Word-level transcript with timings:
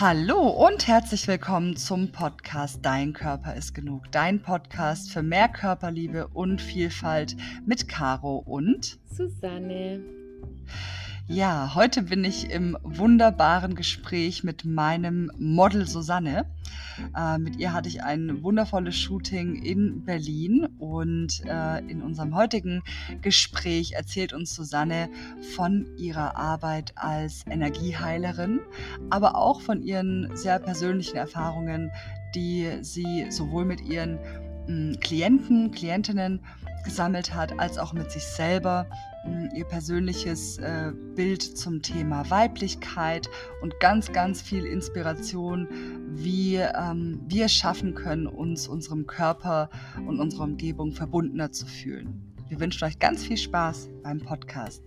Hallo 0.00 0.48
und 0.48 0.88
herzlich 0.88 1.28
willkommen 1.28 1.76
zum 1.76 2.12
Podcast 2.12 2.78
Dein 2.80 3.12
Körper 3.12 3.54
ist 3.54 3.74
genug. 3.74 4.10
Dein 4.10 4.40
Podcast 4.40 5.12
für 5.12 5.22
mehr 5.22 5.50
Körperliebe 5.50 6.28
und 6.28 6.62
Vielfalt 6.62 7.36
mit 7.66 7.88
Caro 7.88 8.38
und 8.38 8.98
Susanne. 9.04 10.00
Ja, 11.28 11.74
heute 11.76 12.02
bin 12.02 12.24
ich 12.24 12.50
im 12.50 12.76
wunderbaren 12.82 13.76
Gespräch 13.76 14.42
mit 14.42 14.64
meinem 14.64 15.30
Model 15.38 15.86
Susanne. 15.86 16.46
Äh, 17.16 17.38
mit 17.38 17.56
ihr 17.56 17.72
hatte 17.72 17.88
ich 17.88 18.02
ein 18.02 18.42
wundervolles 18.42 18.96
Shooting 18.96 19.54
in 19.54 20.04
Berlin 20.04 20.66
und 20.78 21.42
äh, 21.46 21.78
in 21.88 22.02
unserem 22.02 22.34
heutigen 22.34 22.82
Gespräch 23.22 23.92
erzählt 23.92 24.32
uns 24.32 24.52
Susanne 24.54 25.08
von 25.54 25.86
ihrer 25.96 26.36
Arbeit 26.36 26.92
als 26.96 27.46
Energieheilerin, 27.48 28.60
aber 29.08 29.36
auch 29.36 29.60
von 29.60 29.80
ihren 29.80 30.36
sehr 30.36 30.58
persönlichen 30.58 31.16
Erfahrungen, 31.16 31.92
die 32.34 32.68
sie 32.80 33.26
sowohl 33.30 33.64
mit 33.64 33.80
ihren 33.80 34.18
mh, 34.66 34.98
Klienten, 35.00 35.70
Klientinnen 35.70 36.40
gesammelt 36.84 37.32
hat, 37.32 37.58
als 37.60 37.78
auch 37.78 37.92
mit 37.92 38.10
sich 38.10 38.24
selber 38.24 38.86
ihr 39.54 39.64
persönliches 39.64 40.58
äh, 40.58 40.92
Bild 41.14 41.42
zum 41.42 41.82
Thema 41.82 42.28
Weiblichkeit 42.30 43.28
und 43.60 43.78
ganz, 43.80 44.12
ganz 44.12 44.42
viel 44.42 44.64
Inspiration, 44.64 45.68
wie 46.08 46.56
ähm, 46.56 47.20
wir 47.28 47.46
es 47.46 47.52
schaffen 47.52 47.94
können, 47.94 48.26
uns 48.26 48.68
unserem 48.68 49.06
Körper 49.06 49.70
und 50.06 50.20
unserer 50.20 50.44
Umgebung 50.44 50.92
verbundener 50.92 51.52
zu 51.52 51.66
fühlen. 51.66 52.34
Wir 52.48 52.60
wünschen 52.60 52.84
euch 52.84 52.98
ganz 52.98 53.22
viel 53.24 53.36
Spaß 53.36 53.88
beim 54.02 54.20
Podcast. 54.20 54.82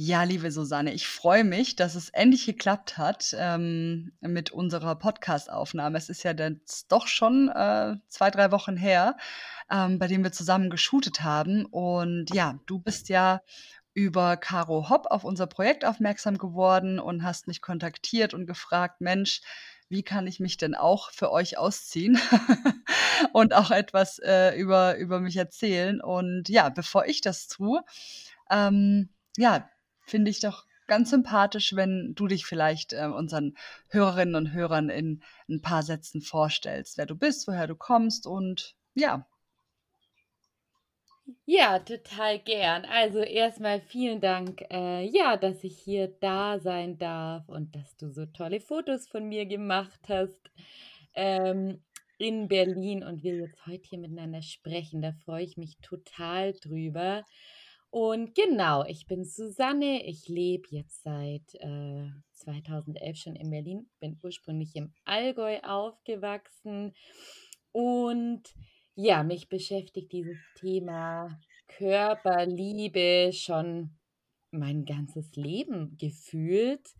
Ja, 0.00 0.22
liebe 0.22 0.52
Susanne, 0.52 0.92
ich 0.92 1.08
freue 1.08 1.42
mich, 1.42 1.74
dass 1.74 1.96
es 1.96 2.10
endlich 2.10 2.46
geklappt 2.46 2.98
hat 2.98 3.34
ähm, 3.36 4.12
mit 4.20 4.52
unserer 4.52 4.94
Podcast-Aufnahme. 4.94 5.98
Es 5.98 6.08
ist 6.08 6.22
ja 6.22 6.30
jetzt 6.30 6.92
doch 6.92 7.08
schon 7.08 7.48
äh, 7.48 7.96
zwei, 8.06 8.30
drei 8.30 8.52
Wochen 8.52 8.76
her, 8.76 9.16
ähm, 9.68 9.98
bei 9.98 10.06
dem 10.06 10.22
wir 10.22 10.30
zusammen 10.30 10.70
geshootet 10.70 11.24
haben. 11.24 11.66
Und 11.66 12.32
ja, 12.32 12.60
du 12.66 12.78
bist 12.78 13.08
ja 13.08 13.42
über 13.92 14.36
Caro 14.36 14.88
Hopp 14.88 15.06
auf 15.10 15.24
unser 15.24 15.48
Projekt 15.48 15.84
aufmerksam 15.84 16.38
geworden 16.38 17.00
und 17.00 17.24
hast 17.24 17.48
mich 17.48 17.60
kontaktiert 17.60 18.34
und 18.34 18.46
gefragt, 18.46 19.00
Mensch, 19.00 19.40
wie 19.88 20.04
kann 20.04 20.28
ich 20.28 20.38
mich 20.38 20.56
denn 20.56 20.76
auch 20.76 21.10
für 21.10 21.32
euch 21.32 21.58
ausziehen 21.58 22.20
und 23.32 23.52
auch 23.52 23.72
etwas 23.72 24.20
äh, 24.20 24.56
über, 24.56 24.96
über 24.96 25.18
mich 25.18 25.36
erzählen. 25.36 26.00
Und 26.00 26.48
ja, 26.48 26.68
bevor 26.68 27.06
ich 27.06 27.20
das 27.20 27.48
tue, 27.48 27.82
ähm, 28.48 29.08
ja, 29.36 29.68
finde 30.08 30.30
ich 30.30 30.40
doch 30.40 30.64
ganz 30.86 31.10
sympathisch, 31.10 31.76
wenn 31.76 32.14
du 32.14 32.26
dich 32.26 32.46
vielleicht 32.46 32.92
äh, 32.94 33.06
unseren 33.06 33.56
Hörerinnen 33.88 34.34
und 34.34 34.52
Hörern 34.52 34.88
in 34.88 35.22
ein 35.48 35.60
paar 35.60 35.82
Sätzen 35.82 36.22
vorstellst, 36.22 36.98
wer 36.98 37.06
du 37.06 37.14
bist, 37.14 37.46
woher 37.46 37.66
du 37.66 37.76
kommst 37.76 38.26
und 38.26 38.74
ja. 38.94 39.26
Ja, 41.44 41.78
total 41.78 42.38
gern. 42.38 42.86
Also 42.86 43.18
erstmal 43.18 43.80
vielen 43.80 44.20
Dank, 44.20 44.64
äh, 44.70 45.04
ja, 45.04 45.36
dass 45.36 45.62
ich 45.62 45.78
hier 45.78 46.08
da 46.20 46.58
sein 46.58 46.96
darf 46.98 47.46
und 47.48 47.74
dass 47.76 47.96
du 47.96 48.10
so 48.10 48.24
tolle 48.24 48.60
Fotos 48.60 49.06
von 49.08 49.28
mir 49.28 49.44
gemacht 49.44 50.00
hast 50.08 50.50
ähm, 51.14 51.82
in 52.16 52.48
Berlin 52.48 53.04
und 53.04 53.22
wir 53.22 53.36
jetzt 53.36 53.66
heute 53.66 53.88
hier 53.88 53.98
miteinander 53.98 54.40
sprechen. 54.40 55.02
Da 55.02 55.12
freue 55.24 55.44
ich 55.44 55.58
mich 55.58 55.76
total 55.82 56.54
drüber. 56.54 57.24
Und 57.90 58.34
genau, 58.34 58.84
ich 58.84 59.06
bin 59.06 59.24
Susanne. 59.24 60.04
Ich 60.06 60.28
lebe 60.28 60.68
jetzt 60.70 61.02
seit 61.02 61.54
äh, 61.54 62.08
2011 62.32 63.16
schon 63.16 63.36
in 63.36 63.50
Berlin, 63.50 63.90
bin 63.98 64.18
ursprünglich 64.22 64.76
im 64.76 64.92
Allgäu 65.04 65.58
aufgewachsen. 65.62 66.94
Und 67.72 68.42
ja, 68.94 69.22
mich 69.22 69.48
beschäftigt 69.48 70.12
dieses 70.12 70.38
Thema 70.56 71.38
Körperliebe 71.68 73.30
schon 73.32 73.96
mein 74.50 74.84
ganzes 74.84 75.34
Leben 75.36 75.96
gefühlt. 75.96 76.94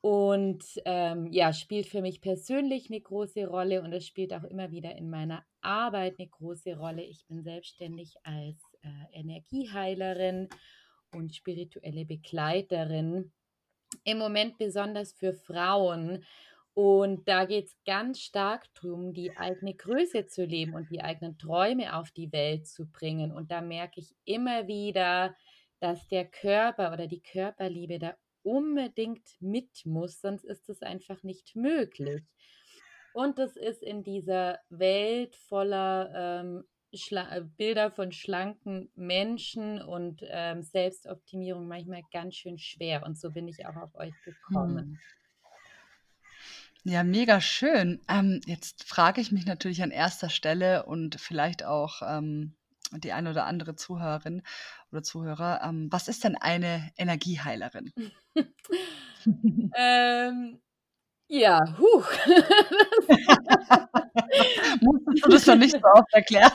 Und 0.00 0.64
ähm, 0.84 1.32
ja, 1.32 1.52
spielt 1.52 1.86
für 1.86 2.02
mich 2.02 2.20
persönlich 2.20 2.90
eine 2.90 3.00
große 3.00 3.46
Rolle 3.46 3.82
und 3.82 3.92
es 3.92 4.06
spielt 4.06 4.34
auch 4.34 4.44
immer 4.44 4.70
wieder 4.70 4.94
in 4.96 5.08
meiner 5.08 5.44
Arbeit 5.62 6.18
eine 6.18 6.28
große 6.28 6.76
Rolle. 6.76 7.02
Ich 7.02 7.26
bin 7.26 7.42
selbstständig 7.42 8.14
als 8.22 8.62
äh, 8.84 9.18
Energieheilerin 9.20 10.48
und 11.12 11.34
spirituelle 11.34 12.04
Begleiterin. 12.04 13.32
Im 14.04 14.18
Moment 14.18 14.58
besonders 14.58 15.12
für 15.12 15.32
Frauen. 15.32 16.24
Und 16.74 17.28
da 17.28 17.44
geht 17.44 17.66
es 17.66 17.76
ganz 17.86 18.20
stark 18.20 18.66
darum, 18.74 19.14
die 19.14 19.36
eigene 19.36 19.74
Größe 19.74 20.26
zu 20.26 20.44
leben 20.44 20.74
und 20.74 20.90
die 20.90 21.02
eigenen 21.02 21.38
Träume 21.38 21.96
auf 21.96 22.10
die 22.10 22.32
Welt 22.32 22.66
zu 22.66 22.86
bringen. 22.86 23.30
Und 23.30 23.52
da 23.52 23.60
merke 23.60 24.00
ich 24.00 24.14
immer 24.24 24.66
wieder, 24.66 25.36
dass 25.78 26.08
der 26.08 26.24
Körper 26.24 26.92
oder 26.92 27.06
die 27.06 27.22
Körperliebe 27.22 28.00
da 28.00 28.16
unbedingt 28.42 29.36
mit 29.40 29.86
muss, 29.86 30.20
sonst 30.20 30.44
ist 30.44 30.68
es 30.68 30.82
einfach 30.82 31.22
nicht 31.22 31.54
möglich. 31.56 32.22
Und 33.12 33.38
das 33.38 33.56
ist 33.56 33.82
in 33.82 34.02
dieser 34.02 34.58
Welt 34.68 35.36
voller 35.36 36.10
ähm, 36.14 36.58
äh, 36.58 36.73
Bilder 37.56 37.90
von 37.90 38.12
schlanken 38.12 38.90
Menschen 38.94 39.82
und 39.82 40.22
ähm, 40.28 40.62
Selbstoptimierung 40.62 41.66
manchmal 41.66 42.02
ganz 42.12 42.36
schön 42.36 42.58
schwer. 42.58 43.04
Und 43.04 43.18
so 43.18 43.30
bin 43.30 43.48
ich 43.48 43.66
auch 43.66 43.76
auf 43.76 43.94
euch 43.94 44.14
hm. 44.24 44.34
gekommen. 44.48 45.00
Ja, 46.86 47.02
mega 47.02 47.40
schön. 47.40 48.00
Ähm, 48.08 48.42
jetzt 48.46 48.84
frage 48.84 49.20
ich 49.20 49.32
mich 49.32 49.46
natürlich 49.46 49.82
an 49.82 49.90
erster 49.90 50.28
Stelle 50.28 50.84
und 50.84 51.18
vielleicht 51.18 51.64
auch 51.64 52.02
ähm, 52.06 52.54
die 52.92 53.12
eine 53.12 53.30
oder 53.30 53.46
andere 53.46 53.74
Zuhörerin 53.74 54.42
oder 54.92 55.02
Zuhörer, 55.02 55.62
ähm, 55.64 55.88
was 55.90 56.08
ist 56.08 56.24
denn 56.24 56.36
eine 56.36 56.92
Energieheilerin? 56.96 57.92
ähm, 59.76 60.60
ja, 61.40 61.60
huch. 61.78 62.08
Musstest 64.80 65.24
du 65.24 65.30
das 65.30 65.44
dann 65.44 65.58
nicht 65.58 65.72
so 65.72 65.86
oft 65.94 66.12
erklären? 66.12 66.52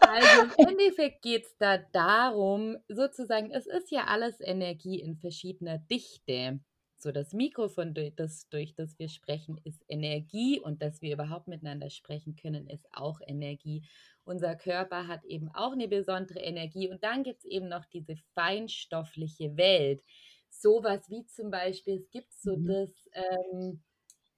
Also 0.00 0.42
im 0.58 0.68
Endeffekt 0.68 1.22
geht 1.22 1.44
es 1.46 1.56
da 1.56 1.78
darum, 1.78 2.76
sozusagen, 2.88 3.50
es 3.52 3.66
ist 3.66 3.90
ja 3.90 4.04
alles 4.06 4.40
Energie 4.40 5.00
in 5.00 5.16
verschiedener 5.16 5.78
Dichte. 5.78 6.60
So 6.96 7.12
das 7.12 7.32
Mikrofon, 7.32 7.94
das, 8.16 8.48
durch 8.50 8.74
das 8.74 8.98
wir 8.98 9.08
sprechen, 9.08 9.58
ist 9.64 9.82
Energie 9.88 10.60
und 10.60 10.82
dass 10.82 11.00
wir 11.00 11.14
überhaupt 11.14 11.48
miteinander 11.48 11.88
sprechen 11.88 12.36
können, 12.36 12.66
ist 12.66 12.86
auch 12.92 13.20
Energie. 13.26 13.88
Unser 14.24 14.54
Körper 14.54 15.08
hat 15.08 15.24
eben 15.24 15.48
auch 15.54 15.72
eine 15.72 15.88
besondere 15.88 16.40
Energie 16.40 16.90
und 16.90 17.02
dann 17.02 17.22
gibt 17.22 17.38
es 17.38 17.44
eben 17.46 17.68
noch 17.68 17.86
diese 17.86 18.16
feinstoffliche 18.34 19.56
Welt. 19.56 20.02
Sowas 20.50 21.08
wie 21.08 21.24
zum 21.24 21.50
Beispiel, 21.50 21.94
es 21.94 22.10
gibt 22.10 22.34
so 22.34 22.56
mhm. 22.56 22.66
das, 22.66 22.90
ähm, 23.14 23.82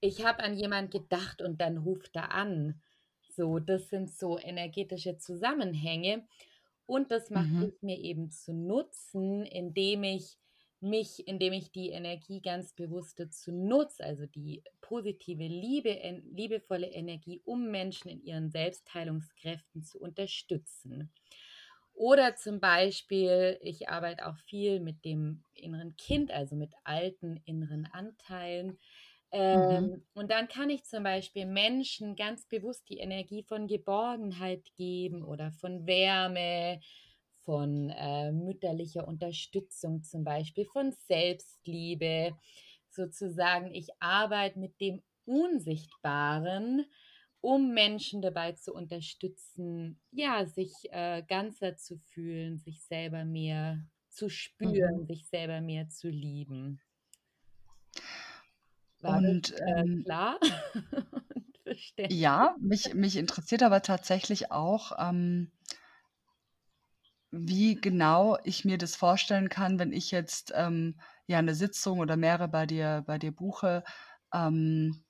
ich 0.03 0.25
habe 0.25 0.43
an 0.43 0.55
jemand 0.55 0.91
gedacht 0.91 1.41
und 1.41 1.61
dann 1.61 1.79
ruft 1.79 2.17
er 2.17 2.33
an. 2.33 2.83
So, 3.31 3.61
das 3.61 3.89
sind 3.89 4.11
so 4.11 4.39
energetische 4.39 5.17
Zusammenhänge. 5.17 6.27
Und 6.87 7.13
das 7.13 7.31
macht 7.31 7.53
mhm. 7.53 7.63
es 7.63 7.83
mir 7.83 7.99
eben 7.99 8.31
zu 8.31 8.53
nutzen, 8.53 9.47
indem 9.47 10.03
ich 10.03 10.37
mich, 10.81 11.27
indem 11.29 11.53
ich 11.53 11.71
die 11.71 11.91
Energie 11.91 12.43
ganz 12.43 12.75
bewusst 12.75 13.21
dazu 13.21 13.53
nutze, 13.53 14.03
also 14.05 14.27
die 14.27 14.65
positive, 14.81 15.47
liebe, 15.47 15.97
liebevolle 16.33 16.89
Energie, 16.89 17.41
um 17.45 17.71
Menschen 17.71 18.09
in 18.09 18.25
ihren 18.25 18.51
Selbstheilungskräften 18.51 19.84
zu 19.84 20.01
unterstützen. 20.01 21.13
Oder 21.95 22.34
zum 22.34 22.59
Beispiel, 22.59 23.59
ich 23.63 23.89
arbeite 23.89 24.27
auch 24.27 24.37
viel 24.39 24.81
mit 24.81 25.05
dem 25.05 25.45
inneren 25.55 25.95
Kind, 25.97 26.33
also 26.33 26.57
mit 26.57 26.72
alten 26.83 27.37
inneren 27.45 27.87
Anteilen. 27.87 28.78
Ähm, 29.33 29.84
mhm. 29.84 30.03
Und 30.13 30.31
dann 30.31 30.47
kann 30.47 30.69
ich 30.69 30.84
zum 30.84 31.05
Beispiel 31.05 31.47
Menschen 31.47 32.17
ganz 32.17 32.47
bewusst 32.47 32.89
die 32.91 32.99
Energie 32.99 33.43
von 33.43 33.67
Geborgenheit 33.67 34.63
geben 34.77 35.25
oder 35.25 35.51
von 35.53 35.87
Wärme, 35.87 36.81
von 37.45 37.89
äh, 37.89 38.31
mütterlicher 38.31 39.09
Unterstützung 39.09 40.03
zum 40.03 40.23
Beispiel, 40.23 40.67
von 40.67 40.93
Selbstliebe. 40.93 42.37
Sozusagen, 42.91 43.75
ich 43.75 43.89
arbeite 44.01 44.59
mit 44.59 44.79
dem 44.81 45.03
Unsichtbaren, 45.25 46.84
um 47.41 47.73
Menschen 47.73 48.21
dabei 48.21 48.53
zu 48.53 48.75
unterstützen, 48.75 49.99
ja, 50.11 50.45
sich 50.45 50.73
äh, 50.91 51.23
ganzer 51.27 51.77
zu 51.77 51.97
fühlen, 51.97 52.59
sich 52.59 52.83
selber 52.83 53.25
mehr 53.25 53.83
zu 54.11 54.29
spüren, 54.29 55.01
mhm. 55.01 55.07
sich 55.07 55.27
selber 55.27 55.63
mehr 55.63 55.89
zu 55.89 56.11
lieben. 56.11 56.82
Und 59.03 59.53
äh, 59.53 59.81
ähm, 59.81 60.03
klar? 60.04 60.39
ja, 62.09 62.57
mich, 62.60 62.95
mich 62.95 63.16
interessiert 63.16 63.63
aber 63.63 63.83
tatsächlich 63.83 64.51
auch, 64.51 64.93
ähm, 64.99 65.51
wie 67.31 67.75
genau 67.75 68.39
ich 68.45 68.65
mir 68.65 68.78
das 68.78 68.95
vorstellen 68.95 69.49
kann, 69.49 69.78
wenn 69.78 69.93
ich 69.93 70.10
jetzt 70.10 70.53
ähm, 70.54 71.01
ja 71.27 71.39
eine 71.39 71.54
Sitzung 71.54 71.99
oder 71.99 72.16
mehrere 72.16 72.49
bei 72.49 72.66
dir, 72.66 73.03
bei 73.07 73.19
dir 73.19 73.33
buche. 73.33 73.84
Ähm, 74.33 75.03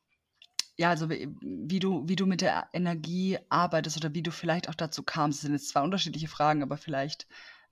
ja, 0.76 0.90
also 0.90 1.10
wie, 1.10 1.28
wie, 1.40 1.80
du, 1.80 2.08
wie 2.08 2.16
du 2.16 2.26
mit 2.26 2.40
der 2.40 2.68
Energie 2.72 3.38
arbeitest 3.48 3.96
oder 3.96 4.14
wie 4.14 4.22
du 4.22 4.30
vielleicht 4.30 4.68
auch 4.68 4.74
dazu 4.74 5.02
kamst. 5.02 5.38
Das 5.38 5.42
sind 5.42 5.52
jetzt 5.52 5.68
zwei 5.68 5.82
unterschiedliche 5.82 6.28
Fragen, 6.28 6.62
aber 6.62 6.76
vielleicht 6.76 7.26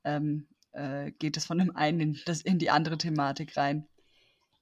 ähm, 0.04 0.48
äh, 0.72 1.12
geht 1.12 1.36
es 1.36 1.46
von 1.46 1.58
dem 1.58 1.74
einen 1.76 2.00
in, 2.00 2.20
das, 2.26 2.42
in 2.42 2.58
die 2.58 2.70
andere 2.70 2.98
Thematik 2.98 3.56
rein. 3.56 3.86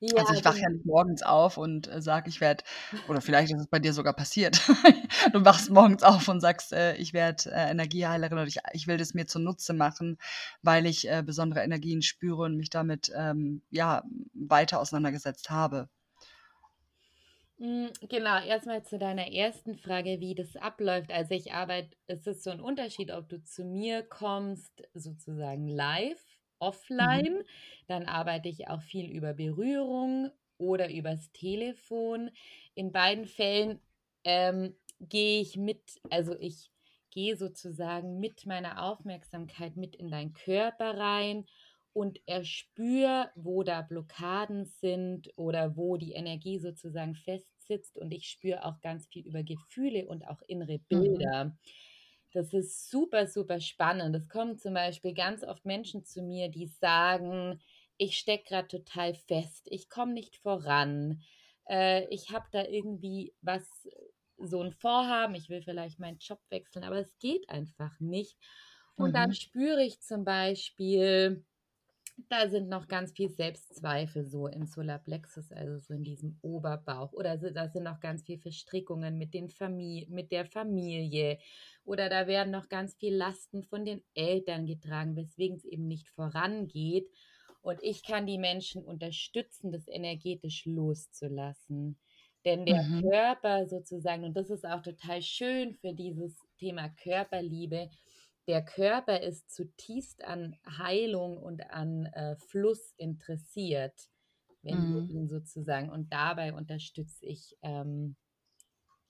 Ja, 0.00 0.14
also 0.16 0.32
ich 0.34 0.44
wache 0.44 0.58
ja 0.58 0.68
genau. 0.68 0.76
nicht 0.76 0.86
morgens 0.86 1.22
auf 1.22 1.56
und 1.56 1.88
äh, 1.88 2.00
sage, 2.00 2.28
ich 2.28 2.40
werde, 2.40 2.62
oder 3.08 3.20
vielleicht 3.20 3.52
ist 3.52 3.60
es 3.60 3.66
bei 3.66 3.80
dir 3.80 3.92
sogar 3.92 4.12
passiert. 4.12 4.60
du 5.32 5.44
wachst 5.44 5.70
morgens 5.70 6.04
auf 6.04 6.28
und 6.28 6.40
sagst, 6.40 6.72
äh, 6.72 6.94
ich 6.96 7.12
werde 7.12 7.50
äh, 7.50 7.70
Energieheilerin 7.70 8.38
oder 8.38 8.46
ich, 8.46 8.58
ich 8.72 8.86
will 8.86 8.96
das 8.96 9.14
mir 9.14 9.26
zunutze 9.26 9.74
machen, 9.74 10.18
weil 10.62 10.86
ich 10.86 11.08
äh, 11.10 11.22
besondere 11.24 11.64
Energien 11.64 12.02
spüre 12.02 12.42
und 12.42 12.56
mich 12.56 12.70
damit 12.70 13.10
ähm, 13.16 13.62
ja 13.70 14.04
weiter 14.34 14.78
auseinandergesetzt 14.80 15.50
habe. 15.50 15.88
Hm, 17.58 17.90
genau, 18.08 18.40
erstmal 18.44 18.84
zu 18.84 18.98
deiner 18.98 19.32
ersten 19.32 19.74
Frage, 19.76 20.20
wie 20.20 20.36
das 20.36 20.54
abläuft. 20.56 21.10
Also 21.10 21.34
ich 21.34 21.52
arbeite, 21.52 21.96
es 22.06 22.24
ist 22.26 22.44
so 22.44 22.50
ein 22.50 22.60
Unterschied, 22.60 23.10
ob 23.10 23.28
du 23.28 23.42
zu 23.42 23.64
mir 23.64 24.04
kommst, 24.04 24.82
sozusagen 24.94 25.66
live, 25.66 26.24
Mhm. 27.00 27.28
offline. 27.28 27.42
Dann 27.86 28.04
arbeite 28.06 28.48
ich 28.48 28.68
auch 28.68 28.82
viel 28.82 29.10
über 29.10 29.34
Berührung 29.34 30.30
oder 30.58 30.90
übers 30.90 31.32
Telefon. 31.32 32.30
In 32.74 32.92
beiden 32.92 33.26
Fällen 33.26 33.80
ähm, 34.24 34.76
gehe 35.00 35.40
ich 35.40 35.56
mit, 35.56 36.00
also 36.10 36.36
ich 36.38 36.70
gehe 37.10 37.36
sozusagen 37.36 38.20
mit 38.20 38.46
meiner 38.46 38.82
Aufmerksamkeit 38.82 39.76
mit 39.76 39.96
in 39.96 40.10
deinen 40.10 40.32
Körper 40.34 40.96
rein 40.98 41.46
und 41.92 42.20
erspüre, 42.26 43.30
wo 43.34 43.62
da 43.62 43.82
Blockaden 43.82 44.64
sind 44.66 45.32
oder 45.36 45.76
wo 45.76 45.96
die 45.96 46.12
Energie 46.12 46.58
sozusagen 46.58 47.14
festsitzt. 47.14 47.96
Und 47.98 48.12
ich 48.12 48.28
spüre 48.28 48.64
auch 48.64 48.80
ganz 48.80 49.06
viel 49.08 49.26
über 49.26 49.42
Gefühle 49.42 50.06
und 50.06 50.24
auch 50.26 50.42
innere 50.46 50.80
Mhm. 50.90 51.32
Das 52.32 52.52
ist 52.52 52.90
super, 52.90 53.26
super 53.26 53.60
spannend. 53.60 54.14
Es 54.14 54.28
kommen 54.28 54.58
zum 54.58 54.74
Beispiel 54.74 55.14
ganz 55.14 55.42
oft 55.42 55.64
Menschen 55.64 56.04
zu 56.04 56.22
mir, 56.22 56.50
die 56.50 56.66
sagen, 56.66 57.60
ich 57.96 58.18
stecke 58.18 58.44
gerade 58.48 58.68
total 58.68 59.14
fest, 59.14 59.66
ich 59.70 59.88
komme 59.88 60.12
nicht 60.12 60.36
voran, 60.36 61.22
äh, 61.68 62.06
ich 62.14 62.30
habe 62.30 62.46
da 62.52 62.64
irgendwie 62.64 63.34
was, 63.40 63.66
so 64.38 64.62
ein 64.62 64.72
Vorhaben, 64.72 65.34
ich 65.34 65.48
will 65.48 65.62
vielleicht 65.62 65.98
meinen 65.98 66.18
Job 66.18 66.40
wechseln, 66.48 66.84
aber 66.84 66.98
es 66.98 67.18
geht 67.18 67.48
einfach 67.50 67.98
nicht. 67.98 68.36
Und 68.94 69.14
dann 69.14 69.30
mhm. 69.30 69.34
spüre 69.34 69.82
ich 69.82 70.00
zum 70.00 70.24
Beispiel, 70.24 71.44
da 72.28 72.48
sind 72.48 72.68
noch 72.68 72.88
ganz 72.88 73.12
viel 73.12 73.30
Selbstzweifel 73.30 74.26
so 74.26 74.48
im 74.48 74.66
Solarplexus, 74.66 75.52
also 75.52 75.78
so 75.78 75.94
in 75.94 76.02
diesem 76.02 76.38
Oberbauch. 76.42 77.12
Oder 77.12 77.36
da 77.36 77.68
sind 77.68 77.84
noch 77.84 78.00
ganz 78.00 78.24
viel 78.24 78.38
Verstrickungen 78.38 79.16
mit, 79.18 79.34
den 79.34 79.48
Famili 79.48 80.06
mit 80.10 80.32
der 80.32 80.44
Familie. 80.44 81.38
Oder 81.84 82.08
da 82.08 82.26
werden 82.26 82.50
noch 82.50 82.68
ganz 82.68 82.96
viel 82.96 83.14
Lasten 83.14 83.62
von 83.62 83.84
den 83.84 84.02
Eltern 84.14 84.66
getragen, 84.66 85.16
weswegen 85.16 85.56
es 85.56 85.64
eben 85.64 85.86
nicht 85.86 86.08
vorangeht. 86.08 87.08
Und 87.62 87.82
ich 87.82 88.02
kann 88.02 88.26
die 88.26 88.38
Menschen 88.38 88.84
unterstützen, 88.84 89.70
das 89.70 89.86
energetisch 89.86 90.64
loszulassen. 90.66 91.98
Denn 92.44 92.66
der 92.66 92.82
mhm. 92.82 93.02
Körper 93.02 93.66
sozusagen, 93.66 94.24
und 94.24 94.36
das 94.36 94.50
ist 94.50 94.64
auch 94.64 94.82
total 94.82 95.22
schön 95.22 95.74
für 95.74 95.92
dieses 95.92 96.36
Thema 96.58 96.88
Körperliebe, 96.88 97.90
der 98.48 98.64
Körper 98.64 99.20
ist 99.20 99.50
zutiefst 99.50 100.24
an 100.24 100.56
Heilung 100.78 101.36
und 101.36 101.70
an 101.70 102.06
äh, 102.06 102.34
Fluss 102.36 102.94
interessiert, 102.96 104.08
wenn 104.62 104.90
mhm. 104.90 104.94
wir 104.94 105.14
ihn 105.14 105.28
sozusagen, 105.28 105.90
und 105.90 106.12
dabei 106.12 106.54
unterstütze 106.54 107.26
ich 107.26 107.56
ähm, 107.62 108.16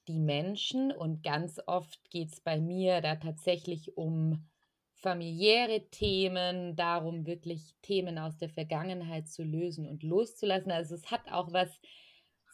die 0.09 0.19
Menschen 0.19 0.91
und 0.91 1.23
ganz 1.23 1.61
oft 1.67 2.11
geht 2.11 2.33
es 2.33 2.41
bei 2.41 2.61
mir 2.61 3.01
da 3.01 3.17
tatsächlich 3.17 3.97
um 3.97 4.49
familiäre 4.95 5.89
Themen, 5.91 6.75
darum 6.75 7.25
wirklich 7.25 7.77
Themen 7.83 8.19
aus 8.19 8.37
der 8.39 8.49
Vergangenheit 8.49 9.29
zu 9.29 9.45
lösen 9.45 9.87
und 9.87 10.03
loszulassen. 10.03 10.73
Also 10.73 10.97
es 10.97 11.11
hat 11.11 11.31
auch 11.31 11.53
was 11.53 11.71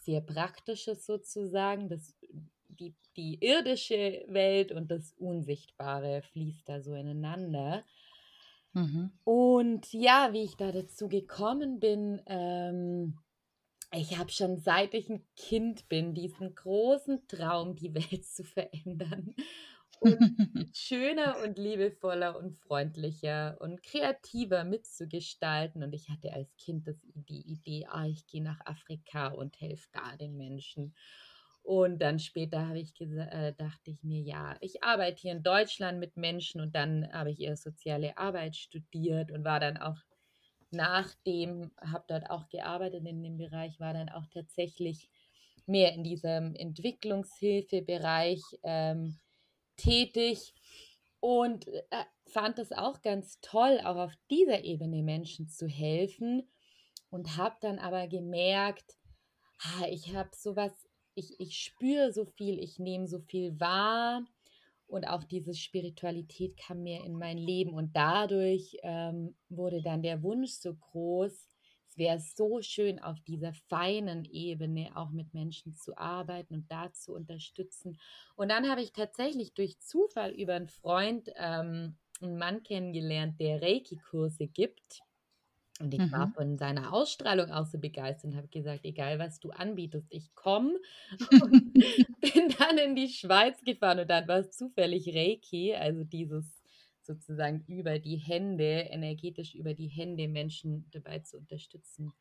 sehr 0.02 0.20
Praktisches 0.20 1.06
sozusagen. 1.06 1.88
Das 1.88 2.14
die, 2.78 2.94
die 3.16 3.38
irdische 3.40 4.24
Welt 4.28 4.72
und 4.72 4.90
das 4.90 5.12
Unsichtbare 5.12 6.22
fließt 6.22 6.68
da 6.68 6.80
so 6.80 6.94
ineinander. 6.94 7.84
Mhm. 8.72 9.12
Und 9.24 9.92
ja, 9.92 10.32
wie 10.32 10.42
ich 10.42 10.56
da 10.56 10.72
dazu 10.72 11.08
gekommen 11.08 11.80
bin, 11.80 12.20
ähm, 12.26 13.18
ich 13.92 14.18
habe 14.18 14.30
schon 14.30 14.58
seit 14.58 14.94
ich 14.94 15.08
ein 15.08 15.24
Kind 15.36 15.88
bin 15.88 16.14
diesen 16.14 16.54
großen 16.54 17.26
Traum, 17.28 17.76
die 17.76 17.94
Welt 17.94 18.26
zu 18.26 18.42
verändern. 18.42 19.34
Und 20.00 20.18
schöner 20.74 21.36
und 21.44 21.56
liebevoller 21.56 22.36
und 22.36 22.58
freundlicher 22.58 23.56
und 23.60 23.82
kreativer 23.82 24.64
mitzugestalten. 24.64 25.82
Und 25.84 25.92
ich 25.94 26.10
hatte 26.10 26.32
als 26.32 26.56
Kind 26.56 26.88
das, 26.88 26.96
die 27.14 27.42
Idee, 27.42 27.86
ah, 27.88 28.06
ich 28.06 28.26
gehe 28.26 28.42
nach 28.42 28.60
Afrika 28.66 29.28
und 29.28 29.60
helfe 29.60 29.88
da 29.92 30.16
den 30.16 30.36
Menschen. 30.36 30.94
Und 31.64 31.98
dann 32.00 32.18
später 32.18 32.68
habe 32.68 32.78
ich 32.78 32.92
äh, 33.00 33.54
dachte 33.56 33.90
ich 33.90 34.04
mir, 34.04 34.20
ja, 34.20 34.54
ich 34.60 34.84
arbeite 34.84 35.22
hier 35.22 35.32
in 35.32 35.42
Deutschland 35.42 35.98
mit 35.98 36.14
Menschen 36.18 36.60
und 36.60 36.74
dann 36.74 37.10
habe 37.10 37.30
ich 37.30 37.40
eher 37.40 37.56
soziale 37.56 38.18
Arbeit 38.18 38.54
studiert 38.54 39.32
und 39.32 39.44
war 39.44 39.60
dann 39.60 39.78
auch 39.78 39.96
nachdem, 40.70 41.70
habe 41.80 42.04
dort 42.06 42.28
auch 42.28 42.50
gearbeitet 42.50 43.06
in 43.06 43.22
dem 43.22 43.38
Bereich, 43.38 43.80
war 43.80 43.94
dann 43.94 44.10
auch 44.10 44.26
tatsächlich 44.26 45.08
mehr 45.64 45.94
in 45.94 46.04
diesem 46.04 46.54
Entwicklungshilfebereich 46.54 48.42
ähm, 48.62 49.18
tätig 49.78 50.52
und 51.20 51.66
äh, 51.68 52.04
fand 52.26 52.58
es 52.58 52.72
auch 52.72 53.00
ganz 53.00 53.40
toll, 53.40 53.80
auch 53.84 53.96
auf 53.96 54.12
dieser 54.30 54.64
Ebene 54.64 55.02
Menschen 55.02 55.48
zu 55.48 55.66
helfen 55.66 56.46
und 57.08 57.38
habe 57.38 57.56
dann 57.62 57.78
aber 57.78 58.06
gemerkt, 58.06 58.98
ah, 59.62 59.86
ich 59.88 60.14
habe 60.14 60.28
sowas 60.36 60.83
ich, 61.14 61.38
ich 61.40 61.56
spüre 61.56 62.12
so 62.12 62.24
viel, 62.24 62.58
ich 62.58 62.78
nehme 62.78 63.06
so 63.06 63.20
viel 63.20 63.58
wahr 63.60 64.24
und 64.86 65.06
auch 65.06 65.24
diese 65.24 65.54
Spiritualität 65.54 66.56
kam 66.56 66.82
mir 66.82 67.04
in 67.04 67.16
mein 67.16 67.38
Leben 67.38 67.74
und 67.74 67.96
dadurch 67.96 68.76
ähm, 68.82 69.34
wurde 69.48 69.82
dann 69.82 70.02
der 70.02 70.22
Wunsch 70.22 70.52
so 70.52 70.74
groß, 70.74 71.48
es 71.94 71.98
wäre 71.98 72.18
so 72.18 72.60
schön 72.60 72.98
auf 72.98 73.20
dieser 73.20 73.52
feinen 73.68 74.24
Ebene 74.24 74.90
auch 74.96 75.10
mit 75.10 75.32
Menschen 75.32 75.74
zu 75.74 75.96
arbeiten 75.96 76.54
und 76.54 76.70
da 76.70 76.92
zu 76.92 77.14
unterstützen. 77.14 77.98
Und 78.34 78.48
dann 78.48 78.68
habe 78.68 78.82
ich 78.82 78.92
tatsächlich 78.92 79.54
durch 79.54 79.78
Zufall 79.78 80.32
über 80.32 80.54
einen 80.54 80.68
Freund 80.68 81.30
ähm, 81.36 81.96
einen 82.20 82.36
Mann 82.36 82.62
kennengelernt, 82.62 83.38
der 83.40 83.62
Reiki-Kurse 83.62 84.48
gibt. 84.48 85.02
Und 85.80 85.92
ich 85.92 86.12
war 86.12 86.26
mhm. 86.26 86.32
von 86.32 86.58
seiner 86.58 86.92
Ausstrahlung 86.92 87.50
auch 87.50 87.66
so 87.66 87.78
begeistert 87.78 88.30
und 88.30 88.36
habe 88.36 88.46
gesagt, 88.46 88.84
egal 88.84 89.18
was 89.18 89.40
du 89.40 89.50
anbietest, 89.50 90.06
ich 90.10 90.32
komme. 90.34 90.78
Und 91.42 91.72
bin 92.20 92.54
dann 92.58 92.78
in 92.78 92.94
die 92.94 93.08
Schweiz 93.08 93.60
gefahren 93.64 93.98
und 94.00 94.08
dann 94.08 94.28
war 94.28 94.38
es 94.38 94.56
zufällig 94.56 95.08
Reiki, 95.14 95.74
also 95.74 96.04
dieses 96.04 96.62
sozusagen 97.02 97.64
über 97.66 97.98
die 97.98 98.16
Hände, 98.16 98.88
energetisch 98.90 99.54
über 99.54 99.74
die 99.74 99.88
Hände 99.88 100.28
Menschen 100.28 100.88
dabei 100.90 101.18
zu 101.18 101.38
unterstützen, 101.38 102.12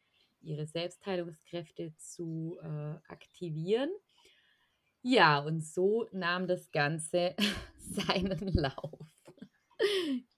ihre 0.42 0.66
Selbstheilungskräfte 0.66 1.96
zu 1.98 2.58
äh, 2.62 2.96
aktivieren. 3.08 3.90
Ja, 5.02 5.40
und 5.40 5.64
so 5.64 6.08
nahm 6.12 6.48
das 6.48 6.72
Ganze 6.72 7.36
seinen 7.78 8.48
Lauf. 8.54 9.08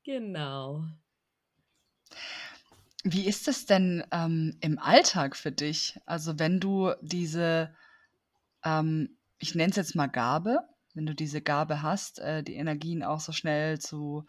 genau. 0.04 0.84
Wie 3.08 3.28
ist 3.28 3.48
es 3.48 3.68
denn 3.68 4.04
ähm, 4.12 4.58
im 4.62 4.80
Alltag 4.80 5.36
für 5.36 5.52
dich? 5.52 6.00
Also 6.08 6.40
wenn 6.40 6.60
du 6.60 6.92
diese, 7.04 7.72
ähm, 8.64 9.20
ich 9.38 9.54
nenne 9.54 9.70
es 9.70 9.76
jetzt 9.76 9.94
mal 9.94 10.08
Gabe, 10.08 10.62
wenn 10.96 11.06
du 11.06 11.14
diese 11.14 11.40
Gabe 11.40 11.84
hast, 11.84 12.18
äh, 12.18 12.42
die 12.42 12.56
Energien 12.56 13.04
auch 13.04 13.20
so 13.20 13.32
schnell 13.32 13.78
zu, 13.78 14.26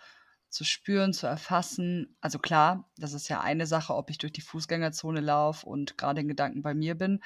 zu 0.50 0.62
spüren, 0.62 1.14
zu 1.14 1.26
erfassen. 1.26 2.18
Also 2.20 2.38
klar, 2.38 2.90
das 2.98 3.14
ist 3.14 3.28
ja 3.28 3.40
eine 3.40 3.66
Sache, 3.66 3.94
ob 3.94 4.10
ich 4.10 4.18
durch 4.18 4.34
die 4.34 4.42
Fußgängerzone 4.42 5.20
laufe 5.20 5.66
und 5.66 5.96
gerade 5.96 6.20
in 6.20 6.28
Gedanken 6.28 6.60
bei 6.60 6.74
mir 6.74 6.96
bin 6.96 7.22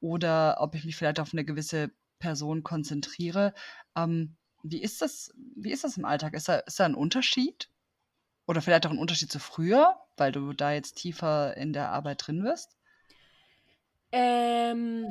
oder 0.00 0.56
ob 0.60 0.74
ich 0.74 0.86
mich 0.86 0.96
vielleicht 0.96 1.20
auf 1.20 1.34
eine 1.34 1.44
gewisse 1.44 1.90
Person 2.18 2.62
konzentriere. 2.62 3.52
Ähm, 3.94 4.36
wie 4.62 4.80
ist 4.80 5.02
das, 5.02 5.34
wie 5.54 5.70
ist 5.70 5.84
das 5.84 5.98
im 5.98 6.06
Alltag? 6.06 6.32
Ist 6.32 6.48
da, 6.48 6.60
ist 6.60 6.80
da 6.80 6.86
ein 6.86 6.94
Unterschied? 6.94 7.68
Oder 8.46 8.62
vielleicht 8.62 8.86
auch 8.86 8.90
ein 8.90 8.98
Unterschied 8.98 9.30
zu 9.30 9.38
früher, 9.38 9.98
weil 10.16 10.32
du 10.32 10.52
da 10.52 10.72
jetzt 10.72 10.94
tiefer 10.94 11.56
in 11.56 11.72
der 11.72 11.90
Arbeit 11.90 12.26
drin 12.26 12.44
wirst? 12.44 12.76
Ähm, 14.12 15.06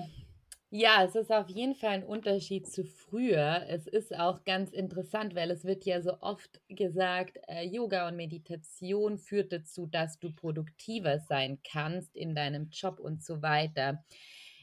Ja, 0.71 1.03
es 1.05 1.15
ist 1.15 1.31
auf 1.31 1.49
jeden 1.49 1.75
Fall 1.75 1.91
ein 1.91 2.05
Unterschied 2.05 2.67
zu 2.67 2.85
früher. 2.85 3.65
Es 3.69 3.87
ist 3.87 4.15
auch 4.17 4.43
ganz 4.45 4.71
interessant, 4.73 5.35
weil 5.35 5.51
es 5.51 5.65
wird 5.65 5.85
ja 5.85 6.01
so 6.01 6.19
oft 6.21 6.61
gesagt, 6.69 7.39
äh, 7.47 7.63
Yoga 7.65 8.07
und 8.09 8.17
Meditation 8.17 9.17
führt 9.19 9.53
dazu, 9.53 9.87
dass 9.87 10.19
du 10.19 10.33
produktiver 10.33 11.19
sein 11.19 11.59
kannst 11.63 12.17
in 12.17 12.35
deinem 12.35 12.69
Job 12.71 12.99
und 12.99 13.23
so 13.23 13.41
weiter. 13.43 14.03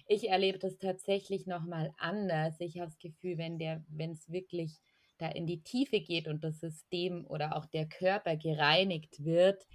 Ich 0.07 0.29
erlebe 0.31 0.59
das 0.59 0.79
tatsächlich 0.79 1.47
noch 1.47 1.65
mal 1.65 1.93
anders. 1.99 2.61
Ich 2.61 2.79
habe 2.79 2.89
das 2.91 2.99
Gefühl, 2.99 3.39
wenn 3.39 3.59
der 3.59 3.85
wenn 3.89 4.13
es 4.13 4.31
wirklich 4.31 4.81
da 5.19 5.29
in 5.29 5.47
die 5.47 5.63
Tiefe 5.63 6.01
geht 6.01 6.29
und 6.29 6.45
das 6.45 6.61
System 6.61 7.27
oder 7.27 7.57
auch 7.57 7.67
der 7.67 7.89
Körper 7.89 8.37
gereinigt 8.37 9.25
wird, 9.25 9.67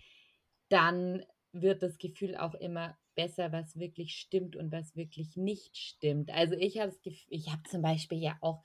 dann 0.69 1.24
wird 1.51 1.84
das 1.84 1.98
Gefühl 1.98 2.36
auch 2.36 2.53
immer 2.55 2.98
besser, 3.15 3.51
was 3.51 3.79
wirklich 3.79 4.15
stimmt 4.15 4.55
und 4.55 4.72
was 4.72 4.95
wirklich 4.95 5.38
nicht 5.38 5.77
stimmt. 5.77 6.31
Also 6.31 6.55
ich 6.55 6.79
habe 6.79 6.93
ich 7.29 7.50
habe 7.50 7.63
zum 7.69 7.81
Beispiel 7.81 8.22
ja 8.22 8.38
auch 8.41 8.62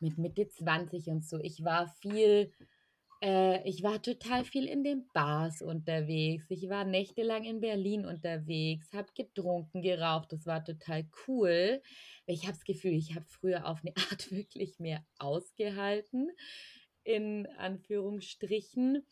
mit 0.00 0.18
Mitte 0.18 0.48
20 0.48 1.08
und 1.08 1.24
so, 1.24 1.38
ich 1.40 1.64
war 1.64 1.88
viel, 2.00 2.52
äh, 3.22 3.66
ich 3.68 3.82
war 3.82 4.02
total 4.02 4.44
viel 4.44 4.66
in 4.66 4.84
den 4.84 5.08
Bars 5.12 5.62
unterwegs. 5.62 6.46
Ich 6.50 6.68
war 6.68 6.84
nächtelang 6.84 7.44
in 7.44 7.60
Berlin 7.60 8.04
unterwegs, 8.04 8.92
habe 8.92 9.08
getrunken, 9.14 9.82
geraucht. 9.82 10.32
Das 10.32 10.46
war 10.46 10.64
total 10.64 11.06
cool. 11.26 11.80
Ich 12.26 12.42
habe 12.42 12.52
das 12.52 12.64
Gefühl, 12.64 12.92
ich 12.92 13.14
habe 13.14 13.26
früher 13.28 13.66
auf 13.66 13.80
eine 13.82 13.94
Art 14.10 14.30
wirklich 14.30 14.78
mehr 14.78 15.04
ausgehalten, 15.18 16.30
in 17.04 17.46
Anführungsstrichen. 17.58 19.06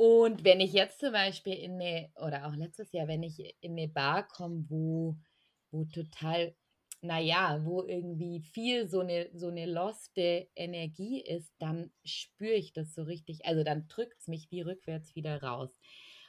Und 0.00 0.44
wenn 0.44 0.60
ich 0.60 0.72
jetzt 0.72 0.98
zum 0.98 1.12
Beispiel 1.12 1.52
in 1.52 1.72
eine, 1.72 2.10
oder 2.14 2.46
auch 2.46 2.54
letztes 2.54 2.90
Jahr, 2.90 3.06
wenn 3.06 3.22
ich 3.22 3.54
in 3.60 3.72
eine 3.72 3.86
Bar 3.86 4.26
komme, 4.26 4.64
wo, 4.70 5.18
wo 5.70 5.84
total, 5.84 6.54
naja, 7.02 7.60
wo 7.64 7.82
irgendwie 7.82 8.40
viel 8.40 8.88
so 8.88 9.00
eine, 9.00 9.28
so 9.34 9.48
eine 9.48 9.66
loste 9.66 10.48
Energie 10.56 11.20
ist, 11.20 11.52
dann 11.58 11.92
spüre 12.02 12.54
ich 12.54 12.72
das 12.72 12.94
so 12.94 13.02
richtig. 13.02 13.44
Also 13.44 13.62
dann 13.62 13.88
drückt 13.88 14.18
es 14.20 14.26
mich 14.26 14.50
wie 14.50 14.62
rückwärts 14.62 15.14
wieder 15.16 15.42
raus. 15.42 15.78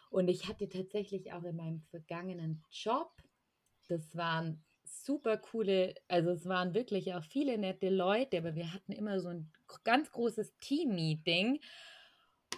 Und 0.09 0.27
ich 0.27 0.49
hatte 0.49 0.67
tatsächlich 0.67 1.31
auch 1.31 1.45
in 1.45 1.55
meinem 1.55 1.79
vergangenen 1.91 2.61
Job, 2.71 3.13
das 3.87 4.17
waren 4.17 4.65
super 4.83 5.37
coole, 5.37 5.95
also 6.09 6.31
es 6.31 6.45
waren 6.45 6.73
wirklich 6.73 7.13
auch 7.13 7.23
viele 7.23 7.57
nette 7.57 7.89
Leute, 7.89 8.39
aber 8.39 8.53
wir 8.53 8.73
hatten 8.73 8.91
immer 8.91 9.21
so 9.21 9.29
ein 9.29 9.49
ganz 9.85 10.11
großes 10.11 10.57
Team-Meeting. 10.59 11.61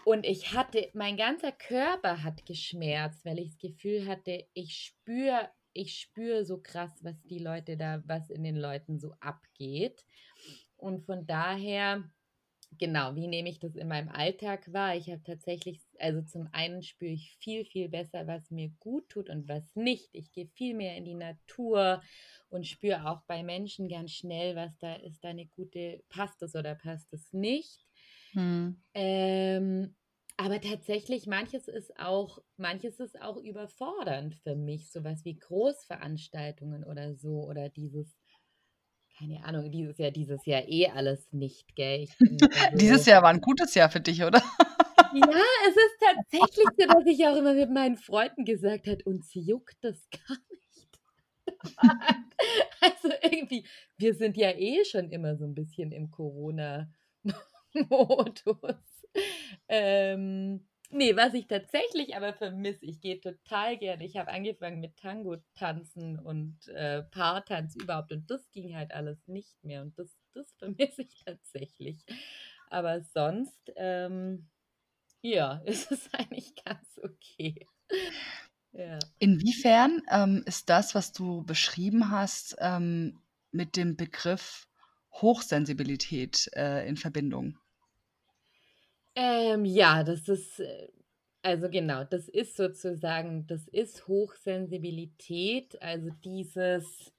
Und 0.06 0.26
ich 0.26 0.54
hatte, 0.54 0.90
mein 0.94 1.16
ganzer 1.18 1.52
Körper 1.52 2.24
hat 2.24 2.46
geschmerzt, 2.46 3.24
weil 3.26 3.40
ich 3.40 3.52
das 3.52 3.58
Gefühl 3.60 4.06
hatte, 4.08 4.46
ich 4.54 4.76
spüre, 4.76 5.50
ich 5.72 5.98
spüre 6.00 6.46
so 6.46 6.60
krass, 6.62 6.92
was 7.02 7.22
die 7.24 7.40
Leute 7.40 7.78
da, 7.78 8.04
was 8.06 8.30
in 8.30 8.44
den 8.44 8.58
Leuten 8.58 9.00
so 9.00 9.14
abgeht. 9.22 10.06
Und 10.76 11.06
von 11.06 11.26
daher, 11.26 12.04
genau, 12.78 13.16
wie 13.16 13.28
nehme 13.28 13.50
ich 13.50 13.60
das 13.60 13.76
in 13.76 13.88
meinem 13.88 14.10
Alltag 14.10 14.72
wahr? 14.74 14.96
Ich 14.98 15.10
habe 15.10 15.24
tatsächlich, 15.24 15.80
also 16.00 16.22
zum 16.22 16.50
einen 16.52 16.84
spüre 16.84 17.12
ich 17.12 17.38
viel, 17.40 17.64
viel 17.64 17.88
besser, 17.88 18.28
was 18.28 18.52
mir 18.52 18.70
gut 18.80 19.08
tut 19.10 19.30
und 19.30 19.48
was 19.48 19.76
nicht. 19.76 20.10
Ich 20.14 20.34
gehe 20.34 20.48
viel 20.48 20.74
mehr 20.74 20.98
in 20.98 21.06
die 21.06 21.16
Natur 21.16 22.02
und 22.50 22.68
spüre 22.68 23.10
auch 23.10 23.22
bei 23.28 23.42
Menschen 23.42 23.88
ganz 23.88 24.12
schnell, 24.12 24.56
was 24.58 24.78
da 24.80 24.96
ist, 24.96 25.24
da 25.24 25.30
eine 25.30 25.46
gute, 25.46 26.04
passt 26.10 26.42
es 26.42 26.56
oder 26.56 26.76
passt 26.76 27.14
es 27.14 27.32
nicht. 27.32 27.86
Mhm. 28.34 28.78
Ähm, 28.94 29.96
aber 30.38 30.60
tatsächlich, 30.62 31.28
manches 31.28 31.68
ist 31.68 31.98
auch, 32.00 32.40
manches 32.58 33.00
ist 33.00 33.22
auch 33.22 33.38
überfordernd 33.38 34.36
für 34.44 34.56
mich, 34.56 34.92
sowas 34.92 35.24
wie 35.26 35.38
Großveranstaltungen 35.38 36.84
oder 36.84 37.16
so, 37.16 37.44
oder 37.44 37.70
dieses, 37.70 38.18
keine 39.18 39.44
Ahnung, 39.46 39.72
dieses 39.72 39.98
Jahr, 39.98 40.12
dieses 40.12 40.46
Jahr 40.46 40.68
eh 40.68 40.88
alles 40.88 41.32
nicht, 41.32 41.76
gell? 41.76 42.08
Also, 42.54 42.78
dieses 42.78 43.06
Jahr 43.06 43.22
war 43.22 43.30
ein 43.30 43.42
gutes 43.42 43.76
Jahr 43.76 43.90
für 43.90 44.02
dich, 44.02 44.24
oder? 44.24 44.42
ja, 45.14 45.44
es 45.68 45.76
ist 45.76 45.98
tatsächlich 46.00 46.70
so, 46.78 46.88
dass 46.88 47.06
ich 47.06 47.26
auch 47.28 47.36
immer 47.36 47.54
mit 47.54 47.70
meinen 47.70 47.98
Freunden 47.98 48.46
gesagt 48.46 48.88
habe, 48.88 49.04
uns 49.06 49.30
juckt 49.34 49.78
das 49.82 50.08
gar 50.28 50.38
nicht. 50.50 50.90
also 52.82 53.10
irgendwie, 53.22 53.68
wir 53.98 54.14
sind 54.16 54.38
ja 54.38 54.52
eh 54.52 54.84
schon 54.86 55.10
immer 55.12 55.38
so 55.38 55.46
ein 55.46 55.54
bisschen 55.54 55.92
im 55.92 56.10
Corona- 56.12 56.90
Modus. 57.90 58.84
Ähm, 59.68 60.68
nee, 60.90 61.16
was 61.16 61.34
ich 61.34 61.48
tatsächlich 61.48 62.16
aber 62.16 62.34
vermisse, 62.34 62.86
ich 62.86 63.02
gehe 63.02 63.20
total 63.20 63.78
gerne. 63.78 64.06
Ich 64.06 64.18
habe 64.18 64.32
angefangen 64.32 64.80
mit 64.80 64.98
Tango 64.98 65.38
tanzen 65.56 66.20
und 66.20 66.68
äh, 66.70 67.04
Paartanz 67.04 67.76
überhaupt 67.76 68.12
und 68.12 68.30
das 68.30 68.50
ging 68.52 68.76
halt 68.76 68.92
alles 68.92 69.28
nicht 69.28 69.64
mehr 69.64 69.82
und 69.82 69.98
das, 69.98 70.10
das 70.34 70.52
vermisse 70.58 71.04
ich 71.04 71.24
tatsächlich. 71.26 72.06
Aber 72.70 73.02
sonst, 73.02 73.72
ähm, 73.76 74.50
ja, 75.22 75.62
ist 75.66 75.92
es 75.92 76.14
eigentlich 76.14 76.54
ganz 76.64 77.00
okay. 77.02 77.68
Ja. 78.72 78.98
Inwiefern 79.20 80.02
ähm, 80.10 80.44
ist 80.48 80.70
das, 80.70 80.96
was 80.96 81.12
du 81.14 81.44
beschrieben 81.44 82.10
hast, 82.10 82.56
ähm, 82.60 83.20
mit 83.52 83.76
dem 83.78 83.96
Begriff 83.96 84.68
Hochsensibilität 85.14 86.50
äh, 86.56 86.88
in 86.88 86.98
Verbindung? 86.98 87.60
Ähm, 89.16 89.66
ja, 89.66 90.04
das 90.04 90.28
ist, 90.28 90.60
äh, 90.60 90.90
also 91.42 91.70
genau, 91.70 92.04
das 92.04 92.30
ist 92.30 92.56
sozusagen, 92.56 93.46
das 93.48 93.68
ist 93.68 94.08
Hochsensibilität, 94.08 95.80
also 95.82 96.10
dieses, 96.24 97.12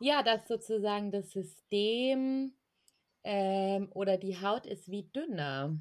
ja, 0.00 0.22
dass 0.22 0.48
sozusagen 0.48 1.10
das 1.10 1.30
System 1.30 2.54
ähm, 3.24 3.90
oder 3.92 4.16
die 4.16 4.40
Haut 4.40 4.66
ist 4.66 4.90
wie 4.90 5.04
dünner 5.04 5.78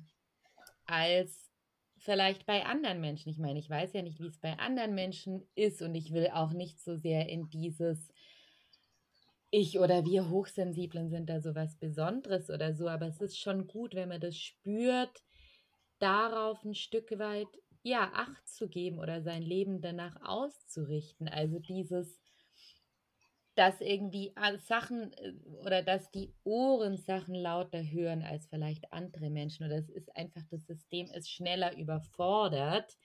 als 0.86 1.50
vielleicht 1.98 2.46
bei 2.46 2.66
anderen 2.66 3.00
Menschen. 3.00 3.30
Ich 3.30 3.38
meine, 3.38 3.60
ich 3.60 3.70
weiß 3.70 3.94
ja 3.94 4.02
nicht, 4.02 4.20
wie 4.20 4.28
es 4.28 4.38
bei 4.38 4.58
anderen 4.60 4.94
Menschen 4.94 5.48
ist 5.56 5.82
und 5.82 5.96
ich 5.96 6.12
will 6.12 6.28
auch 6.34 6.52
nicht 6.52 6.82
so 6.82 6.98
sehr 6.98 7.30
in 7.30 7.50
dieses 7.50 8.10
ich 9.54 9.78
oder 9.80 10.04
wir 10.04 10.30
Hochsensiblen 10.30 11.12
sind 11.12 11.30
da 11.30 11.40
so 11.40 11.54
was 11.54 11.76
Besonderes 11.76 12.50
oder 12.50 12.74
so, 12.74 12.88
aber 12.88 13.06
es 13.06 13.22
ist 13.22 13.40
schon 13.40 13.68
gut, 13.68 13.94
wenn 13.94 14.10
man 14.10 14.20
das 14.20 14.36
spürt, 14.36 15.24
darauf 16.00 16.64
ein 16.66 16.74
Stück 16.74 17.20
weit 17.20 17.48
ja 17.84 18.12
Acht 18.16 18.48
zu 18.48 18.68
geben 18.68 18.98
oder 18.98 19.22
sein 19.22 19.44
Leben 19.44 19.80
danach 19.80 20.16
auszurichten. 20.24 21.28
Also 21.28 21.60
dieses, 21.60 22.20
dass 23.54 23.80
irgendwie 23.80 24.34
Sachen 24.58 25.14
äh, 25.14 25.34
oder 25.64 25.84
dass 25.84 26.10
die 26.10 26.34
Ohren 26.44 26.98
Sachen 26.98 27.36
lauter 27.36 27.84
hören 27.84 28.24
als 28.24 28.48
vielleicht 28.48 28.92
andere 28.92 29.30
Menschen 29.30 29.68
oder 29.68 29.78
es 29.78 29.90
ist 29.90 30.16
einfach 30.16 30.44
das 30.50 30.66
System 30.66 31.12
ist 31.12 31.30
schneller 31.30 31.78
überfordert, 31.78 32.98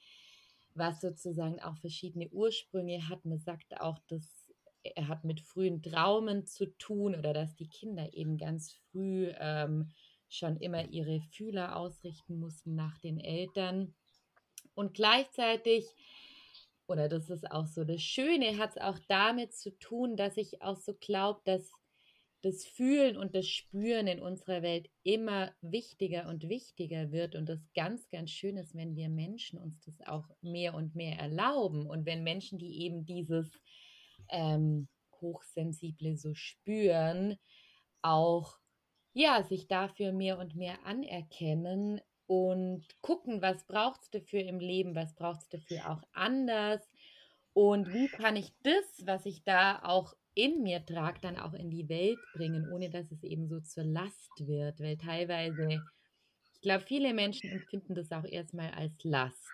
was 0.72 1.02
sozusagen 1.02 1.60
auch 1.60 1.76
verschiedene 1.76 2.30
Ursprünge 2.30 3.06
hat. 3.10 3.26
Man 3.26 3.38
sagt 3.38 3.78
auch, 3.82 3.98
dass 4.08 4.37
er 4.82 5.08
hat 5.08 5.24
mit 5.24 5.40
frühen 5.40 5.82
Traumen 5.82 6.46
zu 6.46 6.66
tun 6.78 7.14
oder 7.14 7.32
dass 7.32 7.54
die 7.56 7.68
Kinder 7.68 8.12
eben 8.14 8.38
ganz 8.38 8.72
früh 8.90 9.32
ähm, 9.38 9.90
schon 10.28 10.56
immer 10.58 10.88
ihre 10.88 11.20
Fühler 11.32 11.76
ausrichten 11.76 12.38
mussten 12.38 12.74
nach 12.74 12.98
den 12.98 13.18
Eltern. 13.18 13.94
Und 14.74 14.94
gleichzeitig, 14.94 15.86
oder 16.86 17.08
das 17.08 17.30
ist 17.30 17.50
auch 17.50 17.66
so 17.66 17.84
das 17.84 18.02
Schöne, 18.02 18.58
hat 18.58 18.70
es 18.70 18.78
auch 18.78 18.98
damit 19.08 19.54
zu 19.54 19.76
tun, 19.78 20.16
dass 20.16 20.36
ich 20.36 20.62
auch 20.62 20.76
so 20.76 20.94
glaube, 20.94 21.40
dass 21.44 21.72
das 22.42 22.64
Fühlen 22.64 23.16
und 23.16 23.34
das 23.34 23.48
Spüren 23.48 24.06
in 24.06 24.20
unserer 24.20 24.62
Welt 24.62 24.88
immer 25.02 25.52
wichtiger 25.60 26.28
und 26.28 26.48
wichtiger 26.48 27.10
wird 27.10 27.34
und 27.34 27.48
das 27.48 27.60
ganz, 27.74 28.08
ganz 28.10 28.30
schön 28.30 28.56
ist, 28.56 28.76
wenn 28.76 28.94
wir 28.94 29.08
Menschen 29.08 29.58
uns 29.58 29.80
das 29.80 30.00
auch 30.06 30.28
mehr 30.40 30.74
und 30.74 30.94
mehr 30.94 31.18
erlauben 31.18 31.86
und 31.86 32.06
wenn 32.06 32.22
Menschen, 32.22 32.58
die 32.58 32.82
eben 32.82 33.04
dieses 33.04 33.50
ähm, 34.30 34.88
Hochsensible 35.20 36.16
so 36.16 36.34
spüren, 36.34 37.38
auch 38.02 38.58
ja, 39.12 39.42
sich 39.42 39.66
dafür 39.66 40.12
mehr 40.12 40.38
und 40.38 40.54
mehr 40.54 40.84
anerkennen 40.84 42.00
und 42.26 42.84
gucken, 43.00 43.42
was 43.42 43.64
braucht 43.66 44.02
es 44.02 44.10
dafür 44.10 44.44
im 44.44 44.60
Leben, 44.60 44.94
was 44.94 45.14
braucht 45.14 45.40
es 45.40 45.48
dafür 45.48 45.90
auch 45.90 46.02
anders 46.12 46.86
und 47.52 47.92
wie 47.92 48.06
kann 48.06 48.36
ich 48.36 48.52
das, 48.62 49.06
was 49.06 49.26
ich 49.26 49.42
da 49.42 49.80
auch 49.82 50.14
in 50.34 50.62
mir 50.62 50.86
trage, 50.86 51.20
dann 51.20 51.36
auch 51.36 51.54
in 51.54 51.70
die 51.70 51.88
Welt 51.88 52.20
bringen, 52.32 52.70
ohne 52.72 52.90
dass 52.90 53.10
es 53.10 53.24
eben 53.24 53.48
so 53.48 53.60
zur 53.60 53.82
Last 53.82 54.30
wird, 54.38 54.78
weil 54.78 54.96
teilweise, 54.96 55.82
ich 56.54 56.60
glaube, 56.60 56.84
viele 56.86 57.12
Menschen 57.12 57.50
empfinden 57.50 57.96
das 57.96 58.12
auch 58.12 58.24
erstmal 58.24 58.70
als 58.70 59.02
Last 59.02 59.50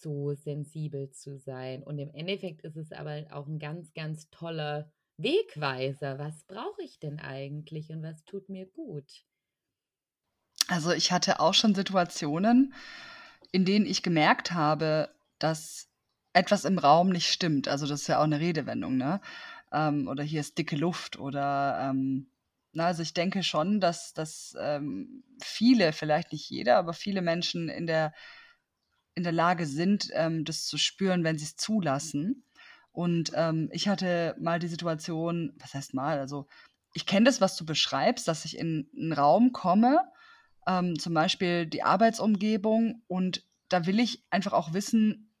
so 0.00 0.34
sensibel 0.34 1.10
zu 1.10 1.38
sein. 1.38 1.82
Und 1.82 1.98
im 1.98 2.10
Endeffekt 2.10 2.62
ist 2.62 2.76
es 2.76 2.92
aber 2.92 3.24
auch 3.30 3.46
ein 3.46 3.58
ganz, 3.58 3.92
ganz 3.94 4.28
toller 4.30 4.90
Wegweiser. 5.16 6.18
Was 6.18 6.44
brauche 6.44 6.82
ich 6.82 6.98
denn 6.98 7.18
eigentlich 7.20 7.90
und 7.90 8.02
was 8.02 8.24
tut 8.24 8.48
mir 8.48 8.66
gut? 8.66 9.24
Also 10.68 10.92
ich 10.92 11.12
hatte 11.12 11.40
auch 11.40 11.54
schon 11.54 11.74
Situationen, 11.74 12.74
in 13.52 13.64
denen 13.64 13.86
ich 13.86 14.02
gemerkt 14.02 14.52
habe, 14.52 15.10
dass 15.38 15.88
etwas 16.34 16.64
im 16.64 16.78
Raum 16.78 17.08
nicht 17.08 17.32
stimmt. 17.32 17.68
Also 17.68 17.86
das 17.86 18.02
ist 18.02 18.06
ja 18.08 18.18
auch 18.18 18.24
eine 18.24 18.40
Redewendung, 18.40 18.96
ne? 18.96 19.20
ähm, 19.72 20.08
oder 20.08 20.22
hier 20.22 20.40
ist 20.40 20.58
dicke 20.58 20.76
Luft 20.76 21.18
oder 21.18 21.90
ähm, 21.90 22.30
na, 22.72 22.86
also 22.86 23.02
ich 23.02 23.14
denke 23.14 23.42
schon, 23.42 23.80
dass, 23.80 24.12
dass 24.12 24.54
ähm, 24.60 25.24
viele, 25.42 25.92
vielleicht 25.92 26.32
nicht 26.32 26.48
jeder, 26.50 26.76
aber 26.76 26.92
viele 26.92 27.22
Menschen 27.22 27.68
in 27.68 27.86
der, 27.86 28.12
in 29.18 29.24
der 29.24 29.32
Lage 29.32 29.66
sind, 29.66 30.08
ähm, 30.14 30.44
das 30.44 30.64
zu 30.64 30.78
spüren, 30.78 31.24
wenn 31.24 31.36
sie 31.36 31.44
es 31.44 31.56
zulassen. 31.56 32.44
Und 32.92 33.32
ähm, 33.34 33.68
ich 33.72 33.88
hatte 33.88 34.36
mal 34.40 34.58
die 34.58 34.68
Situation, 34.68 35.52
was 35.58 35.74
heißt 35.74 35.92
mal, 35.92 36.18
also 36.18 36.46
ich 36.94 37.04
kenne 37.04 37.26
das, 37.26 37.40
was 37.40 37.56
du 37.56 37.66
beschreibst, 37.66 38.26
dass 38.28 38.44
ich 38.44 38.56
in 38.56 38.88
einen 38.96 39.12
Raum 39.12 39.52
komme, 39.52 40.00
ähm, 40.66 40.98
zum 40.98 41.14
Beispiel 41.14 41.66
die 41.66 41.82
Arbeitsumgebung, 41.82 43.02
und 43.08 43.44
da 43.68 43.86
will 43.86 43.98
ich 43.98 44.24
einfach 44.30 44.52
auch 44.52 44.72
wissen, 44.72 45.34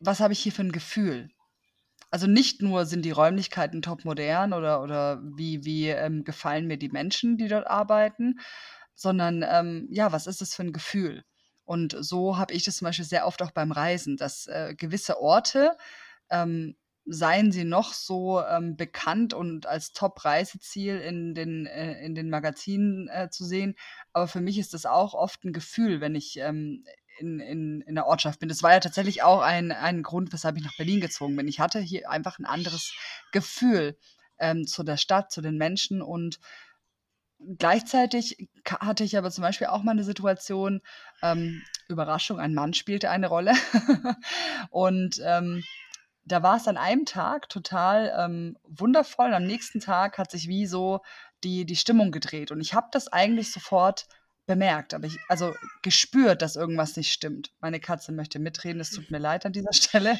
was 0.00 0.20
habe 0.20 0.32
ich 0.32 0.40
hier 0.40 0.52
für 0.52 0.62
ein 0.62 0.72
Gefühl? 0.72 1.30
Also 2.10 2.26
nicht 2.26 2.62
nur 2.62 2.86
sind 2.86 3.04
die 3.04 3.10
Räumlichkeiten 3.10 3.82
top 3.82 4.04
modern 4.04 4.52
oder, 4.52 4.82
oder 4.82 5.20
wie, 5.36 5.64
wie 5.64 5.88
ähm, 5.88 6.24
gefallen 6.24 6.66
mir 6.66 6.78
die 6.78 6.88
Menschen, 6.88 7.36
die 7.36 7.48
dort 7.48 7.66
arbeiten, 7.66 8.38
sondern 8.94 9.44
ähm, 9.46 9.88
ja, 9.90 10.12
was 10.12 10.26
ist 10.26 10.40
das 10.40 10.54
für 10.54 10.62
ein 10.62 10.72
Gefühl? 10.72 11.24
Und 11.64 11.96
so 11.98 12.36
habe 12.36 12.52
ich 12.52 12.64
das 12.64 12.76
zum 12.76 12.86
Beispiel 12.86 13.04
sehr 13.04 13.26
oft 13.26 13.42
auch 13.42 13.50
beim 13.50 13.72
Reisen, 13.72 14.16
dass 14.16 14.46
äh, 14.46 14.74
gewisse 14.76 15.20
Orte, 15.20 15.76
ähm, 16.30 16.76
seien 17.06 17.52
sie 17.52 17.64
noch 17.64 17.92
so 17.92 18.42
ähm, 18.42 18.76
bekannt 18.76 19.34
und 19.34 19.66
als 19.66 19.92
Top-Reiseziel 19.92 20.98
in 20.98 21.34
den, 21.34 21.66
äh, 21.66 22.02
in 22.04 22.14
den 22.14 22.30
Magazinen 22.30 23.08
äh, 23.08 23.28
zu 23.30 23.44
sehen, 23.44 23.74
aber 24.12 24.26
für 24.26 24.40
mich 24.40 24.58
ist 24.58 24.72
das 24.72 24.86
auch 24.86 25.12
oft 25.12 25.44
ein 25.44 25.52
Gefühl, 25.52 26.00
wenn 26.00 26.14
ich 26.14 26.38
ähm, 26.38 26.84
in, 27.18 27.40
in, 27.40 27.80
in 27.82 27.94
der 27.94 28.06
Ortschaft 28.06 28.40
bin. 28.40 28.48
Das 28.48 28.62
war 28.62 28.72
ja 28.72 28.80
tatsächlich 28.80 29.22
auch 29.22 29.40
ein, 29.40 29.70
ein 29.70 30.02
Grund, 30.02 30.32
weshalb 30.32 30.56
ich 30.56 30.64
nach 30.64 30.76
Berlin 30.76 31.00
gezogen 31.00 31.36
bin. 31.36 31.46
Ich 31.46 31.60
hatte 31.60 31.78
hier 31.78 32.10
einfach 32.10 32.38
ein 32.38 32.46
anderes 32.46 32.94
Gefühl 33.32 33.96
ähm, 34.38 34.66
zu 34.66 34.82
der 34.82 34.96
Stadt, 34.96 35.30
zu 35.30 35.40
den 35.40 35.56
Menschen 35.56 36.02
und 36.02 36.40
gleichzeitig 37.58 38.48
hatte 38.66 39.04
ich 39.04 39.16
aber 39.18 39.30
zum 39.30 39.42
Beispiel 39.42 39.68
auch 39.68 39.82
mal 39.82 39.92
eine 39.92 40.04
Situation, 40.04 40.80
ähm, 41.22 41.62
Überraschung, 41.88 42.40
ein 42.40 42.54
Mann 42.54 42.74
spielte 42.74 43.10
eine 43.10 43.28
Rolle 43.28 43.52
und 44.70 45.20
ähm, 45.24 45.62
da 46.24 46.42
war 46.42 46.56
es 46.56 46.68
an 46.68 46.76
einem 46.76 47.04
Tag 47.04 47.48
total 47.48 48.12
ähm, 48.18 48.56
wundervoll. 48.64 49.26
Und 49.26 49.34
am 49.34 49.44
nächsten 49.44 49.80
Tag 49.80 50.18
hat 50.18 50.30
sich 50.30 50.48
wie 50.48 50.66
so 50.66 51.00
die, 51.42 51.66
die 51.66 51.76
Stimmung 51.76 52.12
gedreht. 52.12 52.50
Und 52.50 52.60
ich 52.60 52.74
habe 52.74 52.88
das 52.90 53.08
eigentlich 53.08 53.52
sofort 53.52 54.06
bemerkt, 54.46 54.94
aber 54.94 55.06
ich, 55.06 55.18
also 55.28 55.54
gespürt, 55.82 56.42
dass 56.42 56.56
irgendwas 56.56 56.96
nicht 56.96 57.12
stimmt. 57.12 57.52
Meine 57.60 57.80
Katze 57.80 58.12
möchte 58.12 58.38
mitreden, 58.38 58.80
es 58.80 58.90
tut 58.90 59.10
mir 59.10 59.18
leid 59.18 59.46
an 59.46 59.52
dieser 59.52 59.72
Stelle. 59.72 60.18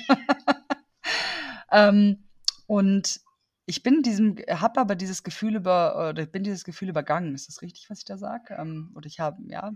ähm, 1.71 2.28
und 2.66 3.21
ich 3.66 3.83
bin 3.83 4.02
diesem, 4.02 4.37
habe 4.50 4.80
aber 4.80 4.94
dieses 4.94 5.23
Gefühl 5.23 5.56
über, 5.56 6.11
oder 6.11 6.26
bin 6.26 6.44
dieses 6.44 6.64
Gefühl 6.64 6.88
übergangen. 6.88 7.35
Ist 7.35 7.49
das 7.49 7.62
richtig, 7.62 7.88
was 7.88 7.99
ich 8.00 8.04
da 8.04 8.18
sage? 8.18 8.54
Ähm, 8.59 8.92
oder 8.94 9.06
ich 9.06 9.21
habe, 9.21 9.42
ja, 9.49 9.73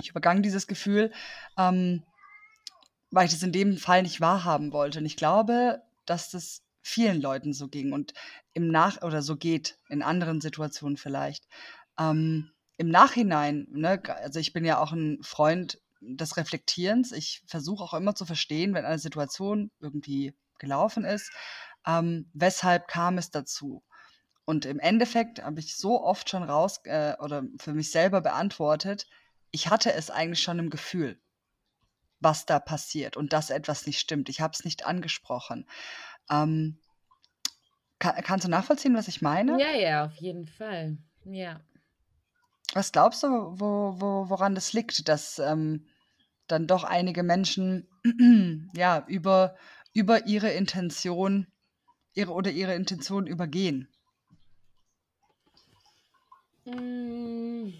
ich 0.00 0.10
übergangen 0.10 0.42
dieses 0.42 0.66
Gefühl, 0.66 1.12
ähm, 1.56 2.02
weil 3.10 3.26
ich 3.26 3.32
das 3.32 3.42
in 3.42 3.52
dem 3.52 3.76
Fall 3.76 4.02
nicht 4.02 4.20
wahrhaben 4.20 4.72
wollte. 4.72 4.98
Und 4.98 5.06
ich 5.06 5.16
glaube, 5.16 5.82
dass 6.04 6.30
das 6.30 6.62
vielen 6.82 7.20
Leuten 7.20 7.52
so 7.52 7.68
ging 7.68 7.92
und 7.92 8.12
im 8.52 8.68
Nach- 8.68 9.02
oder 9.02 9.22
so 9.22 9.36
geht, 9.36 9.78
in 9.88 10.02
anderen 10.02 10.40
Situationen 10.40 10.96
vielleicht. 10.96 11.46
Ähm, 11.98 12.50
im 12.76 12.88
Nachhinein, 12.88 13.66
ne, 13.70 14.02
also 14.22 14.38
ich 14.38 14.52
bin 14.52 14.64
ja 14.64 14.78
auch 14.78 14.92
ein 14.92 15.18
Freund 15.22 15.80
des 16.00 16.36
Reflektierens. 16.36 17.12
Ich 17.12 17.42
versuche 17.46 17.82
auch 17.82 17.94
immer 17.94 18.14
zu 18.14 18.26
verstehen, 18.26 18.74
wenn 18.74 18.84
eine 18.84 18.98
Situation 18.98 19.70
irgendwie 19.80 20.34
gelaufen 20.58 21.04
ist, 21.04 21.32
ähm, 21.86 22.30
weshalb 22.34 22.88
kam 22.88 23.18
es 23.18 23.30
dazu? 23.30 23.82
Und 24.44 24.64
im 24.64 24.78
Endeffekt 24.78 25.42
habe 25.42 25.60
ich 25.60 25.76
so 25.76 26.02
oft 26.02 26.30
schon 26.30 26.44
raus 26.44 26.80
äh, 26.84 27.14
oder 27.18 27.44
für 27.58 27.72
mich 27.72 27.90
selber 27.90 28.20
beantwortet, 28.20 29.08
ich 29.50 29.68
hatte 29.70 29.92
es 29.92 30.10
eigentlich 30.10 30.42
schon 30.42 30.58
im 30.58 30.70
Gefühl, 30.70 31.20
was 32.20 32.46
da 32.46 32.58
passiert 32.58 33.16
und 33.16 33.32
dass 33.32 33.50
etwas 33.50 33.86
nicht 33.86 33.98
stimmt. 33.98 34.28
Ich 34.28 34.40
habe 34.40 34.52
es 34.52 34.64
nicht 34.64 34.86
angesprochen. 34.86 35.68
Ähm, 36.30 36.78
kann, 37.98 38.14
kannst 38.22 38.44
du 38.44 38.50
nachvollziehen, 38.50 38.94
was 38.94 39.08
ich 39.08 39.22
meine? 39.22 39.60
Ja, 39.60 39.72
ja, 39.72 40.04
auf 40.04 40.14
jeden 40.16 40.46
Fall. 40.46 40.98
Ja. 41.24 41.60
Was 42.74 42.92
glaubst 42.92 43.22
du, 43.22 43.28
wo, 43.28 44.00
wo, 44.00 44.28
woran 44.28 44.54
das 44.54 44.72
liegt, 44.72 45.08
dass 45.08 45.38
ähm, 45.38 45.86
dann 46.46 46.66
doch 46.66 46.84
einige 46.84 47.22
Menschen 47.22 47.88
ja 48.74 49.04
über, 49.06 49.56
über 49.92 50.26
ihre 50.26 50.50
Intention 50.50 51.46
ihre 52.16 52.32
oder 52.32 52.50
ihre 52.50 52.74
Intention 52.74 53.26
übergehen? 53.26 53.88
Mm. 56.64 57.72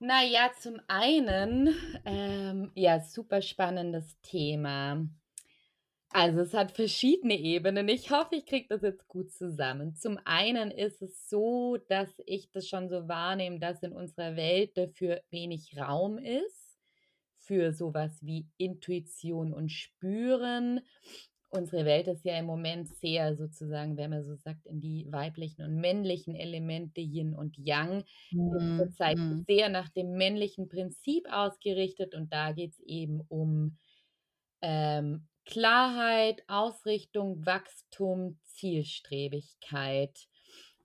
Naja, 0.00 0.50
zum 0.58 0.80
einen, 0.88 1.74
ähm, 2.06 2.72
ja, 2.74 3.00
super 3.00 3.42
spannendes 3.42 4.18
Thema. 4.22 5.06
Also 6.12 6.40
es 6.40 6.54
hat 6.54 6.72
verschiedene 6.72 7.38
Ebenen. 7.38 7.88
Ich 7.88 8.10
hoffe, 8.10 8.34
ich 8.34 8.46
kriege 8.46 8.66
das 8.68 8.82
jetzt 8.82 9.06
gut 9.06 9.30
zusammen. 9.30 9.94
Zum 9.94 10.18
einen 10.24 10.72
ist 10.72 11.02
es 11.02 11.28
so, 11.28 11.76
dass 11.88 12.08
ich 12.26 12.50
das 12.50 12.66
schon 12.66 12.88
so 12.88 13.06
wahrnehme, 13.06 13.60
dass 13.60 13.82
in 13.82 13.92
unserer 13.92 14.34
Welt 14.34 14.76
dafür 14.76 15.22
wenig 15.30 15.76
Raum 15.78 16.18
ist, 16.18 16.78
für 17.38 17.72
sowas 17.72 18.18
wie 18.22 18.48
Intuition 18.56 19.52
und 19.52 19.70
Spüren. 19.70 20.80
Unsere 21.52 21.84
Welt 21.84 22.06
ist 22.06 22.24
ja 22.24 22.38
im 22.38 22.46
Moment 22.46 22.88
sehr 22.88 23.34
sozusagen, 23.34 23.96
wenn 23.96 24.10
man 24.10 24.22
so 24.22 24.36
sagt, 24.36 24.66
in 24.66 24.80
die 24.80 25.06
weiblichen 25.10 25.64
und 25.64 25.80
männlichen 25.80 26.36
Elemente 26.36 27.00
Yin 27.00 27.34
und 27.34 27.58
Yang. 27.58 28.04
Mhm. 28.30 28.76
Zurzeit 28.78 29.18
mhm. 29.18 29.44
sehr 29.48 29.68
nach 29.68 29.88
dem 29.88 30.12
männlichen 30.12 30.68
Prinzip 30.68 31.26
ausgerichtet 31.28 32.14
und 32.14 32.32
da 32.32 32.52
geht 32.52 32.72
es 32.72 32.80
eben 32.80 33.20
um 33.28 33.76
ähm, 34.62 35.26
Klarheit, 35.44 36.44
Ausrichtung, 36.46 37.44
Wachstum, 37.44 38.38
Zielstrebigkeit. 38.44 40.28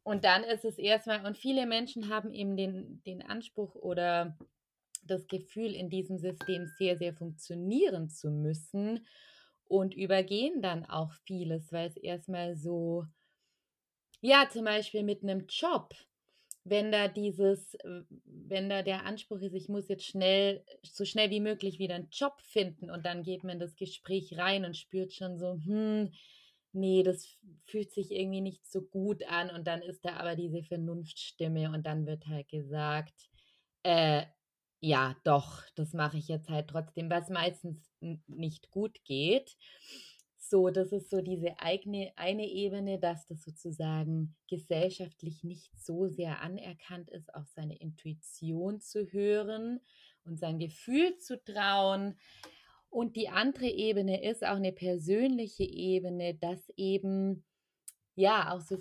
Und 0.01 0.23
dann 0.23 0.43
ist 0.43 0.65
es 0.65 0.79
erstmal, 0.79 1.25
und 1.27 1.37
viele 1.37 1.67
Menschen 1.67 2.09
haben 2.09 2.33
eben 2.33 2.57
den, 2.57 3.03
den 3.03 3.21
Anspruch 3.21 3.75
oder 3.75 4.35
das 5.03 5.27
Gefühl, 5.27 5.75
in 5.75 5.91
diesem 5.91 6.17
System 6.17 6.65
sehr, 6.79 6.97
sehr 6.97 7.13
funktionieren 7.13 8.09
zu 8.09 8.31
müssen 8.31 9.05
und 9.67 9.93
übergehen 9.93 10.61
dann 10.61 10.85
auch 10.85 11.11
vieles, 11.25 11.71
weil 11.71 11.87
es 11.87 11.97
erstmal 11.97 12.55
so, 12.55 13.05
ja, 14.21 14.47
zum 14.51 14.65
Beispiel 14.65 15.03
mit 15.03 15.23
einem 15.23 15.45
Job 15.47 15.93
wenn 16.65 16.91
da 16.91 17.07
dieses, 17.07 17.77
wenn 18.25 18.69
da 18.69 18.81
der 18.81 19.05
Anspruch 19.05 19.39
ist, 19.39 19.53
ich 19.53 19.69
muss 19.69 19.87
jetzt 19.87 20.05
schnell, 20.05 20.65
so 20.81 21.05
schnell 21.05 21.29
wie 21.29 21.39
möglich 21.39 21.77
wieder 21.77 21.93
einen 21.93 22.09
Job 22.11 22.41
finden 22.41 22.89
und 22.89 23.05
dann 23.05 23.21
geht 23.21 23.43
man 23.43 23.53
in 23.53 23.59
das 23.59 23.75
Gespräch 23.75 24.35
rein 24.35 24.65
und 24.65 24.75
spürt 24.75 25.13
schon 25.13 25.37
so, 25.37 25.59
hm, 25.63 26.11
nee, 26.73 27.03
das 27.03 27.37
fühlt 27.65 27.91
sich 27.91 28.11
irgendwie 28.11 28.41
nicht 28.41 28.65
so 28.65 28.81
gut 28.81 29.23
an 29.27 29.51
und 29.51 29.67
dann 29.67 29.83
ist 29.83 30.03
da 30.03 30.17
aber 30.17 30.35
diese 30.35 30.63
Vernunftstimme 30.63 31.69
und 31.71 31.85
dann 31.85 32.07
wird 32.07 32.25
halt 32.25 32.49
gesagt, 32.49 33.13
äh, 33.83 34.23
ja, 34.85 35.15
doch, 35.23 35.63
das 35.75 35.93
mache 35.93 36.17
ich 36.17 36.27
jetzt 36.27 36.47
halt 36.47 36.67
trotzdem, 36.67 37.09
was 37.09 37.29
meistens 37.29 37.91
nicht 38.27 38.69
gut 38.69 39.03
geht. 39.03 39.57
So, 40.37 40.69
das 40.69 40.91
ist 40.91 41.09
so 41.09 41.21
diese 41.21 41.59
eigene 41.59 42.11
eine 42.17 42.47
Ebene, 42.47 42.99
dass 42.99 43.25
das 43.25 43.43
sozusagen 43.43 44.35
gesellschaftlich 44.47 45.43
nicht 45.43 45.71
so 45.75 46.07
sehr 46.07 46.39
anerkannt 46.39 47.09
ist, 47.09 47.33
auf 47.33 47.47
seine 47.47 47.75
Intuition 47.79 48.79
zu 48.79 49.11
hören 49.11 49.79
und 50.23 50.39
sein 50.39 50.59
Gefühl 50.59 51.17
zu 51.17 51.43
trauen. 51.43 52.19
Und 52.89 53.15
die 53.15 53.29
andere 53.29 53.65
Ebene 53.65 54.23
ist 54.23 54.43
auch 54.43 54.57
eine 54.57 54.71
persönliche 54.71 55.63
Ebene, 55.63 56.35
dass 56.35 56.69
eben 56.77 57.43
ja 58.13 58.53
auch 58.53 58.61
so 58.61 58.77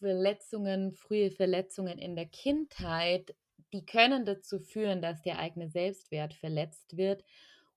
Verletzungen, 0.00 0.92
frühe 0.92 1.30
Verletzungen 1.30 1.98
in 1.98 2.14
der 2.14 2.26
Kindheit, 2.26 3.34
die 3.72 3.86
können 3.86 4.24
dazu 4.24 4.60
führen, 4.60 5.02
dass 5.02 5.22
der 5.22 5.38
eigene 5.38 5.68
Selbstwert 5.68 6.34
verletzt 6.34 6.96
wird 6.96 7.24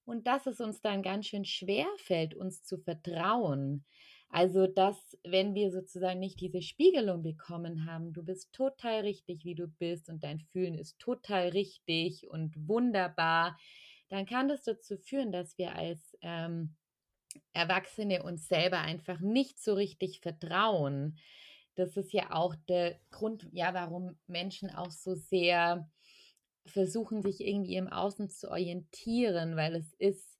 und 0.05 0.27
dass 0.27 0.47
es 0.47 0.59
uns 0.59 0.81
dann 0.81 1.01
ganz 1.03 1.27
schön 1.27 1.45
schwer 1.45 1.87
fällt, 1.97 2.35
uns 2.35 2.63
zu 2.63 2.77
vertrauen. 2.77 3.85
Also, 4.29 4.65
dass, 4.65 5.17
wenn 5.23 5.53
wir 5.53 5.71
sozusagen 5.71 6.19
nicht 6.19 6.41
diese 6.41 6.61
Spiegelung 6.63 7.21
bekommen 7.21 7.85
haben, 7.85 8.13
du 8.13 8.23
bist 8.23 8.51
total 8.51 9.01
richtig, 9.01 9.45
wie 9.45 9.53
du 9.55 9.67
bist 9.67 10.09
und 10.09 10.23
dein 10.23 10.39
Fühlen 10.39 10.75
ist 10.75 10.97
total 10.97 11.49
richtig 11.49 12.27
und 12.29 12.67
wunderbar, 12.67 13.55
dann 14.09 14.25
kann 14.25 14.47
das 14.47 14.63
dazu 14.63 14.97
führen, 14.97 15.31
dass 15.31 15.57
wir 15.59 15.75
als 15.75 16.17
ähm, 16.21 16.75
Erwachsene 17.53 18.23
uns 18.23 18.47
selber 18.47 18.79
einfach 18.79 19.19
nicht 19.19 19.59
so 19.63 19.73
richtig 19.73 20.19
vertrauen. 20.21 21.17
Das 21.75 21.97
ist 21.97 22.13
ja 22.13 22.31
auch 22.31 22.55
der 22.67 22.99
Grund, 23.09 23.47
ja, 23.51 23.73
warum 23.73 24.17
Menschen 24.27 24.69
auch 24.69 24.91
so 24.91 25.15
sehr 25.15 25.89
versuchen, 26.65 27.21
sich 27.21 27.41
irgendwie 27.41 27.75
im 27.75 27.87
Außen 27.87 28.29
zu 28.29 28.49
orientieren, 28.49 29.55
weil 29.55 29.75
es 29.75 29.93
ist 29.93 30.39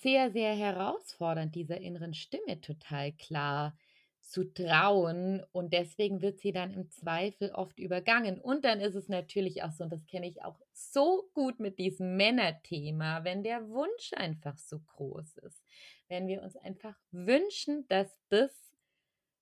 sehr, 0.00 0.30
sehr 0.30 0.54
herausfordernd, 0.54 1.54
dieser 1.54 1.80
inneren 1.80 2.14
Stimme 2.14 2.60
total 2.60 3.12
klar 3.12 3.76
zu 4.20 4.44
trauen 4.52 5.42
und 5.52 5.72
deswegen 5.72 6.22
wird 6.22 6.40
sie 6.40 6.52
dann 6.52 6.72
im 6.72 6.90
Zweifel 6.90 7.50
oft 7.52 7.78
übergangen. 7.78 8.40
Und 8.40 8.64
dann 8.64 8.80
ist 8.80 8.94
es 8.94 9.08
natürlich 9.08 9.62
auch 9.62 9.72
so, 9.72 9.84
und 9.84 9.92
das 9.92 10.06
kenne 10.06 10.26
ich 10.26 10.42
auch 10.42 10.58
so 10.72 11.28
gut 11.34 11.60
mit 11.60 11.78
diesem 11.78 12.16
Männerthema, 12.16 13.24
wenn 13.24 13.42
der 13.42 13.68
Wunsch 13.68 14.12
einfach 14.14 14.56
so 14.58 14.80
groß 14.80 15.36
ist, 15.38 15.62
wenn 16.08 16.26
wir 16.26 16.42
uns 16.42 16.56
einfach 16.56 16.96
wünschen, 17.10 17.86
dass 17.88 18.18
das, 18.28 18.50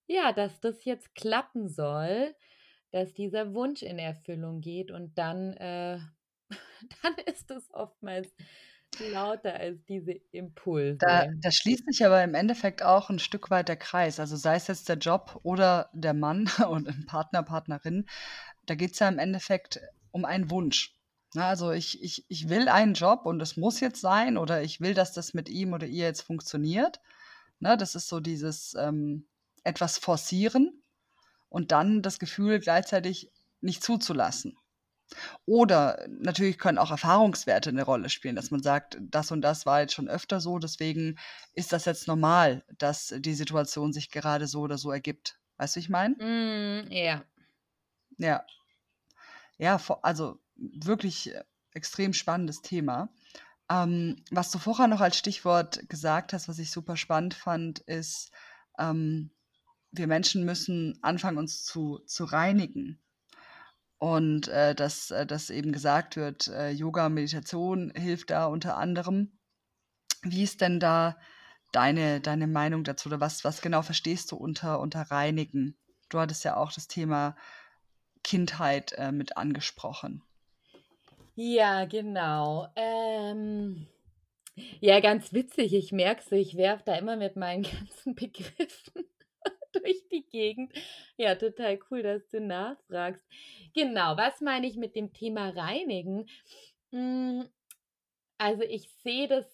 ja, 0.06 0.32
dass 0.32 0.60
das 0.60 0.84
jetzt 0.84 1.14
klappen 1.14 1.68
soll, 1.68 2.34
dass 2.90 3.14
dieser 3.14 3.54
Wunsch 3.54 3.82
in 3.82 3.98
Erfüllung 3.98 4.60
geht 4.60 4.90
und 4.90 5.16
dann, 5.16 5.54
äh, 5.54 5.98
dann 7.02 7.14
ist 7.26 7.50
es 7.50 7.72
oftmals 7.72 8.34
lauter 8.98 9.54
als 9.54 9.84
diese 9.84 10.12
Impulse. 10.32 10.98
Da, 10.98 11.26
da 11.40 11.50
schließt 11.50 11.86
sich 11.86 12.04
aber 12.04 12.22
im 12.22 12.34
Endeffekt 12.34 12.82
auch 12.82 13.10
ein 13.10 13.18
Stück 13.18 13.50
weit 13.50 13.68
der 13.68 13.76
Kreis. 13.76 14.20
Also 14.20 14.36
sei 14.36 14.56
es 14.56 14.66
jetzt 14.66 14.88
der 14.88 14.98
Job 14.98 15.40
oder 15.42 15.88
der 15.92 16.14
Mann 16.14 16.48
und 16.68 16.88
ein 16.88 17.06
Partner, 17.06 17.42
Partnerin, 17.42 18.06
da 18.66 18.74
geht 18.74 18.92
es 18.92 18.98
ja 18.98 19.08
im 19.08 19.18
Endeffekt 19.18 19.80
um 20.10 20.24
einen 20.24 20.50
Wunsch. 20.50 20.94
Na, 21.34 21.48
also 21.48 21.72
ich, 21.72 22.02
ich, 22.02 22.26
ich 22.28 22.50
will 22.50 22.68
einen 22.68 22.92
Job 22.92 23.24
und 23.24 23.40
es 23.40 23.56
muss 23.56 23.80
jetzt 23.80 24.02
sein 24.02 24.36
oder 24.36 24.62
ich 24.62 24.82
will, 24.82 24.92
dass 24.92 25.12
das 25.12 25.32
mit 25.32 25.48
ihm 25.48 25.72
oder 25.72 25.86
ihr 25.86 26.04
jetzt 26.04 26.20
funktioniert. 26.20 27.00
Na, 27.58 27.76
das 27.76 27.94
ist 27.94 28.08
so 28.08 28.20
dieses 28.20 28.74
ähm, 28.74 29.26
etwas 29.64 29.98
forcieren 29.98 30.82
und 31.48 31.72
dann 31.72 32.02
das 32.02 32.18
Gefühl 32.18 32.60
gleichzeitig 32.60 33.30
nicht 33.60 33.82
zuzulassen. 33.82 34.56
Oder 35.44 36.06
natürlich 36.08 36.58
können 36.58 36.78
auch 36.78 36.90
Erfahrungswerte 36.90 37.70
eine 37.70 37.82
Rolle 37.82 38.08
spielen, 38.08 38.36
dass 38.36 38.50
man 38.50 38.62
sagt, 38.62 38.98
das 39.00 39.30
und 39.30 39.42
das 39.42 39.66
war 39.66 39.80
jetzt 39.80 39.94
schon 39.94 40.08
öfter 40.08 40.40
so, 40.40 40.58
deswegen 40.58 41.18
ist 41.52 41.72
das 41.72 41.84
jetzt 41.84 42.08
normal, 42.08 42.64
dass 42.78 43.14
die 43.18 43.34
Situation 43.34 43.92
sich 43.92 44.10
gerade 44.10 44.46
so 44.46 44.60
oder 44.60 44.78
so 44.78 44.90
ergibt. 44.90 45.38
Weißt 45.58 45.76
du, 45.76 45.80
wie 45.80 45.84
ich 45.84 45.90
meine? 45.90 46.14
Mm, 46.14 46.90
ja. 46.90 47.22
Ja. 48.18 48.44
Ja, 49.58 49.80
also 50.02 50.40
wirklich 50.56 51.34
äh, 51.34 51.44
extrem 51.72 52.12
spannendes 52.12 52.62
Thema. 52.62 53.12
Ähm, 53.70 54.16
was 54.30 54.50
du 54.50 54.58
vorher 54.58 54.88
noch 54.88 55.00
als 55.00 55.16
Stichwort 55.16 55.88
gesagt 55.88 56.32
hast, 56.32 56.48
was 56.48 56.58
ich 56.58 56.70
super 56.70 56.96
spannend 56.96 57.34
fand, 57.34 57.78
ist, 57.80 58.32
ähm, 58.78 59.30
wir 59.92 60.06
Menschen 60.06 60.44
müssen 60.44 60.98
anfangen, 61.02 61.38
uns 61.38 61.64
zu, 61.64 62.00
zu 62.06 62.24
reinigen. 62.24 62.98
Und 63.98 64.48
äh, 64.48 64.74
dass, 64.74 65.12
äh, 65.12 65.26
dass 65.26 65.50
eben 65.50 65.70
gesagt 65.70 66.16
wird, 66.16 66.48
äh, 66.48 66.70
Yoga, 66.70 67.08
Meditation 67.08 67.92
hilft 67.94 68.30
da 68.30 68.46
unter 68.46 68.76
anderem. 68.76 69.38
Wie 70.22 70.42
ist 70.42 70.60
denn 70.60 70.80
da 70.80 71.16
deine, 71.72 72.20
deine 72.20 72.48
Meinung 72.48 72.82
dazu? 72.82 73.08
Oder 73.08 73.20
was, 73.20 73.44
was 73.44 73.62
genau 73.62 73.82
verstehst 73.82 74.32
du 74.32 74.36
unter, 74.36 74.80
unter 74.80 75.02
Reinigen? 75.02 75.76
Du 76.08 76.18
hattest 76.18 76.42
ja 76.44 76.56
auch 76.56 76.72
das 76.72 76.88
Thema 76.88 77.36
Kindheit 78.24 78.92
äh, 78.92 79.12
mit 79.12 79.36
angesprochen. 79.36 80.22
Ja, 81.34 81.84
genau. 81.84 82.68
Ähm, 82.76 83.86
ja, 84.80 85.00
ganz 85.00 85.32
witzig. 85.32 85.74
Ich 85.74 85.92
merke 85.92 86.22
so, 86.28 86.34
ich 86.34 86.56
werfe 86.56 86.82
da 86.86 86.94
immer 86.96 87.16
mit 87.16 87.36
meinen 87.36 87.62
ganzen 87.62 88.14
Begriffen 88.14 89.04
durch 89.82 90.08
die 90.10 90.24
Gegend. 90.26 90.72
Ja, 91.16 91.34
total 91.34 91.78
cool, 91.90 92.02
dass 92.02 92.28
du 92.28 92.40
nachfragst. 92.40 93.24
Genau, 93.74 94.16
was 94.16 94.40
meine 94.40 94.66
ich 94.66 94.76
mit 94.76 94.94
dem 94.94 95.12
Thema 95.12 95.50
Reinigen? 95.50 96.28
Hm, 96.90 97.48
also 98.38 98.62
ich 98.62 98.88
sehe 99.02 99.28
das 99.28 99.46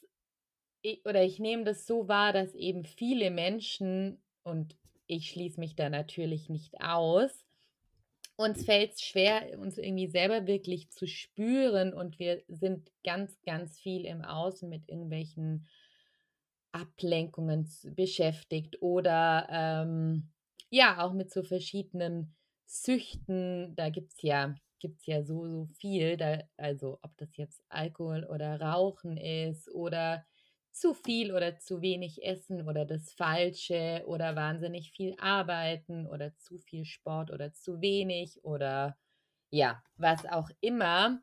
oder 1.05 1.25
ich 1.25 1.39
nehme 1.39 1.65
das 1.65 1.87
so 1.87 2.09
wahr, 2.09 2.33
dass 2.33 2.55
eben 2.55 2.85
viele 2.85 3.31
Menschen, 3.31 4.23
und 4.45 4.77
ich 5.07 5.31
schließe 5.31 5.59
mich 5.59 5.75
da 5.75 5.91
natürlich 5.91 6.49
nicht 6.49 6.81
aus, 6.81 7.45
uns 8.37 8.65
fällt 8.65 8.93
es 8.93 9.03
schwer, 9.03 9.59
uns 9.59 9.79
irgendwie 9.79 10.07
selber 10.07 10.47
wirklich 10.47 10.91
zu 10.91 11.09
spüren 11.09 11.93
und 11.93 12.21
wir 12.21 12.43
sind 12.47 12.93
ganz, 13.05 13.41
ganz 13.43 13.81
viel 13.81 14.07
im 14.07 14.23
Außen 14.23 14.69
mit 14.69 14.89
irgendwelchen 14.89 15.67
Ablenkungen 16.73 17.69
beschäftigt 17.97 18.81
oder 18.83 19.47
ähm, 19.51 20.31
ja, 20.71 21.03
auch 21.05 21.13
mit 21.13 21.33
so 21.33 21.43
verschiedenen 21.43 22.37
Süchten. 22.67 23.75
Da 23.77 23.89
gibt 23.91 24.13
es 24.15 24.23
ja, 24.23 24.55
gibt's 24.79 25.07
ja 25.07 25.23
so, 25.23 25.47
so 25.47 25.67
viel. 25.67 26.17
Da, 26.17 26.43
also 26.57 26.99
ob 27.03 27.17
das 27.17 27.37
jetzt 27.37 27.63
Alkohol 27.69 28.25
oder 28.25 28.61
Rauchen 28.61 29.17
ist 29.17 29.71
oder 29.73 30.25
zu 30.73 30.95
viel 30.95 31.33
oder 31.33 31.59
zu 31.59 31.81
wenig 31.81 32.23
essen 32.25 32.69
oder 32.69 32.85
das 32.85 33.13
Falsche 33.13 34.05
oder 34.07 34.37
wahnsinnig 34.37 34.93
viel 34.93 35.15
arbeiten 35.19 36.07
oder 36.07 36.37
zu 36.37 36.59
viel 36.59 36.85
Sport 36.85 37.33
oder 37.33 37.53
zu 37.53 37.81
wenig 37.81 38.45
oder 38.45 38.97
ja, 39.51 39.83
was 39.97 40.27
auch 40.27 40.51
immer. 40.61 41.21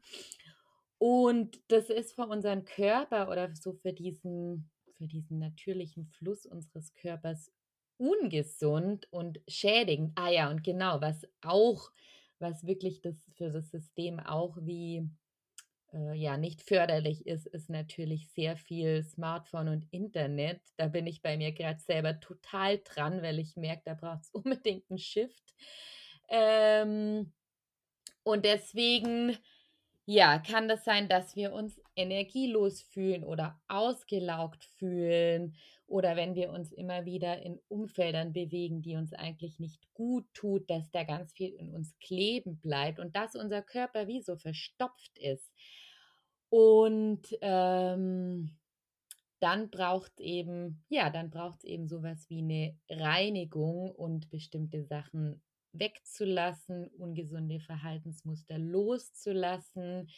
Und 0.97 1.59
das 1.69 1.89
ist 1.89 2.13
für 2.15 2.27
unseren 2.27 2.65
Körper 2.65 3.29
oder 3.29 3.53
so 3.55 3.73
für 3.73 3.93
diesen 3.93 4.71
für 4.97 5.07
diesen 5.07 5.39
natürlichen 5.39 6.05
Fluss 6.05 6.45
unseres 6.45 6.93
Körpers 6.93 7.51
ungesund 7.97 9.07
und 9.11 9.39
schädigend. 9.47 10.11
Ah 10.15 10.29
ja, 10.29 10.49
und 10.49 10.63
genau, 10.63 11.01
was 11.01 11.27
auch, 11.41 11.91
was 12.39 12.65
wirklich 12.65 13.01
das 13.01 13.15
für 13.35 13.51
das 13.51 13.71
System 13.71 14.19
auch 14.19 14.57
wie 14.61 15.09
äh, 15.93 16.13
ja 16.13 16.37
nicht 16.37 16.61
förderlich 16.61 17.25
ist, 17.25 17.47
ist 17.47 17.69
natürlich 17.69 18.29
sehr 18.29 18.57
viel 18.57 19.03
Smartphone 19.03 19.69
und 19.69 19.87
Internet. 19.91 20.61
Da 20.77 20.87
bin 20.87 21.07
ich 21.07 21.21
bei 21.21 21.37
mir 21.37 21.51
gerade 21.51 21.79
selber 21.79 22.19
total 22.19 22.79
dran, 22.79 23.21
weil 23.21 23.39
ich 23.39 23.55
merke, 23.55 23.83
da 23.85 23.93
braucht 23.93 24.23
es 24.23 24.29
unbedingt 24.33 24.89
einen 24.89 24.99
Shift. 24.99 25.55
Ähm, 26.27 27.31
und 28.23 28.43
deswegen 28.43 29.37
ja, 30.05 30.37
kann 30.39 30.67
das 30.67 30.83
sein, 30.83 31.09
dass 31.09 31.35
wir 31.35 31.51
uns 31.53 31.79
energielos 31.95 32.81
fühlen 32.81 33.23
oder 33.23 33.59
ausgelaugt 33.67 34.63
fühlen 34.63 35.55
oder 35.87 36.15
wenn 36.15 36.35
wir 36.35 36.51
uns 36.51 36.71
immer 36.71 37.05
wieder 37.05 37.41
in 37.41 37.59
Umfeldern 37.67 38.33
bewegen, 38.33 38.81
die 38.81 38.95
uns 38.95 39.13
eigentlich 39.13 39.59
nicht 39.59 39.81
gut 39.93 40.25
tut, 40.33 40.69
dass 40.69 40.89
da 40.91 41.03
ganz 41.03 41.31
viel 41.33 41.53
in 41.53 41.73
uns 41.75 41.97
kleben 41.99 42.59
bleibt 42.59 42.99
und 42.99 43.15
dass 43.15 43.35
unser 43.35 43.61
Körper 43.61 44.07
wie 44.07 44.21
so 44.21 44.35
verstopft 44.35 45.17
ist. 45.19 45.53
Und 46.49 47.21
ähm, 47.41 48.57
dann 49.39 49.69
braucht 49.69 50.11
es 50.15 50.25
eben, 50.25 50.83
ja, 50.89 51.09
dann 51.09 51.29
braucht 51.29 51.59
es 51.59 51.63
eben 51.65 51.87
sowas 51.87 52.29
wie 52.29 52.39
eine 52.39 52.77
Reinigung 52.89 53.91
und 53.91 54.29
bestimmte 54.29 54.83
Sachen 54.83 55.41
wegzulassen, 55.71 56.87
ungesunde 56.97 57.59
Verhaltensmuster 57.59 58.57
loszulassen 58.57 60.09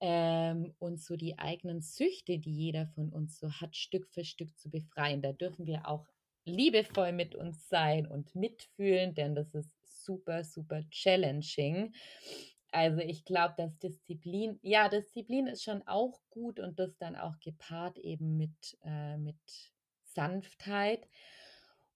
ähm, 0.00 0.74
und 0.78 1.00
so 1.00 1.16
die 1.16 1.38
eigenen 1.38 1.80
Süchte, 1.80 2.38
die 2.38 2.52
jeder 2.52 2.86
von 2.88 3.10
uns 3.12 3.38
so 3.38 3.50
hat, 3.50 3.76
Stück 3.76 4.08
für 4.08 4.24
Stück 4.24 4.56
zu 4.58 4.70
befreien. 4.70 5.22
Da 5.22 5.32
dürfen 5.32 5.66
wir 5.66 5.88
auch 5.88 6.06
liebevoll 6.44 7.12
mit 7.12 7.34
uns 7.34 7.68
sein 7.68 8.06
und 8.06 8.34
mitfühlen, 8.34 9.14
denn 9.14 9.34
das 9.34 9.54
ist 9.54 10.04
super, 10.04 10.44
super 10.44 10.82
challenging. 10.90 11.92
Also 12.72 13.00
ich 13.00 13.24
glaube, 13.24 13.54
dass 13.56 13.78
Disziplin, 13.78 14.58
ja, 14.62 14.88
Disziplin 14.88 15.46
ist 15.46 15.62
schon 15.64 15.82
auch 15.86 16.20
gut 16.30 16.60
und 16.60 16.78
das 16.78 16.96
dann 16.98 17.16
auch 17.16 17.38
gepaart 17.40 17.98
eben 17.98 18.36
mit, 18.36 18.78
äh, 18.82 19.16
mit 19.16 19.36
Sanftheit. 20.02 21.08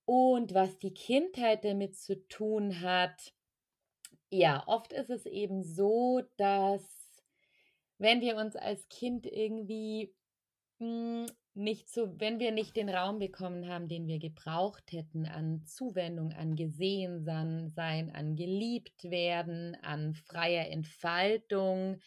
Und 0.05 0.55
was 0.55 0.79
die 0.79 0.95
Kindheit 0.95 1.65
damit 1.65 1.97
zu 1.97 2.27
tun 2.29 2.81
hat, 2.81 3.33
ja, 4.31 4.63
oft 4.67 4.93
ist 4.93 5.11
es 5.11 5.27
eben 5.27 5.63
so, 5.63 6.23
dass 6.37 7.00
wenn 8.01 8.23
wir 8.23 8.37
uns 8.37 8.57
als 8.57 8.89
Kind 8.89 9.27
irgendwie 9.27 10.13
hm, 10.79 11.27
nicht 11.55 11.91
so, 11.91 12.19
wenn 12.19 12.41
wir 12.41 12.51
nicht 12.51 12.77
den 12.77 12.89
Raum 12.89 13.19
bekommen 13.19 13.69
haben, 13.69 13.89
den 13.89 14.07
wir 14.07 14.19
gebraucht 14.19 14.91
hätten 14.93 15.27
an 15.27 15.65
Zuwendung, 15.67 16.33
an 16.33 16.57
gesehen 16.57 17.25
sein, 17.25 18.11
an 18.15 18.37
geliebt 18.37 19.05
werden, 19.05 19.77
an 19.83 20.15
freier 20.15 20.69
Entfaltung, 20.69 22.01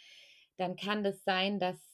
dann 0.58 0.76
kann 0.76 1.04
das 1.04 1.24
sein, 1.24 1.60
dass 1.60 1.94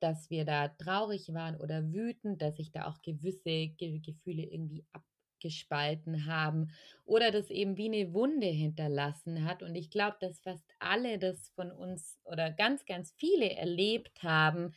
dass 0.00 0.30
wir 0.30 0.44
da 0.44 0.66
traurig 0.66 1.32
waren 1.32 1.56
oder 1.56 1.92
wütend, 1.92 2.42
dass 2.42 2.56
sich 2.56 2.72
da 2.72 2.88
auch 2.88 3.00
gewisse 3.02 3.68
Ge 3.68 4.00
Gefühle 4.00 4.42
irgendwie 4.42 4.84
ab 4.92 5.04
gespalten 5.42 6.26
haben 6.26 6.70
oder 7.04 7.30
das 7.30 7.50
eben 7.50 7.76
wie 7.76 7.86
eine 7.86 8.14
Wunde 8.14 8.46
hinterlassen 8.46 9.44
hat. 9.44 9.62
Und 9.62 9.74
ich 9.74 9.90
glaube, 9.90 10.16
dass 10.20 10.40
fast 10.40 10.64
alle 10.78 11.18
das 11.18 11.50
von 11.50 11.70
uns 11.70 12.18
oder 12.24 12.50
ganz, 12.50 12.86
ganz 12.86 13.12
viele 13.18 13.50
erlebt 13.50 14.22
haben, 14.22 14.72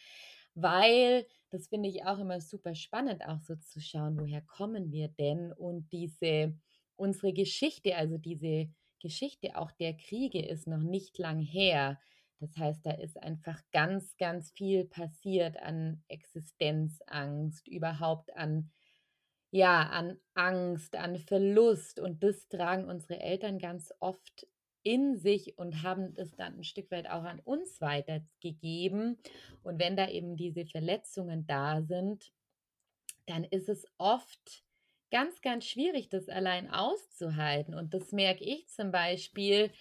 weil 0.56 1.26
das 1.52 1.68
finde 1.68 1.88
ich 1.90 2.04
auch 2.04 2.20
immer 2.20 2.42
super 2.42 2.76
spannend, 2.76 3.24
auch 3.26 3.40
so 3.40 3.56
zu 3.56 3.80
schauen, 3.80 4.18
woher 4.20 4.42
kommen 4.42 4.92
wir 4.92 5.08
denn 5.08 5.54
und 5.54 5.92
diese, 5.92 6.58
unsere 6.98 7.32
Geschichte, 7.32 7.96
also 7.96 8.18
diese 8.18 8.70
Geschichte 9.00 9.56
auch 9.56 9.72
der 9.72 9.96
Kriege 9.96 10.46
ist 10.46 10.68
noch 10.68 10.82
nicht 10.82 11.18
lang 11.18 11.40
her. 11.40 12.00
Das 12.40 12.58
heißt, 12.58 12.86
da 12.86 12.92
ist 12.92 13.22
einfach 13.22 13.62
ganz, 13.72 14.18
ganz 14.18 14.52
viel 14.52 14.86
passiert 14.86 15.58
an 15.58 16.04
Existenzangst, 16.08 17.68
überhaupt 17.68 18.36
an 18.36 18.72
ja, 19.52 19.84
an 19.90 20.20
Angst, 20.34 20.96
an 20.96 21.18
Verlust 21.18 22.00
und 22.00 22.24
das 22.24 22.48
tragen 22.48 22.90
unsere 22.90 23.20
Eltern 23.20 23.60
ganz 23.60 23.94
oft 24.00 24.48
in 24.84 25.18
sich 25.18 25.58
und 25.58 25.82
haben 25.82 26.14
es 26.16 26.36
dann 26.36 26.60
ein 26.60 26.64
Stück 26.64 26.92
weit 26.92 27.10
auch 27.10 27.24
an 27.24 27.40
uns 27.40 27.82
weitergegeben. 27.82 29.18
Und 29.64 29.80
wenn 29.80 29.96
da 29.96 30.08
eben 30.10 30.38
diese 30.38 30.66
Verletzungen 30.66 31.48
da 31.48 31.82
sind, 31.82 32.32
dann 33.26 33.44
ist 33.44 33.68
es 33.68 33.86
oft 33.98 34.64
ganz, 35.10 35.42
ganz 35.42 35.66
schwierig, 35.66 36.10
das 36.10 36.30
allein 36.30 36.70
auszuhalten. 36.70 37.74
Und 37.74 37.94
das 37.94 38.12
merke 38.12 38.44
ich 38.44 38.68
zum 38.68 38.92
Beispiel, 38.92 39.72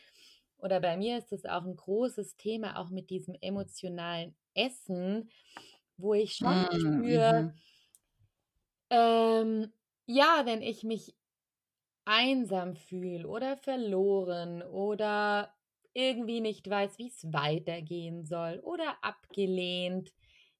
oder 0.57 0.81
bei 0.81 0.97
mir 0.97 1.19
ist 1.19 1.33
das 1.33 1.45
auch 1.45 1.65
ein 1.65 1.77
großes 1.77 2.37
Thema, 2.37 2.79
auch 2.79 2.89
mit 2.91 3.11
diesem 3.11 3.35
emotionalen 3.41 4.35
Essen, 4.55 5.29
wo 5.97 6.15
ich 6.15 6.37
schon 6.37 6.65
spüre, 6.73 7.43
mhm. 7.43 7.59
Ähm, 8.95 9.73
ja, 10.07 10.43
wenn 10.47 10.63
ich 10.63 10.85
mich 10.85 11.15
einsam 12.07 12.77
fühle 12.77 13.29
oder 13.29 13.57
verloren 13.57 14.63
oder 14.63 15.55
irgendwie 15.95 16.41
nicht 16.41 16.69
weiß, 16.69 16.99
wie 16.99 17.09
es 17.09 17.33
weitergehen 17.33 18.25
soll 18.27 18.61
oder 18.65 18.99
abgelehnt, 19.05 20.13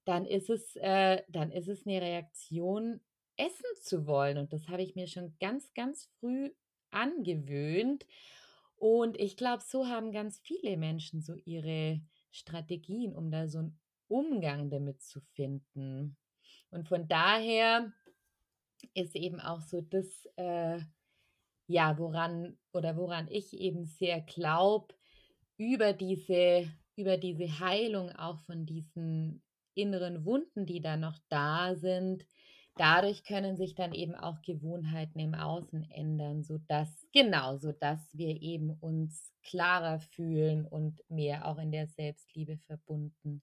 dann 0.05 0.27
ist 0.27 0.51
es 0.51 0.77
äh, 0.77 1.23
dann 1.29 1.51
ist 1.53 1.69
es 1.69 1.87
'ne 1.87 2.01
Reaktion, 2.03 3.01
essen 3.37 3.67
zu 3.83 4.07
wollen 4.07 4.39
und 4.39 4.53
das 4.53 4.69
habe 4.69 4.83
ich 4.83 4.95
mir 4.97 5.07
schon 5.09 5.37
ganz, 5.41 5.75
ganz 5.75 6.07
früh 6.21 6.53
angewöhnt 6.91 8.07
und 8.77 9.19
ich 9.21 9.37
glaube, 9.37 9.63
so 9.67 9.87
haben 9.89 10.13
ganz 10.13 10.39
viele 10.41 10.77
Menschen 10.77 11.23
so 11.23 11.35
ihre 11.45 12.01
Strategien, 12.31 13.15
um 13.17 13.31
da 13.31 13.49
so 13.49 13.59
'n 13.61 13.79
Umgang 14.09 14.71
damit 14.71 15.03
zu 15.03 15.21
finden. 15.21 16.17
Und 16.71 16.89
von 16.89 17.09
daher 17.09 17.93
ist 18.95 19.17
eben 19.17 19.41
auch 19.41 19.61
so 19.61 19.81
das, 19.81 20.27
äh, 20.37 20.81
ja, 21.67 21.99
woran 21.99 22.59
oder 22.73 22.97
woran 22.97 23.29
ich 23.31 23.55
eben 23.55 23.85
sehr 23.87 24.21
glaube, 24.21 24.95
über 25.57 25.93
diese 25.93 26.69
über 26.97 27.17
diese 27.17 27.59
Heilung 27.61 28.11
auch 28.13 28.41
von 28.41 28.67
diesen 28.67 29.43
inneren 29.75 30.25
Wunden, 30.25 30.67
die 30.67 30.81
da 30.81 30.97
noch 30.97 31.19
da 31.29 31.75
sind, 31.75 32.25
dadurch 32.77 33.25
können 33.25 33.57
sich 33.57 33.75
dann 33.75 33.93
eben 33.93 34.15
auch 34.15 34.43
Gewohnheiten 34.43 35.19
im 35.19 35.35
Außen 35.35 35.91
ändern, 35.91 36.45
sodass 36.45 37.07
genau, 37.13 37.57
sodass 37.57 38.01
wir 38.13 38.41
eben 38.41 38.71
uns 38.81 39.33
klarer 39.43 40.01
fühlen 40.01 40.67
und 40.67 41.03
mehr 41.09 41.47
auch 41.47 41.59
in 41.59 41.73
der 41.73 41.87
Selbstliebe 41.89 42.59
verbunden. 42.59 43.43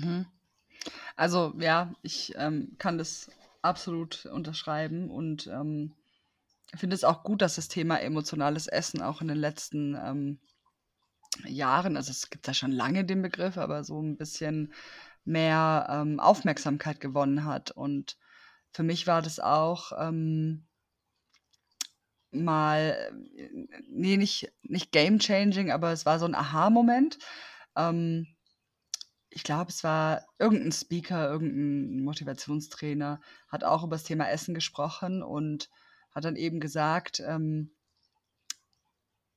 Mhm. 0.00 0.26
Also 1.16 1.54
ja, 1.58 1.92
ich 2.02 2.34
ähm, 2.36 2.76
kann 2.78 2.98
das 2.98 3.30
absolut 3.62 4.26
unterschreiben 4.26 5.10
und 5.10 5.46
ähm, 5.46 5.94
finde 6.74 6.94
es 6.94 7.04
auch 7.04 7.22
gut, 7.22 7.42
dass 7.42 7.56
das 7.56 7.68
Thema 7.68 8.00
emotionales 8.00 8.66
Essen 8.66 9.02
auch 9.02 9.20
in 9.20 9.28
den 9.28 9.38
letzten 9.38 9.94
ähm, 9.94 10.38
Jahren, 11.46 11.96
also 11.96 12.10
es 12.10 12.30
gibt 12.30 12.46
ja 12.46 12.54
schon 12.54 12.72
lange 12.72 13.04
den 13.04 13.22
Begriff, 13.22 13.56
aber 13.56 13.84
so 13.84 14.00
ein 14.00 14.16
bisschen 14.16 14.72
mehr 15.24 15.86
ähm, 15.90 16.20
Aufmerksamkeit 16.20 17.00
gewonnen 17.00 17.44
hat. 17.44 17.70
Und 17.70 18.18
für 18.72 18.82
mich 18.82 19.06
war 19.06 19.22
das 19.22 19.40
auch 19.40 19.92
ähm, 19.98 20.66
mal, 22.30 22.96
äh, 23.36 23.48
nee, 23.88 24.16
nicht, 24.16 24.52
nicht 24.62 24.92
game 24.92 25.18
changing, 25.18 25.70
aber 25.70 25.92
es 25.92 26.06
war 26.06 26.18
so 26.18 26.26
ein 26.26 26.34
Aha-Moment. 26.34 27.18
Ähm, 27.76 28.26
ich 29.34 29.44
glaube, 29.44 29.70
es 29.70 29.82
war 29.82 30.26
irgendein 30.38 30.72
Speaker, 30.72 31.30
irgendein 31.30 32.04
Motivationstrainer, 32.04 33.20
hat 33.48 33.64
auch 33.64 33.82
über 33.82 33.96
das 33.96 34.04
Thema 34.04 34.28
Essen 34.28 34.54
gesprochen 34.54 35.22
und 35.22 35.70
hat 36.14 36.24
dann 36.24 36.36
eben 36.36 36.60
gesagt, 36.60 37.20
ähm, 37.20 37.72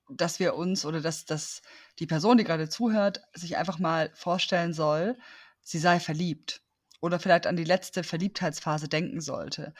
dass 0.09 0.39
wir 0.39 0.55
uns 0.55 0.85
oder 0.85 1.01
dass, 1.01 1.25
dass 1.25 1.61
die 1.99 2.07
Person, 2.07 2.37
die 2.37 2.43
gerade 2.43 2.69
zuhört, 2.69 3.21
sich 3.33 3.57
einfach 3.57 3.79
mal 3.79 4.11
vorstellen 4.13 4.73
soll, 4.73 5.17
sie 5.61 5.79
sei 5.79 5.99
verliebt 5.99 6.61
oder 7.01 7.19
vielleicht 7.19 7.47
an 7.47 7.55
die 7.55 7.63
letzte 7.63 8.03
Verliebtheitsphase 8.03 8.89
denken 8.89 9.21
sollte. 9.21 9.73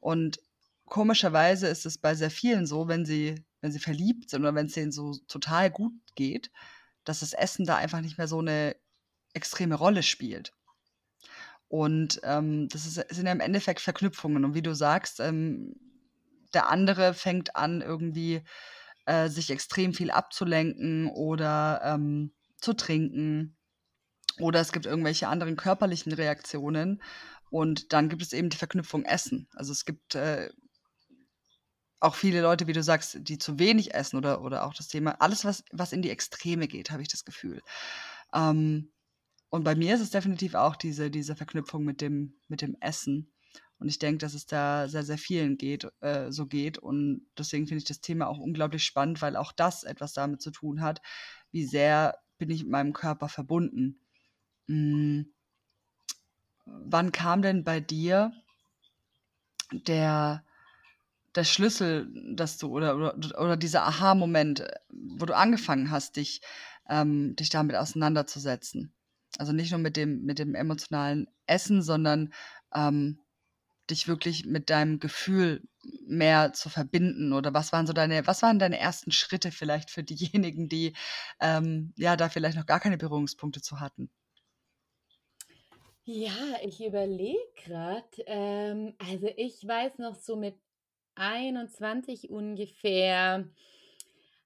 Und 0.00 0.40
komischerweise 0.86 1.68
ist 1.68 1.86
es 1.86 1.96
bei 1.98 2.14
sehr 2.14 2.30
vielen 2.30 2.66
so, 2.66 2.88
wenn 2.88 3.06
sie, 3.06 3.44
wenn 3.60 3.72
sie 3.72 3.78
verliebt 3.78 4.30
sind 4.30 4.42
oder 4.42 4.54
wenn 4.54 4.66
es 4.66 4.74
denen 4.74 4.92
so 4.92 5.14
total 5.28 5.70
gut 5.70 5.92
geht, 6.16 6.50
dass 7.04 7.20
das 7.20 7.32
Essen 7.32 7.64
da 7.64 7.76
einfach 7.76 8.00
nicht 8.00 8.18
mehr 8.18 8.28
so 8.28 8.40
eine 8.40 8.76
extreme 9.32 9.74
Rolle 9.74 10.02
spielt. 10.02 10.52
Und 11.68 12.20
ähm, 12.24 12.68
das 12.68 12.84
ist, 12.84 12.94
sind 13.14 13.26
ja 13.26 13.32
im 13.32 13.40
Endeffekt 13.40 13.80
Verknüpfungen. 13.80 14.44
Und 14.44 14.54
wie 14.54 14.62
du 14.62 14.74
sagst, 14.74 15.20
ähm, 15.20 15.76
der 16.52 16.68
andere 16.68 17.14
fängt 17.14 17.54
an, 17.54 17.80
irgendwie 17.80 18.42
äh, 19.06 19.28
sich 19.28 19.50
extrem 19.50 19.94
viel 19.94 20.10
abzulenken 20.10 21.08
oder 21.08 21.80
ähm, 21.84 22.32
zu 22.60 22.72
trinken. 22.72 23.56
Oder 24.40 24.60
es 24.60 24.72
gibt 24.72 24.86
irgendwelche 24.86 25.28
anderen 25.28 25.56
körperlichen 25.56 26.12
Reaktionen. 26.12 27.02
Und 27.50 27.92
dann 27.92 28.08
gibt 28.08 28.22
es 28.22 28.32
eben 28.32 28.48
die 28.48 28.56
Verknüpfung 28.56 29.04
Essen. 29.04 29.48
Also 29.54 29.70
es 29.70 29.84
gibt 29.84 30.16
äh, 30.16 30.50
auch 32.00 32.14
viele 32.14 32.40
Leute, 32.40 32.66
wie 32.66 32.72
du 32.72 32.82
sagst, 32.82 33.18
die 33.20 33.38
zu 33.38 33.58
wenig 33.58 33.94
essen 33.94 34.16
oder, 34.16 34.42
oder 34.42 34.64
auch 34.64 34.74
das 34.74 34.88
Thema, 34.88 35.20
alles, 35.20 35.44
was, 35.44 35.62
was 35.70 35.92
in 35.92 36.02
die 36.02 36.10
Extreme 36.10 36.66
geht, 36.66 36.90
habe 36.90 37.02
ich 37.02 37.08
das 37.08 37.24
Gefühl. 37.24 37.60
Ähm, 38.32 38.90
und 39.50 39.64
bei 39.64 39.74
mir 39.74 39.94
ist 39.94 40.00
es 40.00 40.10
definitiv 40.10 40.54
auch 40.54 40.76
diese, 40.76 41.10
diese 41.10 41.34
Verknüpfung 41.34 41.84
mit 41.84 42.00
dem, 42.00 42.34
mit 42.48 42.62
dem 42.62 42.76
Essen. 42.80 43.32
Und 43.78 43.88
ich 43.88 43.98
denke, 43.98 44.18
dass 44.18 44.34
es 44.34 44.46
da 44.46 44.88
sehr, 44.88 45.02
sehr 45.02 45.18
vielen 45.18 45.56
geht, 45.56 45.88
äh, 46.00 46.30
so 46.30 46.46
geht. 46.46 46.78
Und 46.78 47.26
deswegen 47.36 47.66
finde 47.66 47.78
ich 47.78 47.88
das 47.88 48.00
Thema 48.00 48.28
auch 48.28 48.38
unglaublich 48.38 48.84
spannend, 48.84 49.20
weil 49.22 49.36
auch 49.36 49.52
das 49.52 49.82
etwas 49.82 50.12
damit 50.12 50.40
zu 50.40 50.50
tun 50.52 50.82
hat, 50.82 51.02
wie 51.50 51.64
sehr 51.64 52.18
bin 52.38 52.50
ich 52.50 52.62
mit 52.62 52.70
meinem 52.70 52.92
Körper 52.92 53.28
verbunden. 53.28 54.00
Hm, 54.68 55.32
wann 56.64 57.10
kam 57.10 57.42
denn 57.42 57.64
bei 57.64 57.80
dir 57.80 58.32
der, 59.72 60.44
der 61.34 61.44
Schlüssel, 61.44 62.08
dass 62.36 62.58
du 62.58 62.68
oder, 62.68 62.94
oder, 62.96 63.14
oder 63.40 63.56
dieser 63.56 63.82
Aha-Moment, 63.84 64.64
wo 64.90 65.26
du 65.26 65.34
angefangen 65.34 65.90
hast, 65.90 66.16
dich, 66.16 66.40
ähm, 66.88 67.34
dich 67.34 67.50
damit 67.50 67.74
auseinanderzusetzen? 67.74 68.92
Also 69.38 69.52
nicht 69.52 69.70
nur 69.70 69.80
mit 69.80 69.96
dem, 69.96 70.22
mit 70.24 70.38
dem 70.38 70.54
emotionalen 70.54 71.28
Essen, 71.46 71.82
sondern 71.82 72.32
ähm, 72.74 73.20
dich 73.90 74.08
wirklich 74.08 74.46
mit 74.46 74.70
deinem 74.70 74.98
Gefühl 75.00 75.62
mehr 76.06 76.52
zu 76.52 76.68
verbinden? 76.68 77.32
Oder 77.32 77.52
was 77.54 77.72
waren 77.72 77.86
so 77.86 77.92
deine, 77.92 78.26
was 78.26 78.42
waren 78.42 78.58
deine 78.58 78.78
ersten 78.78 79.12
Schritte 79.12 79.50
vielleicht 79.50 79.90
für 79.90 80.02
diejenigen, 80.02 80.68
die 80.68 80.94
ähm, 81.40 81.92
ja 81.96 82.16
da 82.16 82.28
vielleicht 82.28 82.56
noch 82.56 82.66
gar 82.66 82.80
keine 82.80 82.98
Berührungspunkte 82.98 83.60
zu 83.60 83.80
hatten? 83.80 84.10
Ja, 86.04 86.56
ich 86.64 86.84
überlege 86.84 87.38
gerade. 87.64 88.08
Ähm, 88.26 88.94
also 88.98 89.28
ich 89.36 89.66
weiß 89.66 89.98
noch 89.98 90.16
so 90.16 90.36
mit 90.36 90.56
21 91.14 92.30
ungefähr 92.30 93.48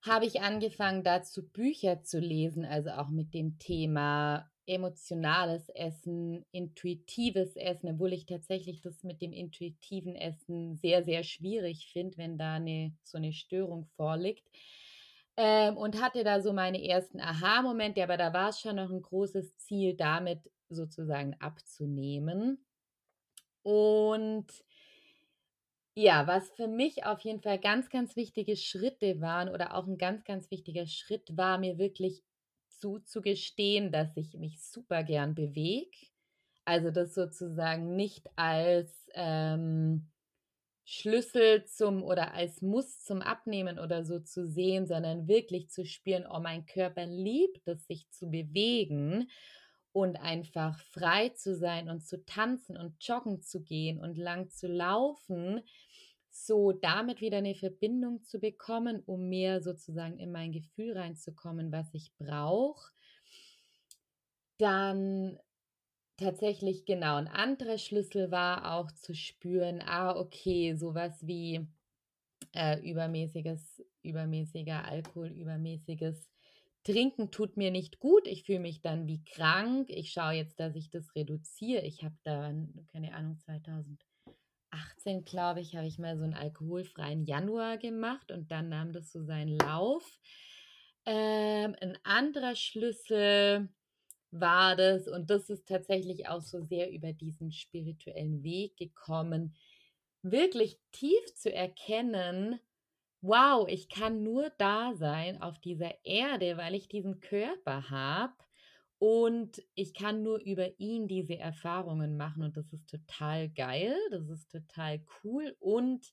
habe 0.03 0.27
ich 0.27 0.42
angefangen, 0.42 1.03
dazu 1.03 1.49
Bücher 1.49 2.03
zu 2.03 2.18
lesen, 2.18 2.66
also 2.66 2.90
auch 2.90 3.09
mit 3.09 3.33
dem 3.33 3.59
Thema 3.59 4.51
emotionales 4.66 5.68
Essen, 5.70 6.44
intuitives 6.53 7.57
Essen, 7.57 7.90
obwohl 7.90 8.12
ich 8.12 8.27
tatsächlich 8.27 8.81
das 8.81 9.03
mit 9.05 9.20
dem 9.20 9.33
intuitiven 9.33 10.16
Essen 10.16 10.77
sehr, 10.77 11.05
sehr 11.05 11.22
schwierig 11.22 11.90
finde, 11.92 12.16
wenn 12.18 12.38
da 12.38 12.55
eine 12.55 12.92
so 13.03 13.18
eine 13.18 13.33
Störung 13.33 13.87
vorliegt. 13.96 14.48
Ähm, 15.37 15.77
und 15.77 16.00
hatte 16.00 16.22
da 16.22 16.40
so 16.40 16.53
meine 16.53 16.83
ersten 16.83 17.20
Aha-Momente, 17.20 18.03
aber 18.03 18.16
da 18.16 18.33
war 18.33 18.50
es 18.50 18.61
schon 18.61 18.77
noch 18.77 18.90
ein 18.90 19.03
großes 19.03 19.57
Ziel, 19.57 19.94
damit 19.94 20.50
sozusagen 20.68 21.35
abzunehmen. 21.40 22.64
Und 23.62 24.46
ja, 25.96 26.27
was 26.27 26.50
für 26.50 26.66
mich 26.68 27.05
auf 27.05 27.20
jeden 27.20 27.40
Fall 27.40 27.59
ganz, 27.59 27.88
ganz 27.88 28.16
wichtige 28.16 28.57
Schritte 28.57 29.20
waren 29.20 29.48
oder 29.48 29.74
auch 29.74 29.87
ein 29.87 29.98
ganz, 29.98 30.24
ganz 30.24 30.50
wichtiger 30.50 30.87
Schritt 30.87 31.37
war, 31.37 31.59
mir 31.59 31.79
wirklich 31.79 32.22
zuzugestehen, 32.79 33.93
dass 33.93 34.17
ich 34.17 34.35
mich 34.35 34.63
super 34.63 35.03
gern 35.05 35.35
bewege. 35.35 35.91
Also, 36.65 36.91
das 36.91 37.15
sozusagen 37.15 37.97
nicht 37.97 38.29
als, 38.37 39.09
ähm, 39.15 40.11
Schlüssel 40.87 41.65
zum 41.65 42.03
oder 42.03 42.35
als 42.35 42.61
Muss 42.61 43.01
zum 43.03 43.23
Abnehmen 43.23 43.79
oder 43.79 44.05
so 44.05 44.21
zu 44.21 44.47
sehen, 44.47 44.87
sondern 44.87 45.29
wirklich 45.29 45.71
zu 45.71 45.85
spüren: 45.87 46.27
„Oh, 46.31 46.41
mein 46.41 46.67
Körper 46.67 47.07
liebt 47.07 47.67
es, 47.69 47.87
sich 47.87 48.11
zu 48.11 48.31
bewegen“ 48.31 49.31
und 49.93 50.17
einfach 50.17 50.79
frei 50.81 51.31
zu 51.31 51.55
sein 51.57 51.89
und 51.89 52.01
zu 52.05 52.25
tanzen 52.25 52.77
und 52.77 53.03
joggen 53.05 53.41
zu 53.43 53.63
gehen 53.63 54.01
und 54.01 54.19
lang 54.19 54.51
zu 54.51 54.67
laufen, 54.67 55.63
so 56.35 56.73
damit 56.73 57.20
wieder 57.20 57.38
eine 57.38 57.55
Verbindung 57.55 58.23
zu 58.25 58.40
bekommen, 58.40 59.03
um 59.07 59.29
mehr 59.29 59.62
sozusagen 59.62 60.18
in 60.18 60.33
mein 60.33 60.53
Gefühl 60.53 60.97
reinzukommen, 60.97 61.70
was 61.73 61.94
ich 61.94 62.12
brauche. 62.18 62.92
Dann 64.59 65.38
tatsächlich 66.16 66.85
genau, 66.85 67.16
ein 67.16 67.29
anderer 67.29 67.79
Schlüssel 67.79 68.31
war 68.31 68.75
auch 68.75 68.90
zu 68.92 69.14
spüren, 69.14 69.83
ah, 69.83 70.16
okay, 70.16 70.75
sowas 70.75 71.27
wie, 71.27 71.66
äh, 72.53 72.81
übermäßiges 72.88 73.83
übermäßiger 74.03 74.85
Alkohol, 74.85 75.29
übermäßiges 75.29 76.31
Trinken 76.85 77.31
tut 77.31 77.57
mir 77.57 77.70
nicht 77.70 77.99
gut. 77.99 78.27
Ich 78.27 78.44
fühle 78.44 78.61
mich 78.61 78.83
dann 78.83 79.07
wie 79.07 79.25
krank. 79.25 79.88
Ich 79.88 80.12
schaue 80.12 80.35
jetzt, 80.35 80.61
dass 80.61 80.77
ich 80.77 80.90
das 80.90 81.14
reduziere. 81.14 81.81
Ich 81.81 82.05
habe 82.05 82.16
dann, 82.25 82.87
keine 82.92 83.14
Ahnung, 83.14 83.38
2018, 84.75 85.25
glaube 85.25 85.61
ich, 85.61 85.77
habe 85.77 85.87
ich 85.87 85.99
mal 85.99 86.17
so 86.17 86.25
einen 86.25 86.35
alkoholfreien 86.35 87.25
Januar 87.25 87.79
gemacht 87.79 88.31
und 88.33 88.51
dann 88.51 88.69
nahm 88.69 88.93
das 88.93 89.13
so 89.13 89.23
seinen 89.25 89.57
Lauf. 89.59 90.19
Ähm, 91.07 91.75
'n 91.81 91.99
anderer 92.05 92.57
Schlüssel 92.57 93.69
war 94.33 94.77
das 94.77 95.09
und 95.09 95.31
das 95.31 95.51
ist 95.51 95.69
tatsächlich 95.69 96.29
auch 96.29 96.43
so 96.43 96.63
sehr 96.63 96.91
über 96.93 97.13
diesen 97.13 97.53
spirituellen 97.53 98.43
Weg 98.43 98.77
gekommen, 98.79 99.55
wirklich 100.23 100.81
tief 100.93 101.35
zu 101.35 101.53
erkennen: 101.55 102.61
„Wow, 103.23 103.69
ich 103.69 103.89
kann 103.89 104.23
nur 104.25 104.51
da 104.59 104.95
sein 104.95 105.43
auf 105.43 105.61
dieser 105.61 106.05
Erde, 106.07 106.57
weil 106.59 106.75
ich 106.77 106.89
diesen 106.89 107.21
Körper 107.21 107.91
habe 107.91 108.35
und 109.07 109.62
ich 109.75 109.93
kann 109.93 110.23
nur 110.23 110.40
über 110.40 110.81
ihn 110.81 111.09
diese 111.09 111.37
Erfahrungen 111.38 112.17
machen 112.17 112.43
und 112.43 112.57
das 112.57 112.73
ist 112.73 112.88
total 112.88 113.51
geil, 113.51 113.95
das 114.11 114.31
ist 114.31 114.51
total 114.51 115.05
cool 115.23 115.55
und 115.61 116.11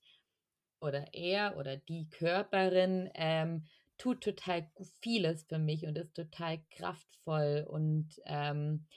oder 0.82 1.14
er 1.14 1.56
oder 1.56 1.78
die 1.78 2.10
Körperin, 2.10 3.10
ähm, 3.14 3.64
tut 3.98 4.22
total 4.22 4.70
vieles 5.02 5.46
für 5.46 5.58
mich 5.58 5.86
und 5.86 5.98
ist 5.98 6.16
total 6.16 6.60
kraftvoll 6.70 7.66
und, 7.70 8.10
ähm, 8.26 8.88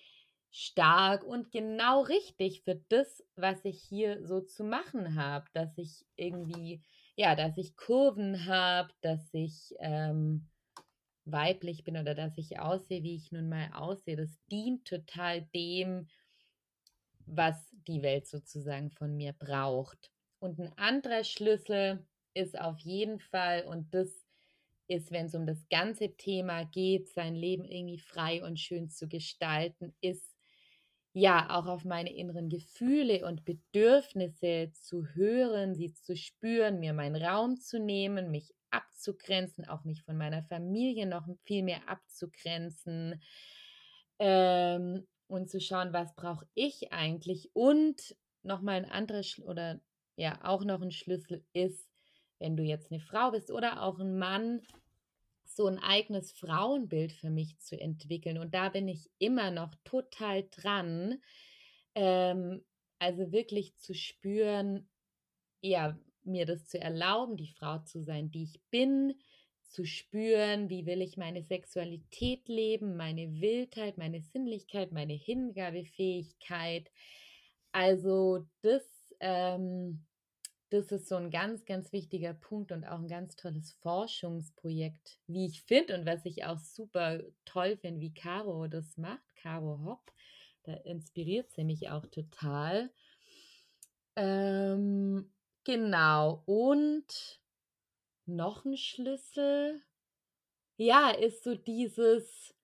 stark 0.50 1.22
und 1.22 1.52
genau 1.52 2.02
richtig 2.02 2.62
für 2.64 2.82
das, 2.88 3.22
was 3.36 3.64
ich 3.64 3.80
hier 3.80 4.26
so 4.26 4.40
zu 4.40 4.64
machen 4.64 5.14
habe, 5.14 5.46
dass 5.52 5.78
ich 5.78 6.04
irgendwie 6.16 6.82
ja, 7.16 7.36
dass 7.36 7.56
ich 7.58 7.76
Kurven 7.76 8.46
habe, 8.46 8.92
dass 9.02 9.32
ich, 9.34 9.72
ähm, 9.78 10.48
weiblich 11.24 11.84
bin 11.84 11.96
oder 11.96 12.14
dass 12.14 12.36
ich 12.38 12.58
aussehe, 12.58 13.02
wie 13.02 13.16
ich 13.16 13.32
nun 13.32 13.48
mal 13.48 13.70
aussehe. 13.72 14.16
Das 14.16 14.38
dient 14.50 14.86
total 14.86 15.42
dem, 15.54 16.08
was 17.26 17.56
die 17.88 18.02
Welt 18.02 18.26
sozusagen 18.26 18.90
von 18.90 19.16
mir 19.16 19.32
braucht. 19.32 20.10
Und 20.38 20.58
ein 20.58 20.76
anderer 20.76 21.24
Schlüssel 21.24 22.06
ist 22.34 22.60
auf 22.60 22.78
jeden 22.80 23.20
Fall 23.20 23.64
und 23.64 23.94
das 23.94 24.24
ist, 24.86 25.10
wenn 25.10 25.26
es 25.26 25.34
um 25.34 25.46
das 25.46 25.66
ganze 25.70 26.14
Thema 26.16 26.64
geht, 26.64 27.08
sein 27.08 27.34
Leben 27.34 27.64
irgendwie 27.64 27.98
frei 27.98 28.44
und 28.44 28.60
schön 28.60 28.90
zu 28.90 29.08
gestalten, 29.08 29.94
ist 30.00 30.34
ja 31.14 31.48
auch 31.56 31.66
auf 31.66 31.84
meine 31.84 32.14
inneren 32.14 32.48
Gefühle 32.50 33.24
und 33.24 33.44
Bedürfnisse 33.44 34.72
zu 34.74 35.06
hören, 35.14 35.74
sie 35.74 35.94
zu 35.94 36.16
spüren, 36.16 36.80
mir 36.80 36.92
meinen 36.92 37.16
Raum 37.16 37.56
zu 37.56 37.78
nehmen, 37.78 38.30
mich 38.30 38.52
abzugrenzen, 38.74 39.66
auch 39.68 39.84
mich 39.84 40.02
von 40.04 40.16
meiner 40.18 40.44
Familie 40.44 41.06
noch 41.06 41.28
viel 41.44 41.62
mehr 41.62 41.88
abzugrenzen, 41.88 43.22
ähm, 44.18 45.06
und 45.26 45.50
zu 45.50 45.60
schauen, 45.60 45.92
was 45.92 46.14
brauche 46.14 46.46
ich 46.54 46.92
eigentlich? 46.92 47.50
Und 47.54 48.16
noch 48.42 48.60
mal 48.62 48.76
'n 48.78 48.84
anderer 48.90 49.22
Schl 49.22 49.42
oder 49.42 49.80
ja, 50.16 50.38
auch 50.44 50.64
noch 50.64 50.82
ein 50.82 50.92
Schlüssel 50.92 51.44
ist, 51.52 51.90
wenn 52.38 52.56
du 52.56 52.62
jetzt 52.62 52.92
eine 52.92 53.00
Frau 53.00 53.30
bist 53.32 53.50
oder 53.50 53.82
auch 53.82 53.98
ein 53.98 54.18
Mann, 54.18 54.62
so 55.44 55.66
ein 55.66 55.78
eigenes 55.78 56.32
Frauenbild 56.32 57.12
für 57.12 57.30
mich 57.30 57.58
zu 57.60 57.80
entwickeln. 57.80 58.38
Und 58.38 58.54
da 58.54 58.68
bin 58.70 58.88
ich 58.88 59.10
immer 59.18 59.50
noch 59.50 59.74
total 59.84 60.48
dran, 60.50 61.22
ähm, 61.94 62.64
also 62.98 63.32
wirklich 63.32 63.76
zu 63.76 63.94
spüren, 63.94 64.88
ja, 65.62 65.98
mir 66.24 66.46
das 66.46 66.66
zu 66.66 66.80
erlauben, 66.80 67.36
die 67.36 67.52
Frau 67.52 67.78
zu 67.80 68.02
sein, 68.02 68.30
die 68.30 68.44
ich 68.44 68.60
bin, 68.70 69.14
zu 69.62 69.84
spüren, 69.84 70.68
wie 70.68 70.86
will 70.86 71.02
ich 71.02 71.16
meine 71.16 71.42
Sexualität 71.42 72.48
leben, 72.48 72.96
meine 72.96 73.40
Wildheit, 73.40 73.98
meine 73.98 74.20
Sinnlichkeit, 74.20 74.92
meine 74.92 75.14
Hingabefähigkeit. 75.14 76.90
Also 77.72 78.46
das, 78.62 78.82
ähm 79.20 80.04
das 80.74 80.90
ist 80.90 81.08
so 81.08 81.14
ein 81.14 81.30
ganz, 81.30 81.64
ganz 81.64 81.92
wichtiger 81.92 82.34
Punkt 82.34 82.72
und 82.72 82.84
auch 82.84 82.98
ein 82.98 83.06
ganz 83.06 83.36
tolles 83.36 83.74
Forschungsprojekt, 83.74 85.20
wie 85.28 85.46
ich 85.46 85.62
finde 85.62 85.96
und 85.96 86.04
was 86.04 86.24
ich 86.24 86.44
auch 86.44 86.58
super 86.58 87.20
toll 87.44 87.76
finde, 87.76 88.00
wie 88.00 88.12
Caro 88.12 88.66
das 88.66 88.96
macht, 88.96 89.22
Caro 89.36 89.78
Hopp. 89.84 90.12
Da 90.64 90.72
inspiriert 90.72 91.52
sie 91.52 91.62
mich 91.62 91.90
auch 91.90 92.06
total. 92.06 92.90
Ähm, 94.16 95.30
genau. 95.64 96.42
Und 96.46 97.40
noch 98.26 98.64
ein 98.64 98.76
Schlüssel, 98.76 99.82
ja, 100.78 101.10
ist 101.10 101.44
so 101.44 101.54
dieses: 101.56 102.54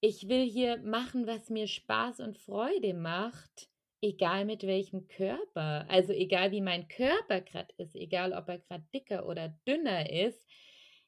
„Ich 0.00 0.28
will 0.28 0.48
hier 0.50 0.78
machen, 0.78 1.26
was 1.26 1.50
mir 1.50 1.68
Spaß 1.68 2.20
und 2.20 2.38
Freude 2.38 2.94
macht.“ 2.94 3.70
Egal 4.02 4.46
mit 4.46 4.64
welchem 4.64 5.08
Körper. 5.08 5.86
Also, 5.90 6.12
egal 6.12 6.52
wie 6.52 6.60
mein 6.62 6.88
Körper 6.88 7.40
gerade 7.42 7.74
ist, 7.78 7.96
egal 7.96 8.32
ob 8.34 8.48
er 8.48 8.58
gerade 8.60 8.86
dicker 8.94 9.26
oder 9.28 9.50
dünner 9.68 10.10
ist. 10.10 10.46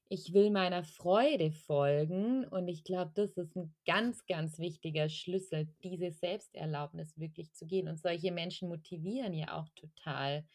Ich 0.09 0.33
will 0.35 0.51
meiner 0.51 0.85
Freude 0.85 1.51
folgen 1.51 2.47
und 2.47 2.69
ich 2.69 2.85
glaube, 2.85 3.13
das 3.15 3.37
ist 3.37 3.57
ein 3.57 3.75
ganz, 3.87 4.27
ganz 4.27 4.59
wichtiger 4.59 5.09
Schlüssel, 5.09 5.69
diese 5.83 6.11
Selbsterlaubnis 6.13 7.19
wirklich 7.19 7.53
zu 7.55 7.67
gehen. 7.67 7.89
Und 7.89 7.99
solche 8.01 8.31
Menschen 8.33 8.69
motivieren 8.69 9.33
ja 9.35 9.59
auch 9.59 9.69
total, 9.75 10.47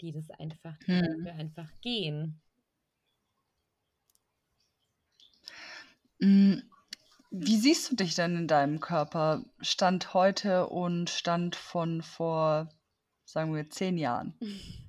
die 0.00 0.12
das 0.12 0.30
einfach 0.30 0.76
die 0.86 1.00
dafür 1.00 1.32
einfach 1.34 1.70
gehen. 1.80 2.40
Hm, 6.20 6.62
wie 7.30 7.56
siehst 7.56 7.90
du 7.90 7.96
dich 7.96 8.14
denn 8.14 8.36
in 8.36 8.48
deinem 8.48 8.80
Körper? 8.80 9.44
Stand 9.60 10.14
heute 10.14 10.68
und 10.68 11.10
Stand 11.10 11.56
von 11.56 12.02
vor, 12.02 12.68
sagen 13.24 13.54
wir, 13.54 13.68
10 13.68 13.98
Jahren? 13.98 14.34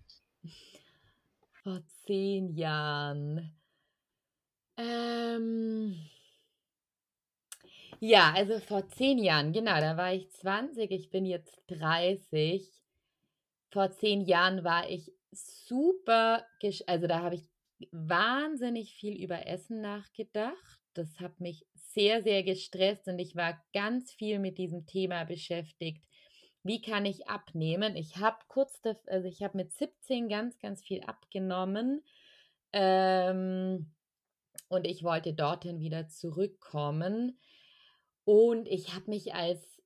Vor 1.63 1.81
10 2.05 2.55
Jahren. 2.55 3.53
Ähm 4.77 5.97
ja, 7.99 8.31
also 8.33 8.59
vor 8.59 8.87
10 8.87 9.17
Jahren, 9.17 9.51
genau, 9.51 9.79
da 9.81 9.97
war 9.97 10.13
ich 10.13 10.29
20, 10.29 10.89
ich 10.91 11.09
bin 11.09 11.25
jetzt 11.25 11.59
30. 11.67 12.76
Vor 13.71 13.91
10 13.91 14.21
Jahren 14.21 14.63
war 14.63 14.89
ich 14.89 15.12
super 15.32 16.45
also, 16.88 17.06
da 17.08 17.21
habe 17.21 17.36
ich 17.36 17.49
wahnsinnig 17.91 18.95
viel 18.95 19.21
über 19.21 19.45
Essen 19.45 19.82
nachgedacht. 19.82 20.80
Das 20.93 21.19
hat 21.19 21.39
mich 21.39 21.67
sehr, 21.75 22.23
sehr 22.23 22.43
gestresst 22.43 23.08
und 23.08 23.19
ich 23.19 23.36
war 23.36 23.62
ganz 23.73 24.12
viel 24.13 24.39
mit 24.39 24.58
diesem 24.58 24.88
Thema 24.88 25.25
beschäftigt. 25.25 26.03
Wie 26.63 26.82
kann 26.82 27.06
ich 27.06 27.27
abnehmen? 27.27 27.95
Ich 27.95 28.17
habe 28.17 28.38
kurz 28.47 28.82
also, 29.06 29.27
ich 29.27 29.43
habe 29.43 29.58
mit 29.58 29.71
17 29.73 30.27
ganz, 30.27 30.58
ganz 30.58 30.84
viel 30.84 31.01
abgenommen, 31.03 32.03
ähm, 32.73 33.91
und 34.69 34.86
ich 34.86 35.03
wollte 35.03 35.34
dorthin 35.34 35.80
wieder 35.80 36.10
zurückkommen. 36.10 37.39
Und 38.25 38.67
ich 38.67 38.93
habe 38.93 39.10
mich 39.10 39.34
als 39.34 39.76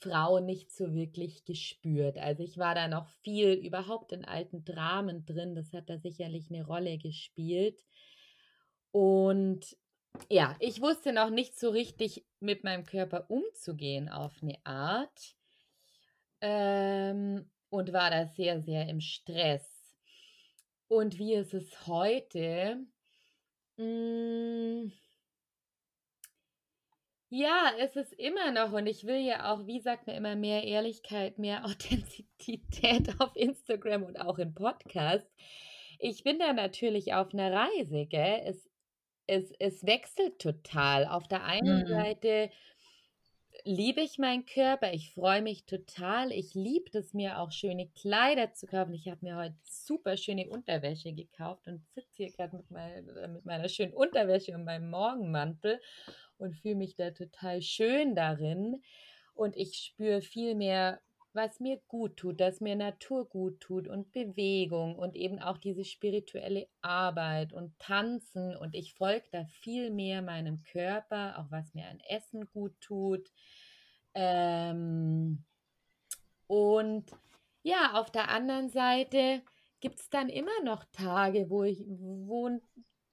Frau 0.00 0.40
nicht 0.40 0.70
so 0.72 0.94
wirklich 0.94 1.44
gespürt. 1.44 2.18
Also, 2.18 2.42
ich 2.42 2.58
war 2.58 2.74
da 2.74 2.88
noch 2.88 3.08
viel 3.08 3.52
überhaupt 3.54 4.12
in 4.12 4.24
alten 4.24 4.64
Dramen 4.64 5.24
drin. 5.24 5.54
Das 5.54 5.72
hat 5.72 5.88
da 5.90 5.98
sicherlich 5.98 6.50
'ne 6.50 6.64
Rolle 6.66 6.98
gespielt. 6.98 7.82
Und 8.94 9.76
ja, 10.30 10.56
ich 10.60 10.80
wusste 10.80 11.12
noch 11.12 11.30
nicht 11.30 11.58
so 11.58 11.70
richtig 11.70 12.26
mit 12.40 12.64
meinem 12.64 12.84
Körper 12.84 13.30
umzugehen 13.30 14.08
auf 14.08 14.42
'ne 14.42 14.58
Art, 14.64 15.36
ähm, 16.40 17.50
und 17.70 17.92
war 17.92 18.10
da 18.10 18.26
sehr, 18.26 18.60
sehr 18.62 18.88
im 18.88 19.00
Stress. 19.00 19.94
Und 20.90 21.18
wie 21.18 21.34
ist 21.34 21.54
es 21.54 21.86
heute? 21.86 22.86
Hm 23.78 24.92
ja, 27.30 27.72
es 27.78 27.96
ist 27.96 28.12
immer 28.14 28.50
noch 28.52 28.72
und 28.72 28.86
ich 28.86 29.04
will 29.06 29.18
ja 29.18 29.52
auch, 29.52 29.66
wie 29.66 29.80
sagt 29.80 30.06
man 30.06 30.16
immer, 30.16 30.36
mehr 30.36 30.64
Ehrlichkeit, 30.64 31.38
mehr 31.38 31.64
Authentizität 31.66 33.20
auf 33.20 33.36
Instagram 33.36 34.04
und 34.04 34.20
auch 34.20 34.38
in 34.38 34.54
Podcasts. 34.54 35.30
Ich 35.98 36.22
bin 36.24 36.38
da 36.38 36.52
natürlich 36.52 37.14
auf 37.14 37.32
'ner 37.34 37.52
Reise, 37.52 38.06
gell? 38.06 38.40
Es 38.46 38.70
es 39.28 39.52
es 39.60 39.86
wechselt 39.86 40.40
total. 40.40 41.06
Auf 41.06 41.28
der 41.28 41.44
einen 41.44 41.84
Mhm. 41.84 41.86
Seite 41.86 42.50
liebe 43.64 44.00
ich 44.00 44.18
meinen 44.18 44.46
Körper, 44.46 44.92
ich 44.92 45.12
freue 45.12 45.42
mich 45.42 45.64
total. 45.64 46.32
Ich 46.32 46.54
liebe 46.54 46.90
das, 46.90 47.14
mir 47.14 47.38
auch 47.38 47.52
schöne 47.52 47.88
Kleider 47.88 48.52
zu 48.54 48.66
kaufen. 48.66 48.94
Ich 48.94 49.08
habe 49.08 49.18
mir 49.22 49.36
heute 49.36 49.56
super 49.64 50.16
schöne 50.16 50.48
Unterwäsche 50.48 51.12
gekauft 51.12 51.66
und 51.66 51.84
sitze 51.94 52.16
hier 52.16 52.32
grad 52.32 52.52
mit 52.52 52.64
äh, 52.74 53.28
mit 53.28 53.44
meiner 53.44 53.68
schönen 53.68 53.92
Unterwäsche 53.94 54.54
und 54.54 54.64
meinem 54.64 54.90
Morgenmantel 54.90 55.80
und 56.38 56.54
fühle 56.54 56.76
mich 56.76 56.94
da 56.96 57.10
total 57.10 57.62
schön 57.62 58.14
darin. 58.14 58.82
und 59.34 59.56
ich 59.56 59.76
spüre 59.76 60.20
viel 60.20 60.54
mehr, 60.56 61.00
was 61.32 61.60
mir 61.60 61.80
gut 61.88 62.16
tut, 62.16 62.40
dass 62.40 62.60
mir 62.60 62.74
Natur 62.74 63.28
gut 63.28 63.60
tut 63.60 63.86
und 63.86 64.12
Bewegung 64.12 64.96
und 64.96 65.14
eben 65.14 65.38
auch 65.38 65.58
diese 65.58 65.84
spirituelle 65.84 66.68
Arbeit 66.80 67.52
und 67.52 67.78
Tanzen 67.78 68.56
und 68.56 68.74
ich 68.74 68.94
folge 68.94 69.26
da 69.30 69.44
viel 69.44 69.90
mehr 69.90 70.22
meinem 70.22 70.62
Körper, 70.64 71.38
auch 71.38 71.50
was 71.50 71.74
mir 71.74 71.86
an 71.88 72.00
Essen 72.08 72.48
gut 72.52 72.72
tut. 72.80 73.30
Ähm, 74.14 75.44
und 76.46 77.04
ja, 77.62 77.92
auf 77.94 78.10
der 78.10 78.30
anderen 78.30 78.70
Seite 78.70 79.42
gibt 79.80 80.00
es 80.00 80.08
dann 80.08 80.28
immer 80.28 80.62
noch 80.64 80.84
Tage, 80.92 81.50
wo 81.50 81.62
ich, 81.62 81.84
wo, 81.86 82.50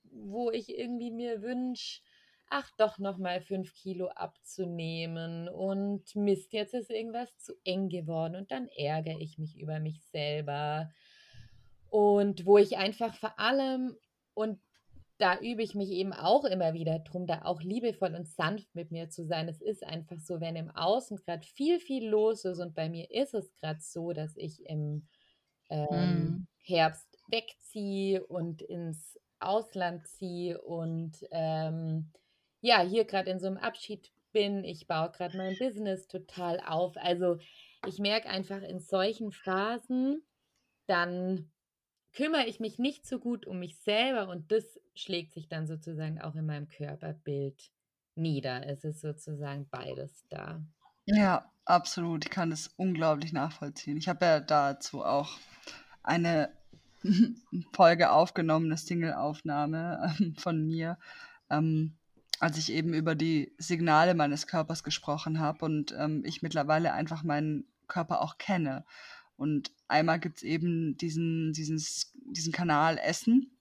wo 0.04 0.52
ich 0.52 0.78
irgendwie 0.78 1.12
mir 1.12 1.42
wünsche, 1.42 2.02
ach 2.50 2.70
doch 2.78 2.98
noch 3.00 3.18
mal 3.18 3.42
fünf 3.42 3.74
Kilo 3.74 4.08
abzunehmen 4.08 5.50
und 5.50 6.16
Mist, 6.16 6.54
jetzt 6.54 6.74
ist 6.74 6.90
irgendwas 6.90 7.38
zu 7.38 7.54
eng 7.64 7.90
geworden 7.90 8.36
und 8.36 8.52
dann 8.52 8.68
ärgere 8.76 9.20
ich 9.20 9.38
mich 9.38 9.58
über 9.58 9.80
mich 9.80 10.04
selber. 10.06 10.92
Und 11.90 12.46
wo 12.46 12.58
ich 12.58 12.78
einfach 12.78 13.16
vor 13.16 13.40
allem, 13.40 13.96
und 14.34 14.60
da 15.18 15.40
übe 15.40 15.64
ich 15.64 15.76
mich 15.76 15.92
eben 15.92 16.14
auch 16.14 16.44
immer 16.44 16.74
wieder 16.74 17.00
drum, 17.00 17.26
da 17.26 17.44
auch 17.44 17.62
liebevoll 17.62 18.14
und 18.16 18.28
sanft 18.28 18.76
mit 18.76 18.92
mir 18.92 19.10
zu 19.10 19.26
sein. 19.26 19.48
Es 19.48 19.62
ist 19.62 19.84
einfach 19.84 20.20
so, 20.20 20.42
wenn 20.42 20.58
im 20.58 20.70
Außen 20.70 21.18
gerade 21.18 21.46
viel, 21.46 21.80
viel 21.80 22.08
los 22.08 22.44
ist 22.44 22.60
und 22.60 22.76
bei 22.76 22.90
mir 22.90 23.10
ist 23.12 23.34
es 23.34 23.54
gerade 23.54 23.80
so, 23.82 24.12
dass 24.12 24.36
ich 24.36 24.66
im 24.66 25.08
ähm, 25.70 25.88
hm. 25.90 26.48
Herbst 26.58 27.18
wegziehe 27.30 28.26
und 28.26 28.62
ins 28.62 29.18
Ausland 29.40 30.06
ziehe 30.08 30.62
und 30.62 31.26
ähm, 31.32 32.12
ja, 32.66 32.82
hier 32.82 33.06
gerade 33.06 33.30
in 33.30 33.40
so 33.40 33.46
einem 33.46 33.58
Abschied 33.58 34.12
bin. 34.34 34.64
Ich 34.64 34.88
baue 34.88 35.12
gerade 35.12 35.38
mein 35.38 35.56
Business 35.56 36.08
total 36.08 36.60
auf. 36.60 36.98
Also 36.98 37.38
ich 37.86 38.00
merke 38.00 38.28
einfach 38.28 38.64
in 38.64 38.80
solchen 38.80 39.32
Phasen, 39.32 40.24
dann 40.88 41.52
kümmere 42.14 42.48
ich 42.48 42.60
mich 42.60 42.80
nicht 42.80 43.06
so 43.06 43.20
gut 43.20 43.46
um 43.46 43.60
mich 43.60 43.78
selber 43.78 44.30
und 44.30 44.52
das 44.52 44.80
schlägt 44.96 45.34
sich 45.34 45.48
dann 45.48 45.68
sozusagen 45.68 46.20
auch 46.20 46.34
in 46.34 46.48
meinem 46.48 46.68
Körperbild 46.68 47.70
nieder. 48.16 48.66
Es 48.66 48.84
ist 48.84 49.02
sozusagen 49.02 49.68
beides 49.70 50.26
da. 50.30 50.60
Ja, 51.06 51.52
absolut. 51.66 52.26
Ich 52.26 52.32
kann 52.32 52.50
das 52.50 52.74
unglaublich 52.78 53.32
nachvollziehen. 53.32 53.98
Ich 53.98 54.08
habe 54.08 54.26
ja 54.26 54.40
dazu 54.40 55.04
auch 55.04 55.38
eine 56.02 56.50
Folge 57.74 58.10
aufgenommen, 58.10 58.66
eine 58.66 58.78
Single-Aufnahme 58.78 60.16
ähm, 60.20 60.36
von 60.36 60.66
mir, 60.66 60.98
ähm, 61.52 61.94
als 62.40 62.58
ich 62.58 62.72
eben 62.72 62.94
über 62.94 63.16
die 63.16 63.54
Signale 63.58 64.14
meines 64.14 64.48
Körpers 64.48 64.84
gesprochen 64.84 65.40
habe 65.40 65.64
und 65.66 65.94
ähm, 65.98 66.24
ich 66.26 66.42
mittlerweile 66.42 66.94
einfach 66.94 67.24
meinen 67.24 67.66
Körper 67.88 68.22
auch 68.22 68.38
kenne. 68.38 68.86
Und 69.38 69.72
einmal 69.88 70.20
gibt 70.20 70.38
es 70.38 70.44
eben 70.44 70.98
diesen, 70.98 71.54
diesen, 71.54 71.84
diesen 72.34 72.54
Kanal 72.54 72.98
Essen, 72.98 73.58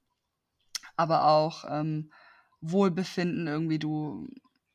aber 0.96 1.24
auch 1.24 1.64
ähm, 1.68 2.12
Wohlbefinden 2.60 3.46
irgendwie. 3.46 3.78
Du 3.78 4.28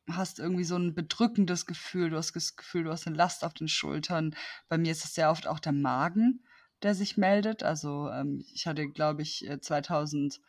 hast 0.10 0.40
irgendwie 0.40 0.64
so 0.64 0.76
ein 0.76 0.96
bedrückendes 0.96 1.66
Gefühl, 1.66 2.10
du 2.10 2.18
hast 2.18 2.36
das 2.36 2.56
Gefühl, 2.56 2.84
du 2.84 2.92
hast 2.92 3.08
eine 3.08 3.16
Last 3.16 3.44
auf 3.44 3.54
den 3.54 3.68
Schultern. 3.68 4.36
Bei 4.68 4.78
mir 4.78 4.92
ist 4.92 5.06
es 5.06 5.14
sehr 5.14 5.30
oft 5.32 5.48
auch 5.48 5.60
der 5.60 5.72
Magen, 5.72 6.44
der 6.84 6.96
sich 6.96 7.18
meldet. 7.18 7.64
Also 7.64 8.10
ähm, 8.10 8.44
ich 8.54 8.68
hatte, 8.68 8.88
glaube 8.90 9.22
ich, 9.22 9.50
2017 9.62 10.40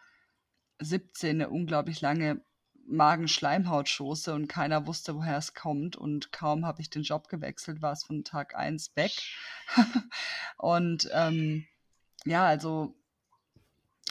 äh, 0.81 1.31
eine 1.31 1.51
unglaublich 1.51 2.01
lange 2.01 2.43
Magenschleimhautschoße 2.91 4.35
und 4.35 4.49
keiner 4.49 4.87
wusste, 4.87 5.17
woher 5.17 5.39
es 5.39 5.55
kommt. 5.55 5.97
Und 5.97 6.33
kaum 6.33 6.67
habe 6.67 6.81
ich 6.81 6.91
den 6.91 7.03
Job 7.03 7.29
gewechselt, 7.29 7.83
war 7.83 7.93
es 7.93 8.05
von 8.05 8.25
Tag 8.25 8.55
1 8.55 8.97
weg. 8.97 9.13
und 10.59 11.09
ähm, 11.13 11.67
ja, 12.25 12.47
also 12.47 12.95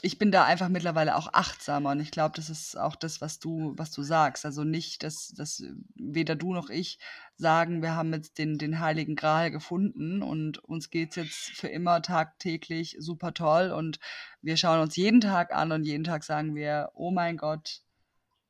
ich 0.01 0.17
bin 0.17 0.31
da 0.31 0.45
einfach 0.45 0.69
mittlerweile 0.69 1.15
auch 1.15 1.33
achtsamer 1.33 1.91
und 1.91 1.99
ich 1.99 2.11
glaube, 2.11 2.33
das 2.35 2.49
ist 2.49 2.77
auch 2.77 2.95
das, 2.95 3.19
was 3.19 3.39
du, 3.39 3.73
was 3.75 3.91
du 3.91 4.01
sagst. 4.01 4.45
Also 4.45 4.63
nicht, 4.63 5.03
dass, 5.03 5.29
dass 5.29 5.63
weder 5.95 6.35
du 6.35 6.53
noch 6.53 6.69
ich 6.69 6.99
sagen, 7.35 7.81
wir 7.81 7.95
haben 7.95 8.13
jetzt 8.13 8.37
den, 8.37 8.57
den 8.57 8.79
Heiligen 8.79 9.15
Gral 9.15 9.51
gefunden 9.51 10.21
und 10.23 10.63
uns 10.63 10.89
geht 10.89 11.11
es 11.11 11.15
jetzt 11.17 11.37
für 11.51 11.67
immer 11.67 12.01
tagtäglich 12.01 12.95
super 12.99 13.33
toll 13.33 13.71
und 13.71 13.99
wir 14.41 14.55
schauen 14.55 14.79
uns 14.79 14.95
jeden 14.95 15.21
Tag 15.21 15.53
an 15.53 15.71
und 15.71 15.83
jeden 15.83 16.05
Tag 16.05 16.23
sagen 16.23 16.55
wir, 16.55 16.91
oh 16.93 17.11
mein 17.11 17.35
Gott, 17.35 17.81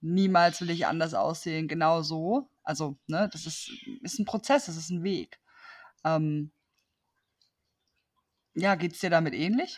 niemals 0.01 0.61
will 0.61 0.69
ich 0.69 0.87
anders 0.87 1.13
aussehen, 1.13 1.67
genau 1.67 2.01
so. 2.01 2.49
Also, 2.63 2.97
ne, 3.07 3.29
das 3.31 3.45
ist, 3.45 3.71
ist 4.01 4.19
ein 4.19 4.25
Prozess, 4.25 4.65
das 4.67 4.77
ist 4.77 4.89
ein 4.89 5.03
Weg. 5.03 5.39
Ähm, 6.05 6.51
ja, 8.55 8.75
geht 8.75 8.93
es 8.93 8.99
dir 8.99 9.09
damit 9.09 9.33
ähnlich? 9.33 9.77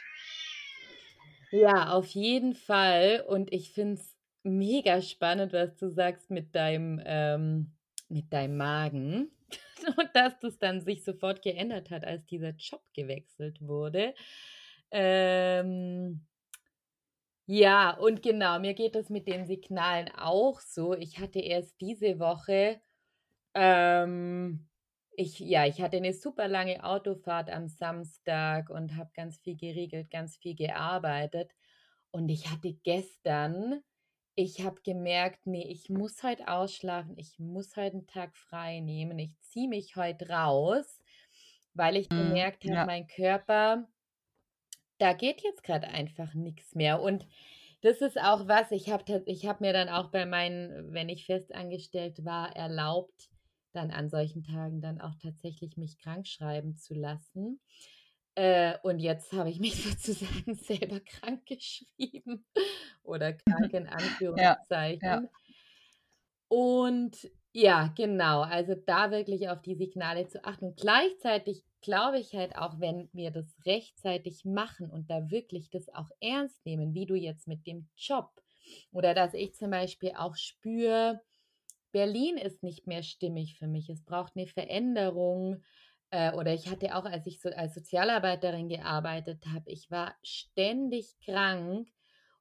Ja, 1.51 1.91
auf 1.91 2.07
jeden 2.07 2.55
Fall. 2.55 3.23
Und 3.27 3.51
ich 3.51 3.71
finde 3.73 3.95
es 3.95 4.15
mega 4.43 5.01
spannend, 5.01 5.53
was 5.53 5.75
du 5.75 5.89
sagst 5.89 6.31
mit 6.31 6.55
deinem, 6.55 7.01
ähm, 7.05 7.73
mit 8.09 8.31
deinem 8.31 8.57
Magen. 8.57 9.31
Und 9.97 10.09
dass 10.13 10.39
das 10.39 10.57
dann 10.59 10.81
sich 10.81 11.03
sofort 11.03 11.41
geändert 11.41 11.89
hat, 11.89 12.05
als 12.05 12.25
dieser 12.25 12.51
Job 12.51 12.83
gewechselt 12.93 13.61
wurde. 13.61 14.13
Ähm, 14.91 16.25
ja, 17.53 17.91
und 17.97 18.21
genau, 18.21 18.59
mir 18.59 18.73
geht 18.73 18.95
das 18.95 19.09
mit 19.09 19.27
den 19.27 19.45
Signalen 19.45 20.09
auch 20.15 20.59
so. 20.61 20.93
Ich 20.95 21.19
hatte 21.19 21.39
erst 21.39 21.81
diese 21.81 22.19
Woche, 22.19 22.81
ähm, 23.55 24.69
ich, 25.17 25.39
ja, 25.39 25.65
ich 25.67 25.81
hatte 25.81 25.97
eine 25.97 26.13
super 26.13 26.47
lange 26.47 26.83
Autofahrt 26.85 27.49
am 27.51 27.67
Samstag 27.69 28.69
und 28.69 28.97
habe 28.97 29.11
ganz 29.15 29.39
viel 29.39 29.57
geregelt, 29.57 30.11
ganz 30.11 30.37
viel 30.37 30.55
gearbeitet. 30.55 31.51
Und 32.11 32.29
ich 32.29 32.49
hatte 32.51 32.73
gestern, 32.83 33.81
ich 34.35 34.63
habe 34.65 34.81
gemerkt, 34.83 35.47
nee, 35.47 35.67
ich 35.67 35.89
muss 35.89 36.23
heute 36.23 36.47
ausschlafen, 36.49 37.17
ich 37.17 37.39
muss 37.39 37.77
heute 37.77 37.97
einen 37.97 38.07
Tag 38.07 38.37
frei 38.37 38.79
nehmen, 38.81 39.19
ich 39.19 39.39
ziehe 39.41 39.69
mich 39.69 39.95
heute 39.97 40.29
raus, 40.29 41.01
weil 41.73 41.97
ich 41.97 42.11
Mhm, 42.11 42.13
gemerkt 42.13 42.65
habe, 42.69 42.81
ja. 42.81 42.85
mein 42.85 43.07
Körper 43.07 43.87
da 45.01 45.13
geht 45.13 45.41
jetzt 45.41 45.63
gerade 45.63 45.87
einfach 45.87 46.33
nichts 46.35 46.75
mehr. 46.75 47.01
Und 47.01 47.27
das 47.81 48.01
ist 48.01 48.19
auch 48.21 48.47
was, 48.47 48.71
ich 48.71 48.91
habe 48.91 49.23
ich 49.25 49.47
habe 49.47 49.63
mir 49.63 49.73
dann 49.73 49.89
auch 49.89 50.11
bei 50.11 50.25
meinen 50.25 50.93
wenn 50.93 51.09
ich 51.09 51.25
festangestellt 51.25 52.23
war, 52.25 52.55
erlaubt, 52.55 53.29
dann 53.73 53.91
an 53.91 54.09
solchen 54.09 54.43
Tagen 54.43 54.81
dann 54.81 55.01
auch 55.01 55.15
tatsächlich 55.21 55.77
mich 55.77 55.97
krank 55.97 56.27
schreiben 56.27 56.77
zu 56.77 56.93
lassen. 56.93 57.59
Äh, 58.35 58.77
und 58.83 58.99
jetzt 58.99 59.33
habe 59.33 59.49
ich 59.49 59.59
mich 59.59 59.75
sozusagen 59.83 60.55
selber 60.55 60.99
krank 61.01 61.45
geschrieben 61.47 62.45
oder 63.03 63.33
krank 63.33 63.73
in 63.73 63.87
Ja, 64.35 64.57
ja. 65.01 65.21
Anführungszeichen. 65.21 65.29
Und 66.49 67.31
ja, 67.53 67.87
genau, 67.95 68.41
also 68.41 68.75
da 68.75 69.11
wirklich 69.11 69.49
auf 69.49 69.61
die 69.61 69.75
Signale 69.75 70.27
zu 70.27 70.43
achten. 70.43 70.65
Und 70.65 70.79
gleichzeitig 70.79 71.63
glaube 71.81 72.19
ich 72.19 72.33
halt 72.33 72.55
auch, 72.55 72.79
wenn 72.79 73.09
wir 73.13 73.31
das 73.31 73.45
rechtzeitig 73.65 74.45
machen 74.45 74.89
und 74.89 75.09
da 75.09 75.29
wirklich 75.29 75.69
das 75.69 75.89
auch 75.89 76.09
ernst 76.19 76.65
nehmen, 76.65 76.93
wie 76.93 77.05
du 77.05 77.15
jetzt 77.15 77.47
mit 77.47 77.65
dem 77.67 77.89
Job 77.95 78.29
oder 78.91 79.13
dass 79.13 79.33
ich 79.33 79.53
zum 79.55 79.71
Beispiel 79.71 80.13
auch 80.15 80.35
spüre, 80.35 81.21
Berlin 81.91 82.37
ist 82.37 82.63
nicht 82.63 82.87
mehr 82.87 83.03
stimmig 83.03 83.57
für 83.57 83.67
mich. 83.67 83.89
Es 83.89 84.03
braucht 84.03 84.35
eine 84.35 84.47
Veränderung. 84.47 85.63
Äh, 86.09 86.33
oder 86.33 86.53
ich 86.53 86.69
hatte 86.69 86.95
auch, 86.95 87.05
als 87.05 87.27
ich 87.27 87.41
so 87.41 87.49
als 87.49 87.73
Sozialarbeiterin 87.73 88.69
gearbeitet 88.69 89.45
habe, 89.47 89.69
ich 89.69 89.91
war 89.91 90.15
ständig 90.23 91.17
krank 91.23 91.89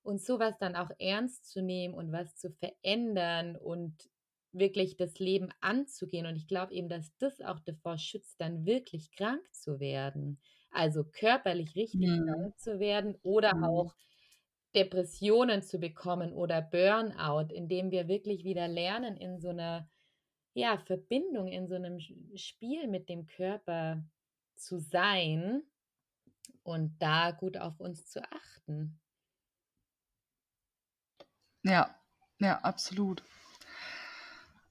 und 0.03 0.23
sowas 0.23 0.55
dann 0.59 0.77
auch 0.77 0.91
ernst 0.99 1.51
zu 1.51 1.63
nehmen 1.63 1.95
und 1.95 2.13
was 2.13 2.37
zu 2.37 2.51
verändern 2.51 3.57
und 3.57 4.09
wirklich 4.53 4.97
das 4.97 5.19
Leben 5.19 5.51
anzugehen. 5.61 6.27
Und 6.27 6.37
ich 6.37 6.49
glaube 6.49 6.75
eben, 6.75 6.89
dass 6.89 7.17
das 7.19 7.41
auch 7.41 7.61
davor 7.61 7.99
schützt, 7.99 8.41
dann 8.41 8.67
wirklich 8.67 9.13
krank 9.13 9.43
zu 9.55 9.81
werden. 9.81 10.41
Also 10.71 11.05
körperlich 11.05 11.77
richtig 11.77 12.11
Mhm. 12.11 12.35
krank 12.35 12.59
zu 12.59 12.81
werden 12.81 13.17
oder 13.23 13.53
Mhm. 13.53 13.61
auch 13.63 13.95
Depressionen 14.75 15.63
zu 15.63 15.79
bekommen 15.79 16.33
oder 16.33 16.63
Burnout, 16.63 17.53
indem 17.55 17.91
wir 17.91 18.09
wirklich 18.09 18.45
wieder 18.45 18.69
lernen, 18.69 19.17
in 19.17 19.41
so 19.41 19.49
einer 19.51 19.91
ja, 20.55 20.79
Verbindung, 20.79 21.49
in 21.49 21.69
so 21.69 21.77
einem 21.77 21.99
Spiel 22.37 22.89
mit 22.89 23.09
dem 23.09 23.27
Körper 23.27 24.05
zu 24.57 24.79
sein 24.79 25.63
und 26.63 26.99
da 27.03 27.33
gut 27.33 27.57
auf 27.59 27.81
uns 27.81 28.07
zu 28.07 28.23
achten. 28.33 29.01
Ja, 31.63 31.95
ja, 32.39 32.59
absolut. 32.61 33.23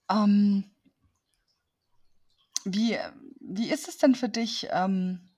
Ähm, 0.09 0.63
wie, 2.65 2.97
wie 3.39 3.71
ist 3.71 3.87
es 3.87 3.97
denn 3.97 4.15
für 4.15 4.29
dich, 4.29 4.67
ähm, 4.71 5.29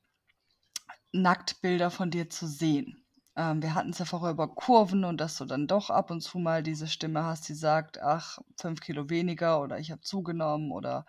Nacktbilder 1.12 1.92
von 1.92 2.10
dir 2.10 2.30
zu 2.30 2.48
sehen? 2.48 3.04
Ähm, 3.36 3.62
wir 3.62 3.76
hatten 3.76 3.92
es 3.92 4.00
ja 4.00 4.06
vorher 4.06 4.32
über 4.32 4.48
Kurven 4.48 5.06
und 5.06 5.18
dass 5.20 5.38
du 5.38 5.46
dann 5.46 5.68
doch 5.68 5.90
ab 5.90 6.12
und 6.12 6.22
zu 6.22 6.38
mal 6.40 6.64
diese 6.64 6.88
Stimme 6.88 7.24
hast, 7.24 7.48
die 7.50 7.54
sagt, 7.54 8.02
ach, 8.02 8.40
fünf 8.58 8.82
Kilo 8.82 9.10
weniger 9.10 9.62
oder 9.62 9.80
ich 9.80 9.92
habe 9.92 10.02
zugenommen 10.02 10.72
oder 10.72 11.06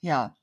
ja. 0.00 0.36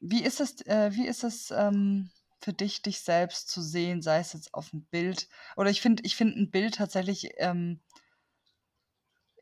wie 0.00 0.22
ist 0.24 0.40
es, 0.40 0.60
äh, 0.66 0.90
wie 0.92 1.06
ist 1.06 1.24
es 1.24 1.50
ähm, 1.52 2.10
für 2.40 2.52
dich, 2.52 2.82
dich 2.82 3.00
selbst 3.00 3.48
zu 3.50 3.62
sehen, 3.62 4.02
sei 4.02 4.18
es 4.18 4.32
jetzt 4.32 4.54
auf 4.54 4.70
dem 4.70 4.84
Bild 4.86 5.28
oder 5.56 5.70
ich 5.70 5.80
finde 5.80 6.02
ich 6.04 6.16
finde 6.16 6.40
ein 6.40 6.50
Bild 6.50 6.76
tatsächlich 6.76 7.30
ähm, 7.38 7.80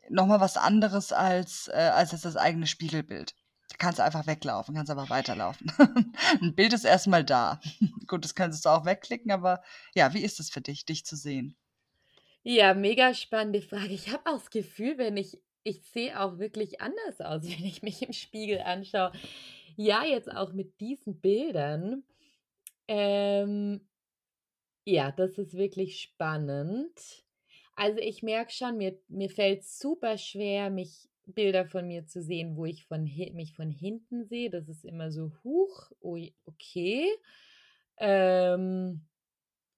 noch 0.09 0.27
mal 0.27 0.39
was 0.39 0.57
anderes 0.57 1.11
als, 1.11 1.67
äh, 1.67 1.91
als 1.93 2.11
jetzt 2.11 2.25
das 2.25 2.37
eigene 2.37 2.67
Spiegelbild. 2.67 3.35
Da 3.69 3.75
kannst 3.77 3.99
du 3.99 4.03
einfach 4.03 4.27
weglaufen, 4.27 4.75
kannst 4.75 4.91
einfach 4.91 5.09
weiterlaufen. 5.09 5.71
ein 6.41 6.55
Bild 6.55 6.73
ist 6.73 6.85
erstmal 6.85 7.23
da. 7.23 7.59
Gut, 8.07 8.23
das 8.23 8.35
kannst 8.35 8.65
du 8.65 8.69
auch 8.69 8.85
wegklicken, 8.85 9.31
aber 9.31 9.63
ja, 9.95 10.13
wie 10.13 10.23
ist 10.23 10.39
es 10.39 10.49
für 10.49 10.61
dich, 10.61 10.85
dich 10.85 11.05
zu 11.05 11.15
sehen? 11.15 11.55
Ja, 12.43 12.73
mega 12.75 13.13
spannende 13.13 13.61
Frage. 13.61 13.93
Ich 13.93 14.11
habe 14.11 14.29
auch 14.29 14.37
das 14.37 14.51
Gefühl, 14.51 14.97
wenn 14.97 15.17
ich 15.17 15.39
ich 15.65 15.81
sehe 15.81 16.17
auch 16.21 16.37
wirklich 16.37 16.79
anders 16.79 17.19
aus, 17.19 17.43
wenn 17.43 17.65
ich 17.65 17.81
mich 17.81 18.01
im 18.01 18.13
Spiegel 18.13 18.59
anschaue. 18.59 19.11
Ja, 19.75 20.05
jetzt 20.05 20.31
auch 20.31 20.53
mit 20.53 20.79
diesen 20.79 21.19
Bildern. 21.19 22.03
Ähm, 22.87 23.81
ja, 24.85 25.11
das 25.11 25.37
ist 25.37 25.57
wirklich 25.57 25.99
spannend. 26.01 27.24
Also, 27.77 27.99
ich 27.99 28.23
merke 28.23 28.51
schon, 28.53 28.77
mir 28.77 28.97
mir 29.09 29.29
fällt's 29.29 29.79
super 29.79 30.17
schwer, 30.17 30.69
mich 30.69 31.09
Bilder 31.25 31.65
von 31.65 31.87
mir 31.87 32.05
zu 32.07 32.21
sehen, 32.21 32.55
wo 32.55 32.65
ich 32.65 32.85
von 32.85 33.03
mich 33.33 33.53
von 33.53 33.69
hinten 33.71 34.25
sehe. 34.25 34.49
Das 34.49 34.69
ist 34.69 34.85
immer 34.85 35.11
so: 35.11 35.31
„Huch, 35.43 35.91
okay. 36.45 37.09
Ähm, 37.97 39.07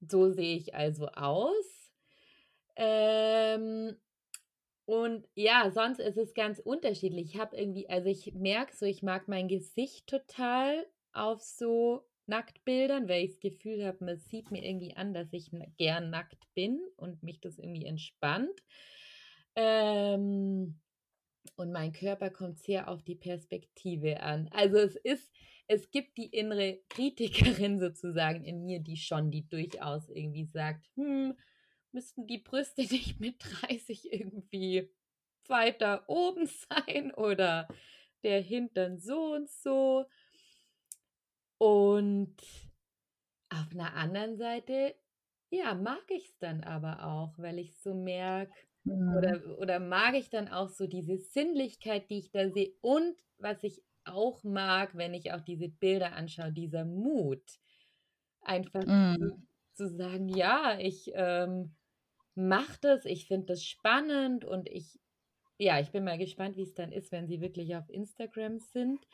so 0.00 0.30
sehe 0.32 0.56
ich 0.56 0.74
also 0.74 1.08
aus.“ 1.08 1.92
Ähm, 2.76 3.96
und 4.86 5.28
ja, 5.34 5.70
sonst 5.72 6.00
ist 6.00 6.18
es 6.18 6.34
ganz 6.34 6.58
unterschiedlich. 6.60 7.34
Ich 7.34 7.40
habe 7.40 7.56
irgendwie 7.56 7.88
also, 7.90 8.08
ich 8.08 8.34
merke 8.34 8.76
so, 8.76 8.86
ich 8.86 9.02
mag 9.02 9.28
mein 9.28 9.48
Gesicht 9.48 10.06
total 10.08 10.86
auf 11.12 11.42
so 11.42 12.04
Nacktbildern, 12.28 13.08
weil 13.08 13.24
ich 13.24 13.32
das 13.32 13.40
Gefühl 13.40 13.84
habe, 13.86 14.04
man 14.04 14.18
sieht 14.18 14.50
mir 14.50 14.64
irgendwie 14.64 14.96
an, 14.96 15.14
dass 15.14 15.32
ich 15.32 15.50
gern 15.78 16.10
nackt 16.10 16.46
bin 16.54 16.80
und 16.96 17.22
mich 17.22 17.40
das 17.40 17.58
irgendwie 17.58 17.86
entspannt. 17.86 18.62
Ähm, 19.56 20.80
und 21.56 21.72
mein 21.72 21.92
Körper 21.92 22.30
kommt 22.30 22.58
sehr 22.60 22.88
auf 22.88 23.02
die 23.02 23.16
Perspektive 23.16 24.20
an. 24.22 24.48
Also, 24.52 24.78
es 24.78 24.96
ist 24.96 25.32
es 25.68 25.90
gibt 25.90 26.16
die 26.18 26.26
innere 26.26 26.80
Kritikerin 26.88 27.80
sozusagen 27.80 28.44
in 28.44 28.64
mir, 28.64 28.80
die 28.80 28.96
schon 28.96 29.30
die 29.30 29.48
durchaus 29.48 30.08
irgendwie 30.10 30.46
sagt: 30.46 30.86
„Hm, 30.96 31.36
müssten 31.92 32.26
die 32.26 32.38
Brüste 32.38 32.82
nicht 32.92 33.20
mit 33.20 33.36
30 33.42 34.12
irgendwie 34.12 34.90
weiter 35.48 36.04
oben 36.08 36.46
sein 36.70 37.12
oder 37.14 37.68
der 38.22 38.40
Hintern 38.40 38.98
so 38.98 39.34
und 39.34 39.50
so?“ 39.50 40.06
Und 41.60 42.36
auf 43.50 43.74
'ner 43.74 43.94
anderen 43.94 44.36
Seite, 44.36 44.94
ja, 45.50 45.74
mag 45.74 46.04
ich's 46.10 46.38
dann 46.38 46.62
aber 46.64 47.04
auch, 47.06 47.38
weil 47.38 47.58
ich 47.58 47.78
so 47.80 47.94
merke 47.94 48.52
Mhm. 48.84 49.38
oder 49.46 49.58
oder 49.58 49.80
mag 49.80 50.14
ich 50.14 50.30
dann 50.30 50.48
auch 50.48 50.68
so 50.70 50.86
diese 50.86 51.18
Sinnlichkeit, 51.18 52.10
die 52.10 52.18
ich 52.20 52.30
da 52.32 52.50
sehe 52.50 52.74
und 52.82 53.24
was 53.38 53.64
ich 53.64 53.84
auch 54.04 54.44
mag, 54.44 54.96
wenn 54.96 55.14
ich 55.14 55.32
auch 55.32 55.40
diese 55.42 55.68
Bilder 55.68 56.12
anschaue, 56.14 56.52
dieser 56.52 56.84
Mut, 56.84 57.42
einfach 58.42 58.84
zu 58.86 58.86
Mhm. 58.86 59.48
zu 59.74 59.88
sagen: 59.90 60.28
„Ja, 60.28 60.78
ich, 60.80 61.12
ähm, 61.14 61.76
mache 62.34 62.78
das, 62.82 63.04
ich 63.06 63.26
finde 63.28 63.46
das 63.48 63.64
spannend 63.64 64.44
und 64.44 64.68
ich“ 64.70 65.00
ja, 65.60 65.80
ich 65.80 65.90
bin 65.92 66.04
mal 66.04 66.18
gespannt, 66.18 66.56
wie's 66.56 66.74
dann 66.74 66.92
ist, 66.92 67.12
wenn 67.12 67.28
sie 67.28 67.40
wirklich 67.42 67.76
auf 67.76 67.88
Instagram 67.90 68.58
sind. 68.60 69.06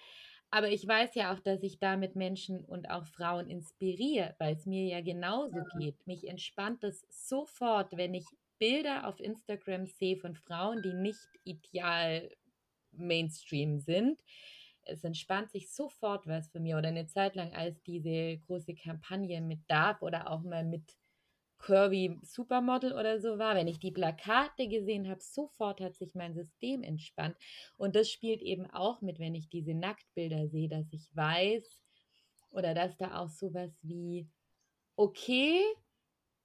Aber 0.54 0.68
ich 0.70 0.86
weiß 0.86 1.16
ja 1.16 1.34
auch, 1.34 1.40
dass 1.40 1.64
ich 1.64 1.80
damit 1.80 2.14
Menschen 2.14 2.64
und 2.64 2.88
auch 2.88 3.06
Frauen 3.06 3.50
inspiriere, 3.50 4.36
weil's 4.38 4.66
mir 4.66 4.84
ja 4.86 5.00
genauso 5.00 5.64
Mhm. 5.64 5.80
geht. 5.80 6.06
Mich 6.06 6.28
entspannt 6.28 6.84
das 6.84 7.04
sofort, 7.10 7.96
wenn 7.96 8.14
ich 8.14 8.36
Bilder 8.60 9.08
auf 9.08 9.18
Instagram 9.18 9.86
sehe 9.86 10.16
von 10.16 10.36
Frauen, 10.36 10.80
die 10.80 10.94
nicht 10.94 11.28
ideal 11.42 12.30
Mainstream 12.92 13.80
sind. 13.80 14.22
Es 14.82 15.02
entspannt 15.02 15.50
sich 15.50 15.72
sofort 15.72 16.28
was 16.28 16.50
für 16.50 16.60
mir 16.60 16.78
oder 16.78 16.92
'ne 16.92 17.06
Zeit 17.06 17.34
lang, 17.34 17.52
als 17.54 17.82
diese 17.82 18.38
große 18.38 18.74
Kampagne 18.76 19.40
mit 19.40 19.62
Dove 19.68 20.02
oder 20.02 20.30
auch 20.30 20.42
mal 20.42 20.64
mit 20.64 20.94
Curvy 21.64 22.20
Supermodel 22.22 22.92
oder 22.92 23.20
so 23.20 23.38
war, 23.38 23.54
wenn 23.56 23.68
ich 23.68 23.78
die 23.80 23.90
Plakate 23.92 24.68
gesehen 24.68 25.08
habe, 25.08 25.20
sofort 25.22 25.80
hat 25.80 25.96
sich 25.96 26.14
mein 26.14 26.34
System 26.34 26.82
entspannt. 26.82 27.36
Und 27.78 27.96
das 27.96 28.10
spielt 28.10 28.42
eben 28.42 28.66
auch 28.70 29.00
mit, 29.02 29.18
wenn 29.18 29.34
ich 29.34 29.48
diese 29.48 29.74
Nacktbilder 29.74 30.48
sehe, 30.48 30.68
dass 30.68 30.92
ich 30.92 31.08
weiß 31.14 31.82
oder 32.50 32.74
dass 32.74 32.96
da 32.98 33.20
auch 33.22 33.28
so 33.30 33.54
was 33.54 33.72
wie: 33.82 34.30
„Okay, 34.96 35.60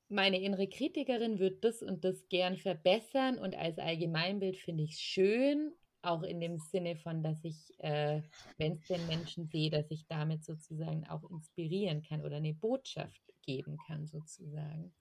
meine 0.09 0.41
innere 0.41 0.67
Kritikerin 0.69 1.39
würde 1.39 1.57
das 1.61 1.83
und 1.83 2.05
das 2.05 2.29
gern 2.29 2.57
verbessern 2.57 3.39
und 3.39 3.55
als 3.55 3.79
Allgemeinbild 3.79 4.57
finde 4.57 4.83
ich's 4.85 5.01
schön“, 5.01 5.73
auch 6.03 6.23
in 6.23 6.39
dem 6.41 6.57
Sinne 6.59 6.95
von, 6.97 7.23
dass 7.23 7.43
ich, 7.45 7.73
äh, 7.79 8.23
wenn's 8.57 8.85
denn 8.87 9.05
Menschen 9.07 9.47
sehe, 9.47 9.69
dass 9.71 9.91
ich 9.91 10.07
damit 10.07 10.45
sozusagen 10.45 11.07
auch 11.07 11.29
inspirieren 11.31 12.03
kann 12.03 12.23
oder 12.25 12.39
'ne 12.41 12.53
Botschaft 12.55 13.21
geben 13.43 13.79
kann 13.79 14.07
sozusagen. 14.07 14.93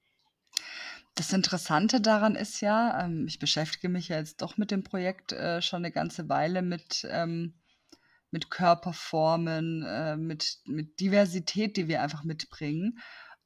Das 1.19 1.33
Interessante 1.33 2.01
daran 2.01 2.37
ist 2.37 2.61
ja, 2.61 3.05
ähm, 3.05 3.27
ich 3.27 3.41
beschäftige 3.41 3.89
mich 3.89 4.07
ja 4.07 4.19
jetzt 4.19 4.41
doch 4.41 4.57
mit 4.57 4.71
dem 4.71 4.85
Projekt, 4.85 5.33
äh, 5.33 5.61
schon 5.61 5.83
'ne 5.83 5.91
ganze 5.91 6.29
Weile 6.29 6.63
mit, 6.63 7.05
ähm 7.11 7.55
mit 8.33 8.51
Körperformen, 8.51 9.83
äh, 9.85 10.17
mit 10.17 10.59
mit 10.67 11.01
Diversität, 11.01 11.77
die 11.79 11.89
wir 11.89 12.03
einfach 12.03 12.25
mitbringen. 12.25 12.99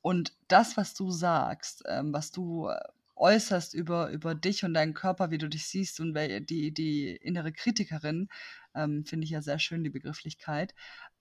Und 0.02 0.32
das, 0.48 0.76
was 0.76 0.94
du 0.94 1.10
sagst, 1.12 1.84
ähm, 1.88 2.12
was 2.12 2.32
du, 2.32 2.68
äh, 2.68 2.78
äußerst 3.16 3.74
über 3.74 4.10
über 4.10 4.34
dich 4.34 4.64
und 4.64 4.74
deinen 4.74 4.94
Körper, 4.94 5.30
wie 5.30 5.38
du 5.38 5.48
dich 5.48 5.66
siehst 5.68 6.00
und 6.00 6.14
die 6.50 6.74
die 6.74 7.16
innere 7.16 7.52
Kritikerin, 7.52 8.28
ähm, 8.74 9.04
finde 9.06 9.24
ich 9.24 9.30
ja 9.32 9.42
sehr 9.42 9.58
schön, 9.60 9.84
die 9.84 9.90
Begrifflichkeit. 9.90 10.74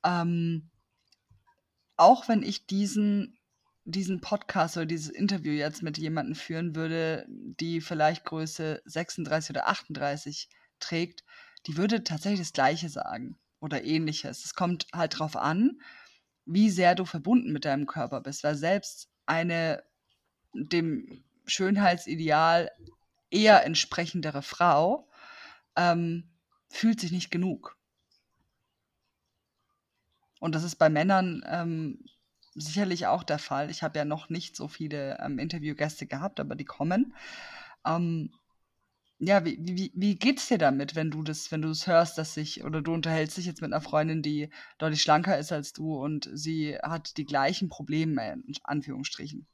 Ähm 0.06 0.70
auch 2.00 2.28
wenn 2.28 2.44
ich 2.44 2.66
diesen 2.68 3.38
diesen 3.92 4.22
Podcast 4.22 4.78
oder 4.78 4.86
dieses 4.86 5.10
Interview 5.10 5.52
jetzt 5.52 5.84
mit 5.84 5.98
jemandem 5.98 6.36
führen 6.36 6.76
würde, 6.76 7.26
die 7.30 7.82
vielleicht 7.82 8.26
Größe 8.26 8.82
36 8.86 9.52
oder 9.52 9.68
38 9.68 10.50
trägt, 10.80 11.24
die 11.68 11.78
würde 11.78 12.04
tatsächlich 12.04 12.42
das 12.42 12.54
Gleiche 12.54 12.90
sagen 12.90 13.38
oder 13.60 13.84
Ähnliches. 13.84 14.46
Es 14.46 14.56
kommt 14.56 14.88
halt 14.94 15.20
drauf 15.20 15.36
an, 15.36 15.80
wie 16.46 16.70
sehr 16.70 16.96
du 16.96 17.06
verbunden 17.06 17.52
mit 17.52 17.66
deinem 17.66 17.86
Körper 17.86 18.22
bist, 18.22 18.44
weil 18.44 18.56
selbst 18.56 19.10
eine 19.26 19.84
dem 20.54 21.24
Schönheitsideal 21.46 22.72
eher 23.30 23.64
entsprechendere 23.66 24.42
Frau, 24.42 25.08
ähm, 25.76 26.30
fühlt 26.70 27.00
sich 27.00 27.12
nicht 27.12 27.32
genug. 27.32 27.78
Und 30.40 30.56
das 30.56 30.64
ist 30.64 30.76
bei 30.76 30.90
Männern, 30.90 31.44
ähm, 31.48 32.04
sicherlich 32.56 33.08
auch 33.08 33.24
der 33.24 33.40
Fall. 33.40 33.70
Ich 33.72 33.84
habe 33.84 34.00
ja 34.00 34.06
noch 34.06 34.30
nicht 34.30 34.56
so 34.56 34.68
viele, 34.68 35.18
ähm, 35.22 35.40
Interviewgäste 35.40 36.08
gehabt, 36.08 36.40
aber 36.40 36.56
die 36.56 36.66
kommen. 36.66 37.16
Ähm, 37.86 38.32
ja, 39.20 39.46
wie 39.46 39.58
wie 39.62 39.92
wie 39.96 40.18
geht's 40.20 40.48
dir 40.50 40.58
damit, 40.60 40.96
wenn 40.96 41.12
du 41.12 41.24
das 41.24 41.52
wenn 41.52 41.62
du's 41.64 41.88
hörst, 41.88 42.18
dass 42.18 42.36
sich 42.36 42.64
oder 42.66 42.82
du 42.84 42.94
unterhältst 42.94 43.38
dich 43.38 43.46
jetzt 43.48 43.62
mit 43.62 43.72
'ner 43.72 43.82
Freundin, 43.82 44.22
die 44.24 44.50
deutlich 44.80 45.02
schlanker 45.04 45.38
ist 45.40 45.52
als 45.54 45.74
du 45.74 45.96
und 46.04 46.30
sie 46.34 46.78
hat 46.84 47.18
die 47.18 47.26
gleichen 47.26 47.70
Probleme 47.70 48.34
in 48.34 48.56
Anführungsstrichen? 48.64 49.48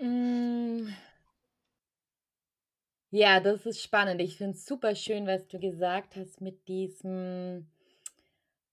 Hm. 0.00 0.88
Ja, 3.12 3.40
das 3.40 3.66
ist 3.66 3.82
spannend. 3.82 4.20
Ich 4.20 4.36
finde 4.36 4.56
es 4.56 4.64
super 4.64 4.94
schön, 4.94 5.26
was 5.26 5.46
du 5.48 5.58
gesagt 5.58 6.14
hast 6.14 6.40
mit 6.40 6.68
diesem 6.68 7.66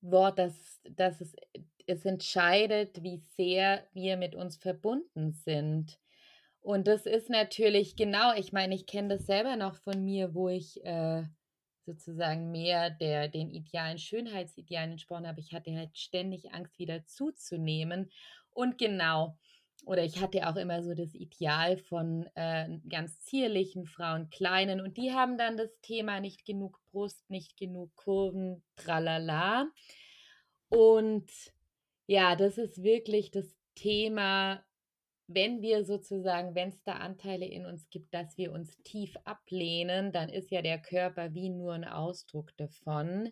Wort, 0.01 0.39
dass 0.39 0.81
dass 0.83 1.21
es 1.21 1.35
es 1.87 2.05
entscheidet, 2.05 3.01
wie 3.03 3.19
sehr 3.37 3.87
wir 3.93 4.17
mit 4.17 4.35
uns 4.35 4.57
verbunden 4.57 5.31
sind. 5.31 5.99
Und 6.61 6.87
das 6.87 7.05
ist 7.05 7.29
natürlich 7.29 7.95
genau 7.95 8.33
ich 8.35 8.51
meine, 8.53 8.75
ich 8.75 8.85
kenne 8.87 9.09
das 9.17 9.25
selber 9.25 9.55
noch 9.55 9.75
von 9.75 10.03
mir, 10.03 10.33
wo 10.35 10.49
ich, 10.49 10.83
äh, 10.85 11.23
sozusagen 11.85 12.51
mehr 12.51 12.89
der 12.89 13.29
den 13.29 13.49
idealen 13.49 13.97
Schönheitsidealen 13.97 14.91
entsprochen 14.91 15.27
habe. 15.27 15.39
Ich 15.39 15.53
hatte 15.53 15.73
halt 15.75 15.97
ständig 15.97 16.51
Angst, 16.53 16.77
wieder 16.79 17.05
zuzunehmen. 17.05 18.11
Und 18.51 18.77
genau 18.77 19.37
oder 19.85 20.03
ich 20.03 20.19
hatte 20.21 20.47
auch 20.49 20.55
immer 20.57 20.83
so 20.83 20.93
das 20.93 21.13
Ideal 21.15 21.77
von, 21.77 22.27
äh, 22.35 22.79
ganz 22.89 23.19
zierlichen 23.21 23.85
Frauen, 23.85 24.29
kleinen 24.29 24.81
und 24.81 24.97
die 24.97 25.13
haben 25.13 25.37
dann 25.37 25.57
das 25.57 25.79
Thema 25.81 26.19
nicht 26.19 26.45
genug 26.45 26.79
Brust, 26.91 27.29
nicht 27.29 27.57
genug 27.57 27.95
Kurven, 27.95 28.63
tralala. 28.75 29.69
Und 30.71 31.31
ja, 32.07 32.35
das 32.35 32.57
ist 32.57 32.83
wirklich 32.83 33.31
das 33.31 33.55
Thema, 33.75 34.63
wenn 35.27 35.61
wir 35.61 35.85
sozusagen 35.85 36.55
wenn's 36.55 36.83
da 36.83 36.93
Anteile 36.95 37.45
in 37.47 37.65
uns 37.65 37.89
gibt, 37.89 38.13
dass 38.13 38.37
wir 38.37 38.51
uns 38.53 38.81
tief 38.83 39.15
ablehnen, 39.25 40.11
dann 40.13 40.29
ist 40.29 40.51
ja 40.51 40.61
der 40.61 40.79
Körper 40.81 41.33
wie 41.35 41.49
nur 41.49 41.73
'n 41.75 41.85
Ausdruck 41.85 42.55
davon. 42.57 43.31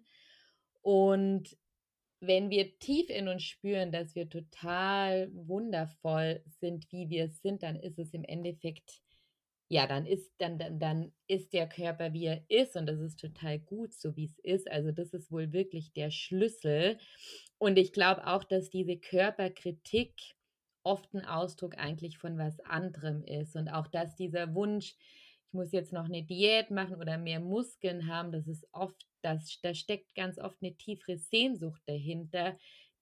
Und 0.82 1.58
wenn 2.28 2.50
wir 2.50 2.78
tief 2.80 3.10
in 3.10 3.28
uns 3.28 3.44
spüren, 3.44 3.92
dass 3.92 4.16
wir 4.16 4.30
total 4.30 5.30
wundervoll 5.34 6.44
sind, 6.60 6.92
wie 6.92 7.10
wir 7.10 7.30
sind, 7.30 7.64
dann 7.64 7.76
ist 7.76 8.00
es 8.00 8.14
im 8.14 8.24
Endeffekt, 8.24 9.02
ja, 9.68 9.88
dann 9.88 10.06
ist, 10.06 10.32
dann, 10.38 10.60
dann, 10.60 10.80
dann 10.80 11.12
ist 11.28 11.54
der 11.54 11.68
Körper, 11.68 12.14
wie 12.14 12.26
er 12.26 12.44
ist, 12.50 12.76
und 12.76 12.86
das 12.86 13.00
ist 13.00 13.20
total 13.20 13.60
gut, 13.60 13.94
so 13.94 14.16
wie 14.16 14.26
es 14.26 14.38
ist. 14.40 14.70
Also, 14.70 14.92
das 14.92 15.14
ist 15.14 15.32
wohl 15.32 15.54
wirklich 15.54 15.92
der 15.94 16.12
Schlüssel. 16.12 16.98
Und 17.58 17.78
ich 17.78 17.92
glaube 17.92 18.28
auch, 18.28 18.44
dass 18.44 18.70
diese 18.70 18.98
Körperkritik 18.98 20.14
oft 20.84 21.14
ein 21.16 21.26
Ausdruck 21.26 21.78
eigentlich 21.78 22.18
von 22.18 22.38
was 22.38 22.60
anderem 22.62 23.24
ist. 23.24 23.56
Und 23.56 23.70
auch, 23.70 23.88
dass 23.88 24.16
dieser 24.16 24.54
Wunsch, 24.54 24.96
muss 25.56 25.72
jetzt 25.72 25.92
noch 25.92 26.06
eine 26.06 26.24
Diät 26.24 26.70
machen 26.70 26.98
oder 26.98 27.18
mehr 27.18 27.40
Muskeln 27.40 28.08
haben, 28.08 28.32
das 28.32 28.48
ist 28.48 28.68
oft, 28.72 28.96
das, 29.22 29.60
da 29.64 29.74
steckt 29.74 30.14
ganz 30.14 30.38
oft 30.38 30.58
eine 30.62 30.76
tiefere 30.76 31.18
Sehnsucht 31.18 31.82
dahinter, 31.88 32.58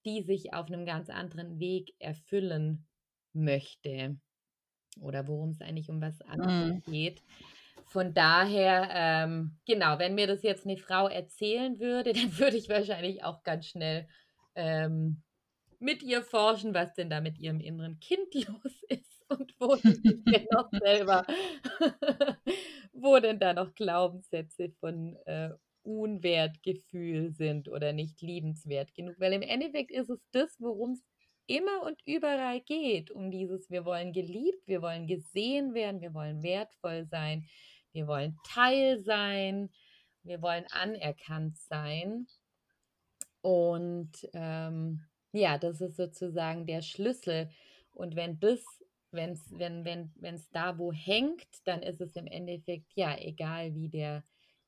die 0.05 0.21
sich 0.21 0.53
auf 0.53 0.67
einem 0.67 0.85
ganz 0.85 1.09
anderen 1.09 1.59
Weg 1.59 1.93
erfüllen 1.99 2.87
möchte. 3.33 4.17
Oder 5.01 5.27
worum 5.27 5.49
es 5.49 5.61
eigentlich 5.61 5.89
um 5.89 6.01
was 6.01 6.21
anderes 6.21 6.85
mhm. 6.87 6.91
geht. 6.91 7.23
Von 7.87 8.13
daher, 8.13 8.89
ähm, 8.91 9.57
genau, 9.65 9.99
wenn 9.99 10.15
mir 10.15 10.27
das 10.27 10.43
jetzt 10.43 10.65
eine 10.65 10.77
Frau 10.77 11.07
erzählen 11.07 11.79
würde, 11.79 12.13
dann 12.13 12.37
würde 12.37 12.57
ich 12.57 12.69
wahrscheinlich 12.69 13.23
auch 13.23 13.43
ganz 13.43 13.67
schnell 13.67 14.07
ähm, 14.55 15.23
mit 15.79 16.01
ihr 16.03 16.21
forschen, 16.23 16.73
was 16.73 16.93
denn 16.93 17.09
da 17.09 17.21
mit 17.21 17.37
ihrem 17.39 17.59
inneren 17.59 17.99
Kind 17.99 18.33
los 18.47 18.83
ist 18.87 19.22
und 19.39 19.55
wo 19.59 19.75
sich 19.75 20.01
denn 20.01 20.47
noch 20.51 20.69
selber, 20.71 21.25
wo 22.93 23.19
denn 23.19 23.39
da 23.39 23.53
noch 23.53 23.73
Glaubenssätze 23.75 24.69
von 24.79 25.15
äh, 25.25 25.51
Unwertgefühl 25.83 27.31
sind 27.31 27.67
oder 27.69 27.93
nicht 27.93 28.21
liebenswert 28.21 28.93
genug. 28.93 29.15
Weil 29.19 29.33
im 29.33 29.41
Endeffekt 29.41 29.91
ist 29.91 30.09
es 30.09 30.19
das, 30.31 30.55
worum 30.59 30.91
es 30.91 31.03
immer 31.47 31.83
und 31.83 32.01
überall 32.05 32.61
geht, 32.61 33.11
um 33.11 33.29
dieses, 33.29 33.69
wir 33.69 33.85
wollen 33.85 34.13
geliebt, 34.13 34.67
wir 34.67 34.81
wollen 34.81 35.07
gesehen 35.07 35.73
werden, 35.73 36.01
wir 36.01 36.13
wollen 36.13 36.41
wertvoll 36.41 37.05
sein, 37.05 37.45
wir 37.91 38.07
wollen 38.07 38.37
Teil 38.45 39.03
sein, 39.03 39.69
wir 40.23 40.41
wollen 40.41 40.65
anerkannt 40.71 41.57
sein. 41.57 42.27
Und 43.41 44.11
ähm, 44.33 45.03
ja, 45.33 45.57
das 45.57 45.81
ist 45.81 45.97
sozusagen 45.97 46.65
der 46.65 46.81
Schlüssel. 46.81 47.49
Und 47.91 48.15
wenn 48.15 48.39
das, 48.39 48.63
wenn's, 49.13 49.41
wenn 49.51 49.85
wenn 49.85 50.11
wenn 50.15 50.35
es 50.35 50.49
da 50.51 50.77
wo 50.77 50.91
hängt, 50.91 51.47
dann 51.65 51.81
ist 51.81 52.01
es 52.01 52.15
im 52.15 52.27
Endeffekt 52.27 52.93
ja 52.95 53.17
egal, 53.17 53.75
wie 53.75 53.89
der 53.89 54.23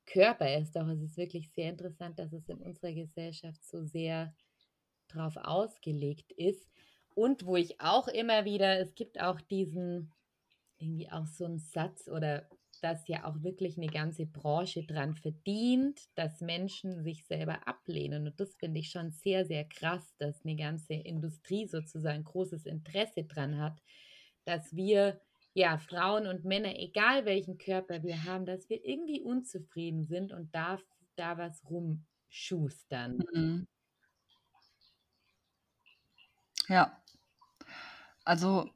Körper 0.05 0.57
ist. 0.57 0.75
Doch 0.75 0.87
es 0.87 1.01
ist 1.01 1.17
wirklich 1.17 1.49
sehr 1.51 1.69
interessant, 1.69 2.19
dass 2.19 2.31
es 2.33 2.47
in 2.49 2.57
unserer 2.57 2.93
Gesellschaft 2.93 3.63
so 3.63 3.83
sehr 3.83 4.33
drauf 5.07 5.37
ausgelegt 5.37 6.31
ist. 6.33 6.69
Und 7.15 7.45
wo 7.45 7.55
ich 7.55 7.79
auch 7.79 8.07
immer 8.07 8.45
wieder, 8.45 8.79
es 8.79 8.93
gibt 8.95 9.21
auch 9.21 9.39
diesen, 9.39 10.11
irgendwie 10.77 11.09
auch 11.11 11.25
so 11.27 11.45
einen 11.45 11.59
Satz 11.59 12.07
oder 12.07 12.49
dass 12.81 13.07
ja 13.07 13.25
auch 13.25 13.41
wirklich 13.41 13.77
eine 13.77 13.87
ganze 13.87 14.25
Branche 14.25 14.83
dran 14.83 15.15
verdient, 15.15 15.99
dass 16.15 16.41
Menschen 16.41 17.03
sich 17.03 17.25
selber 17.25 17.67
ablehnen. 17.67 18.27
Und 18.27 18.39
das 18.39 18.53
finde 18.55 18.81
ich 18.81 18.89
schon 18.91 19.11
sehr, 19.11 19.45
sehr 19.45 19.65
krass, 19.65 20.15
dass 20.17 20.43
eine 20.43 20.55
ganze 20.55 20.93
Industrie 20.93 21.67
sozusagen 21.67 22.23
großes 22.23 22.65
Interesse 22.65 23.23
dran 23.23 23.57
hat, 23.59 23.81
dass 24.45 24.75
wir, 24.75 25.19
ja, 25.53 25.77
Frauen 25.77 26.27
und 26.27 26.45
Männer, 26.45 26.77
egal 26.77 27.25
welchen 27.25 27.57
Körper 27.57 28.03
wir 28.03 28.23
haben, 28.23 28.45
dass 28.45 28.69
wir 28.69 28.83
irgendwie 28.85 29.21
unzufrieden 29.21 30.05
sind 30.05 30.31
und 30.31 30.53
da, 30.53 30.79
da 31.15 31.37
was 31.37 31.63
rumschustern. 31.69 33.23
Mhm. 33.33 33.67
Ja. 36.67 37.01
Also 38.23 38.69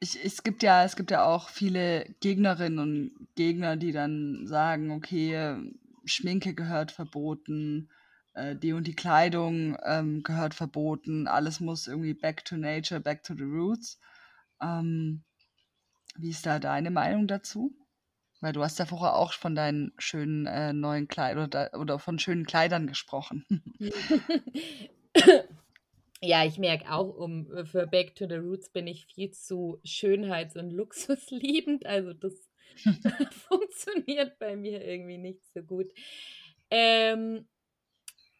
ich, 0.00 0.24
es 0.24 0.42
gibt 0.42 0.62
ja, 0.62 0.84
es 0.84 0.96
gibt 0.96 1.10
ja 1.10 1.24
auch 1.24 1.48
viele 1.48 2.14
Gegnerinnen 2.20 2.78
und 2.78 3.28
Gegner, 3.34 3.76
die 3.76 3.92
dann 3.92 4.46
sagen, 4.46 4.90
okay, 4.90 5.56
Schminke 6.04 6.54
gehört 6.54 6.92
verboten, 6.92 7.90
äh, 8.36 8.54
die 8.56 8.72
und 8.72 8.86
die 8.86 8.94
Kleidung 8.94 9.76
ähm, 9.84 10.22
gehört 10.22 10.54
verboten, 10.54 11.26
alles 11.26 11.60
muss 11.60 11.86
irgendwie 11.86 12.14
back 12.14 12.44
to 12.44 12.56
nature, 12.56 13.00
back 13.00 13.22
to 13.22 13.34
the 13.34 13.42
roots. 13.42 13.98
Ähm, 14.62 15.24
wie 16.16 16.30
ist 16.30 16.46
da 16.46 16.58
deine 16.58 16.90
Meinung 16.90 17.26
dazu? 17.26 17.74
Weil 18.40 18.52
du 18.52 18.62
hast 18.62 18.78
ja 18.78 18.86
vorher 18.86 19.16
auch 19.16 19.32
von 19.32 19.54
deinen 19.54 19.92
schönen 19.98 20.46
äh, 20.46 20.72
neuen 20.72 21.08
Kleidern 21.08 21.46
oder, 21.46 21.70
oder 21.74 21.98
von 21.98 22.18
schönen 22.18 22.44
Kleidern 22.44 22.86
gesprochen. 22.86 23.44
Ja, 26.22 26.46
ich 26.46 26.58
merke 26.58 26.90
auch, 26.90 27.14
um 27.14 27.52
äh, 27.52 27.66
für 27.66 27.86
Back 27.86 28.14
to 28.14 28.26
the 28.26 28.36
Roots 28.36 28.70
bin 28.70 28.86
ich 28.86 29.06
viel 29.06 29.30
zu 29.32 29.80
schönheits- 29.84 30.56
und 30.56 30.70
luxusliebend. 30.70 31.84
Also 31.84 32.14
das 32.14 32.50
funktioniert 33.48 34.38
bei 34.38 34.56
mir 34.56 34.82
irgendwie 34.84 35.18
nicht 35.18 35.42
so 35.52 35.62
gut. 35.62 35.92
Ähm, 36.70 37.46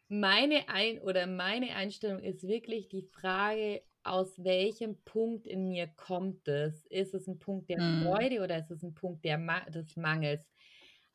meine 0.07 0.69
Ein- 0.69 0.99
oder 0.99 1.27
meine 1.27 1.75
Einstellung 1.75 2.19
ist 2.19 2.47
wirklich 2.47 2.87
die 2.89 3.03
Frage, 3.03 3.81
aus 4.03 4.41
welchem 4.43 4.97
Punkt 5.03 5.47
in 5.47 5.67
mir 5.67 5.87
kommt 5.87 6.47
es? 6.47 6.85
Ist 6.85 7.13
es 7.13 7.27
ein 7.27 7.39
Punkt 7.39 7.69
der 7.69 7.81
mhm. 7.81 8.03
Freude 8.03 8.41
oder 8.41 8.57
ist 8.57 8.71
es 8.71 8.83
ein 8.83 8.93
Punkt 8.93 9.25
der 9.25 9.37
Ma 9.37 9.61
des 9.69 9.97
Mangels? 9.97 10.47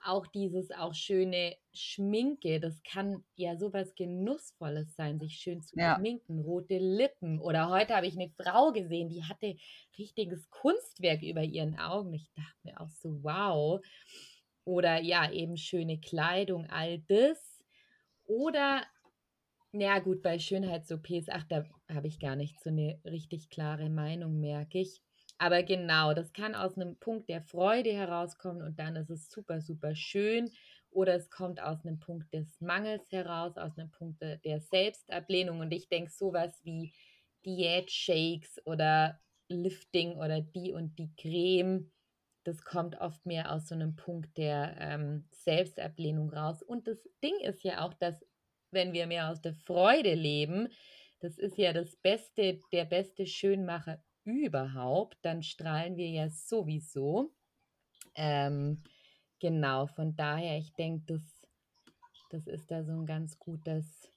auch 0.05 0.26
dieses 0.26 0.70
auch 0.72 0.95
schöne 0.95 1.57
Schminke, 1.72 2.61
das 2.61 2.82
kann 2.82 3.24
ja 3.36 3.57
sowas 3.57 3.95
Genussvolles 3.95 4.95
sein, 4.97 5.18
sich 5.18 5.36
schön 5.36 5.62
zu 5.62 5.78
ja. 5.78 5.97
schminken, 5.97 6.40
rote 6.40 6.78
Lippen. 6.78 7.38
Oder 7.38 7.68
heute 7.68 7.95
habe 7.95 8.07
ich 8.07 8.18
eine 8.18 8.30
Frau 8.30 8.72
gesehen, 8.72 9.09
die 9.09 9.22
hatte 9.24 9.57
richtiges 9.99 10.51
Kunstwerk 10.51 11.22
über 11.22 11.43
ihren 11.43 11.78
Augen. 11.78 12.14
Ich 12.14 12.30
dachte 12.34 12.59
mir 12.64 12.80
auch 12.80 12.90
so, 12.90 13.22
wow. 13.22 13.80
Oder 14.64 15.01
ja, 15.01 15.30
eben 15.30 15.57
schöne 15.57 15.99
Kleidung, 15.99 16.66
all 16.66 17.01
das. 17.09 17.51
Oder, 18.33 18.87
na 19.72 19.99
gut, 19.99 20.22
bei 20.22 20.39
Schönheits-OPs, 20.39 21.28
ach, 21.28 21.45
da 21.45 21.66
habe 21.93 22.07
ich 22.07 22.18
gar 22.18 22.35
nicht 22.35 22.59
so 22.62 22.70
eine 22.70 22.99
richtig 23.05 23.51
klare 23.51 23.91
Meinung, 23.91 24.41
merke 24.41 24.78
ich. 24.78 25.03
Aber 25.37 25.62
genau, 25.62 26.14
das 26.14 26.33
kann 26.33 26.55
aus 26.55 26.76
einem 26.76 26.97
Punkt 26.97 27.28
der 27.28 27.43
Freude 27.43 27.93
herauskommen 27.93 28.62
und 28.62 28.78
dann 28.78 28.97
ist 28.97 29.11
es 29.11 29.30
super, 29.30 29.61
super 29.61 29.95
schön. 29.95 30.51
Oder 30.89 31.14
es 31.14 31.28
kommt 31.28 31.61
aus 31.61 31.85
einem 31.85 31.99
Punkt 31.99 32.33
des 32.33 32.59
Mangels 32.62 33.12
heraus, 33.12 33.59
aus 33.59 33.78
einem 33.78 33.91
Punkt 33.91 34.22
der 34.22 34.61
Selbstablehnung. 34.61 35.61
Und 35.61 35.70
ich 35.70 35.91
denke, 35.91 36.11
sowas 36.11 36.59
wie 36.64 36.95
Diät-Shakes 37.45 38.64
oder 38.64 39.20
Lifting 39.51 40.16
oder 40.16 40.41
die 40.41 40.72
und 40.72 40.99
die 40.99 41.14
Creme, 41.16 41.91
das 42.45 42.62
kommt 42.62 43.01
oft 43.01 43.24
mehr 43.26 43.53
aus 43.53 43.68
so 43.68 43.74
einem 43.74 43.95
Punkt 43.97 44.36
der 44.36 44.76
ähm, 44.78 45.24
Selbstablehnung 45.30 46.30
raus. 46.30 46.62
Und 46.62 46.88
das 46.88 46.99
Ding 47.22 47.38
ist 47.40 47.62
ja 47.62 47.84
auch, 47.84 47.95
dass 47.95 48.24
wenn 48.70 48.93
wir 48.93 49.07
mehr 49.07 49.30
aus 49.30 49.40
der 49.40 49.55
Freude 49.55 50.14
leben, 50.14 50.68
das 51.20 51.38
ist 51.38 51.57
ja 51.57 51.72
das 51.72 51.95
Beste, 51.97 52.61
der 52.72 52.84
beste 52.84 53.26
Schönmacher 53.26 54.03
überhaupt, 54.24 55.18
dann 55.22 55.43
strahlen 55.43 55.97
wir 55.97 56.09
ja 56.09 56.28
sowieso. 56.28 57.32
Ähm, 58.14 58.82
genau, 59.38 59.86
von 59.86 60.16
daher, 60.16 60.59
ich 60.59 60.72
denke, 60.74 61.05
das, 61.07 61.22
das 62.30 62.47
ist 62.47 62.70
da 62.70 62.82
so 62.82 62.93
ein 62.93 63.07
ganz 63.07 63.38
gutes, 63.38 64.11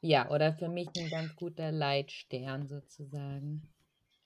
ja, 0.00 0.30
oder 0.30 0.52
für 0.52 0.68
mich 0.68 0.88
ein 0.96 1.10
ganz 1.10 1.36
guter 1.36 1.70
Leitstern 1.70 2.66
sozusagen. 2.66 3.68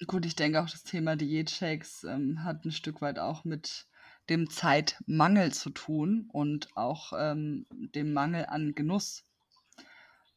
Gut, 0.06 0.24
ich 0.24 0.34
denke 0.34 0.62
auch, 0.62 0.70
das 0.70 0.82
Thema 0.82 1.14
Diätshakes 1.14 2.04
ähm, 2.04 2.42
hat 2.42 2.64
ein 2.64 2.72
Stück 2.72 3.02
weit 3.02 3.18
auch 3.18 3.44
mit 3.44 3.86
dem 4.30 4.48
Zeitmangel 4.48 5.52
zu 5.52 5.70
tun 5.70 6.28
und 6.32 6.74
auch 6.74 7.12
ähm, 7.16 7.66
dem 7.70 8.12
Mangel 8.14 8.46
an 8.46 8.74
Genuss. 8.74 9.24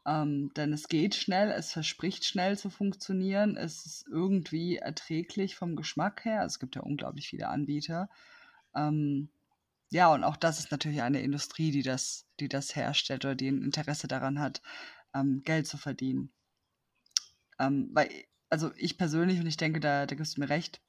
Ähm, 0.05 0.51
denn 0.57 0.73
es 0.73 0.89
geht 0.89 1.15
schnell, 1.15 1.49
es 1.51 1.71
verspricht 1.71 2.25
schnell 2.25 2.57
zu 2.57 2.69
funktionieren, 2.69 3.55
es 3.55 3.85
ist 3.85 4.05
irgendwie 4.09 4.77
erträglich 4.77 5.55
vom 5.55 5.77
Geschmack 5.77 6.25
her. 6.25 6.43
Es 6.43 6.59
gibt 6.59 6.75
ja 6.75 6.81
unglaublich 6.81 7.29
viele 7.29 7.47
Anbieter. 7.47 8.09
Ähm, 8.75 9.29
ja, 9.91 10.11
und 10.13 10.25
auch 10.25 10.35
das 10.35 10.59
ist 10.59 10.71
natürlich 10.71 11.01
eine 11.03 11.21
Industrie, 11.21 11.71
die 11.71 11.83
das, 11.83 12.25
die 12.39 12.49
das 12.49 12.75
herstellt 12.75 13.23
oder 13.23 13.35
die 13.35 13.47
ein 13.49 13.61
Interesse 13.63 14.07
daran 14.09 14.39
hat, 14.39 14.61
ähm, 15.13 15.41
Geld 15.45 15.67
zu 15.67 15.77
verdienen. 15.77 16.33
Ähm, 17.59 17.89
weil, 17.93 18.09
also 18.53 18.71
ich 18.77 18.97
persönlich, 18.97 19.39
und 19.39 19.47
ich 19.47 19.57
denke, 19.57 19.79
da, 19.79 20.05
da 20.05 20.15
gibst 20.15 20.37
du 20.37 20.41
mir 20.41 20.49
recht, 20.49 20.79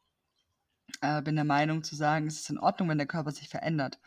äh, 1.01 1.23
bin 1.23 1.35
der 1.35 1.45
Meinung 1.45 1.83
zu 1.83 1.97
sagen, 1.97 2.27
es 2.27 2.41
ist 2.41 2.51
in 2.51 2.59
Ordnung, 2.59 2.89
wenn 2.91 2.99
der 2.99 3.07
Körper 3.07 3.33
sich 3.33 3.49
verändert. 3.49 3.99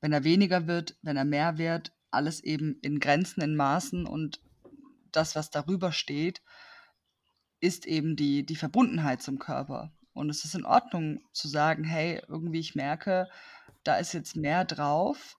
Wenn 0.00 0.12
er 0.12 0.24
weniger 0.24 0.66
wird, 0.66 0.96
wenn 1.02 1.16
er 1.16 1.24
mehr 1.24 1.56
wird, 1.56 1.92
alles 2.10 2.40
eben 2.42 2.78
in 2.82 2.98
Grenzen, 2.98 3.42
in 3.42 3.54
Maßen 3.54 4.06
und 4.06 4.40
das, 5.12 5.36
was 5.36 5.50
darüber 5.50 5.92
steht, 5.92 6.42
ist 7.60 7.86
eben 7.86 8.16
die, 8.16 8.44
die 8.44 8.56
Verbundenheit 8.56 9.22
zum 9.22 9.38
Körper. 9.38 9.92
Und 10.12 10.28
es 10.28 10.44
ist 10.44 10.54
in 10.54 10.66
Ordnung 10.66 11.20
zu 11.32 11.46
sagen, 11.46 11.84
hey, 11.84 12.20
irgendwie 12.26 12.60
ich 12.60 12.74
merke, 12.74 13.28
da 13.84 13.96
ist 13.96 14.12
jetzt 14.12 14.36
mehr 14.36 14.64
drauf 14.64 15.38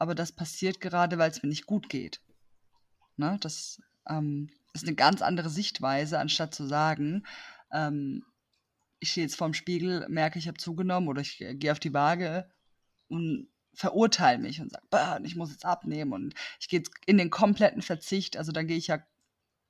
aber 0.00 0.14
das 0.14 0.32
passiert 0.32 0.80
gerade, 0.80 1.18
weil 1.18 1.30
es 1.30 1.42
mir 1.42 1.50
nicht 1.50 1.66
gut 1.66 1.90
geht. 1.90 2.22
Ne? 3.16 3.36
Das 3.42 3.82
ähm, 4.08 4.50
ist 4.72 4.86
eine 4.86 4.96
ganz 4.96 5.22
andere 5.22 5.50
Sichtweise, 5.50 6.18
anstatt 6.18 6.54
zu 6.54 6.66
sagen, 6.66 7.26
ähm, 7.72 8.24
ich 9.00 9.12
stehe 9.12 9.26
jetzt 9.26 9.36
vorm 9.36 9.54
Spiegel, 9.54 10.06
merke, 10.08 10.38
ich 10.38 10.46
habe 10.46 10.58
zugenommen 10.58 11.08
oder 11.08 11.22
ich 11.22 11.40
äh, 11.40 11.54
gehe 11.54 11.72
auf 11.72 11.80
die 11.80 11.94
Waage 11.94 12.48
und 13.08 13.48
verurteile 13.74 14.38
mich 14.38 14.60
und 14.60 14.72
sage, 14.72 15.24
ich 15.24 15.36
muss 15.36 15.50
jetzt 15.50 15.64
abnehmen 15.64 16.12
und 16.12 16.34
ich 16.60 16.68
gehe 16.68 16.80
jetzt 16.80 16.92
in 17.06 17.18
den 17.18 17.30
kompletten 17.30 17.82
Verzicht. 17.82 18.36
Also 18.36 18.52
dann 18.52 18.66
gehe 18.66 18.76
ich 18.76 18.88
ja 18.88 19.02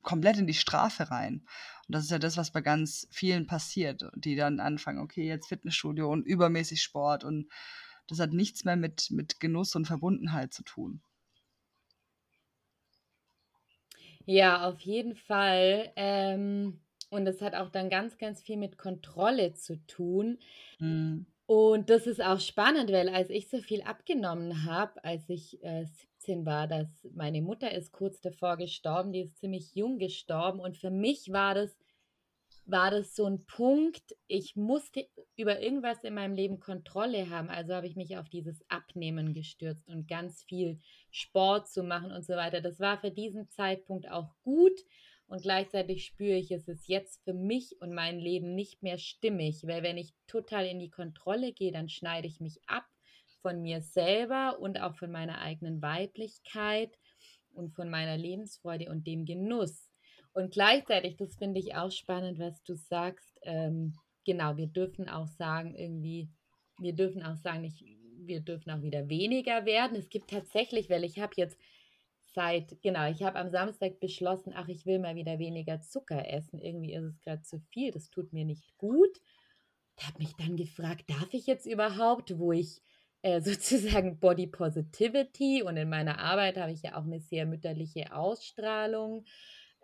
komplett 0.02 0.38
in 0.38 0.46
die 0.46 0.54
Strafe 0.54 1.10
rein. 1.10 1.46
Und 1.86 1.94
das 1.94 2.04
ist 2.04 2.10
ja 2.10 2.18
das, 2.18 2.36
was 2.36 2.50
bei 2.50 2.60
ganz 2.60 3.06
vielen 3.10 3.46
passiert, 3.46 4.04
die 4.14 4.36
dann 4.36 4.60
anfangen, 4.60 5.00
okay, 5.00 5.26
jetzt 5.26 5.48
Fitnessstudio 5.48 6.10
und 6.10 6.26
übermäßig 6.26 6.82
Sport 6.82 7.24
und 7.24 7.50
das 8.06 8.18
hat 8.18 8.32
nichts 8.32 8.64
mehr 8.64 8.76
mit, 8.76 9.10
mit 9.10 9.38
Genuss 9.38 9.76
und 9.76 9.86
Verbundenheit 9.86 10.52
zu 10.52 10.64
tun. 10.64 11.00
Ja, 14.30 14.68
auf 14.68 14.80
jeden 14.82 15.16
Fall. 15.16 15.90
Ähm, 15.96 16.78
und 17.10 17.24
das 17.24 17.42
hat 17.42 17.56
auch 17.56 17.68
dann 17.68 17.90
ganz, 17.90 18.16
ganz 18.16 18.40
viel 18.40 18.56
mit 18.56 18.78
Kontrolle 18.78 19.54
zu 19.54 19.84
tun. 19.88 20.38
Mhm. 20.78 21.26
Und 21.46 21.90
das 21.90 22.06
ist 22.06 22.22
auch 22.22 22.38
spannend, 22.38 22.92
weil 22.92 23.08
als 23.08 23.28
ich 23.28 23.48
so 23.48 23.58
viel 23.58 23.82
abgenommen 23.82 24.64
habe, 24.66 25.02
als 25.02 25.28
ich 25.28 25.60
äh, 25.64 25.84
17 25.84 26.46
war, 26.46 26.68
dass 26.68 27.08
meine 27.12 27.42
Mutter 27.42 27.72
ist 27.72 27.90
kurz 27.90 28.20
davor 28.20 28.56
gestorben, 28.56 29.12
die 29.12 29.22
ist 29.22 29.36
ziemlich 29.38 29.74
jung 29.74 29.98
gestorben 29.98 30.60
und 30.60 30.76
für 30.76 30.92
mich 30.92 31.32
war 31.32 31.56
das 31.56 31.76
war 32.70 32.90
das 32.90 33.14
so 33.14 33.26
ein 33.26 33.44
Punkt, 33.46 34.16
ich 34.26 34.56
musste 34.56 35.06
über 35.36 35.60
irgendwas 35.60 36.02
in 36.04 36.14
meinem 36.14 36.34
Leben 36.34 36.60
Kontrolle 36.60 37.30
haben. 37.30 37.48
Also 37.48 37.74
habe 37.74 37.86
ich 37.86 37.96
mich 37.96 38.16
auf 38.16 38.28
dieses 38.28 38.62
Abnehmen 38.68 39.32
gestürzt 39.32 39.88
und 39.88 40.08
ganz 40.08 40.44
viel 40.44 40.78
Sport 41.10 41.68
zu 41.68 41.82
machen 41.82 42.12
und 42.12 42.24
so 42.24 42.34
weiter. 42.34 42.60
Das 42.60 42.80
war 42.80 42.98
für 42.98 43.10
diesen 43.10 43.48
Zeitpunkt 43.50 44.10
auch 44.10 44.34
gut. 44.42 44.78
Und 45.26 45.42
gleichzeitig 45.42 46.04
spüre 46.04 46.36
ich, 46.36 46.50
es 46.50 46.66
ist 46.66 46.88
jetzt 46.88 47.22
für 47.22 47.34
mich 47.34 47.80
und 47.80 47.94
mein 47.94 48.18
Leben 48.18 48.56
nicht 48.56 48.82
mehr 48.82 48.98
stimmig, 48.98 49.64
weil 49.64 49.84
wenn 49.84 49.96
ich 49.96 50.12
total 50.26 50.66
in 50.66 50.80
die 50.80 50.90
Kontrolle 50.90 51.52
gehe, 51.52 51.70
dann 51.70 51.88
schneide 51.88 52.26
ich 52.26 52.40
mich 52.40 52.60
ab 52.66 52.84
von 53.40 53.62
mir 53.62 53.80
selber 53.80 54.58
und 54.58 54.80
auch 54.80 54.96
von 54.96 55.10
meiner 55.10 55.40
eigenen 55.40 55.80
Weiblichkeit 55.82 56.98
und 57.52 57.70
von 57.74 57.88
meiner 57.88 58.16
Lebensfreude 58.16 58.90
und 58.90 59.06
dem 59.06 59.24
Genuss. 59.24 59.89
Und 60.32 60.52
gleichzeitig, 60.52 61.16
das 61.16 61.36
finde 61.36 61.60
ich 61.60 61.74
auch 61.74 61.90
spannend, 61.90 62.38
was 62.38 62.62
du 62.62 62.74
sagst. 62.74 63.38
Ähm, 63.42 63.94
genau, 64.24 64.56
wir 64.56 64.68
dürfen 64.68 65.08
auch 65.08 65.26
sagen, 65.26 65.74
irgendwie, 65.74 66.28
wir 66.78 66.92
dürfen 66.92 67.22
auch 67.22 67.36
sagen, 67.36 67.62
nicht, 67.62 67.84
wir 68.18 68.40
dürfen 68.40 68.70
auch 68.70 68.82
wieder 68.82 69.08
weniger 69.08 69.64
werden. 69.64 69.96
Es 69.96 70.08
gibt 70.08 70.30
tatsächlich, 70.30 70.88
weil 70.88 71.04
ich 71.04 71.18
habe 71.18 71.32
jetzt 71.36 71.58
seit, 72.32 72.80
genau, 72.82 73.10
ich 73.10 73.22
habe 73.22 73.38
am 73.38 73.50
Samstag 73.50 73.98
beschlossen, 73.98 74.52
ach, 74.54 74.68
ich 74.68 74.86
will 74.86 74.98
mal 74.98 75.16
wieder 75.16 75.38
weniger 75.38 75.80
Zucker 75.80 76.28
essen. 76.28 76.60
Irgendwie 76.60 76.94
ist 76.94 77.04
es 77.04 77.20
gerade 77.20 77.42
zu 77.42 77.58
viel, 77.72 77.90
das 77.90 78.10
tut 78.10 78.32
mir 78.32 78.44
nicht 78.44 78.76
gut. 78.78 79.20
Ich 79.98 80.06
habe 80.06 80.18
mich 80.18 80.34
dann 80.36 80.56
gefragt, 80.56 81.10
darf 81.10 81.32
ich 81.32 81.46
jetzt 81.46 81.66
überhaupt, 81.66 82.38
wo 82.38 82.52
ich 82.52 82.82
äh, 83.22 83.40
sozusagen 83.42 84.18
Body 84.18 84.46
Positivity 84.46 85.62
und 85.62 85.76
in 85.76 85.88
meiner 85.88 86.18
Arbeit 86.20 86.56
habe 86.56 86.72
ich 86.72 86.82
ja 86.82 86.96
auch 86.96 87.04
eine 87.04 87.20
sehr 87.20 87.46
mütterliche 87.46 88.14
Ausstrahlung 88.14 89.24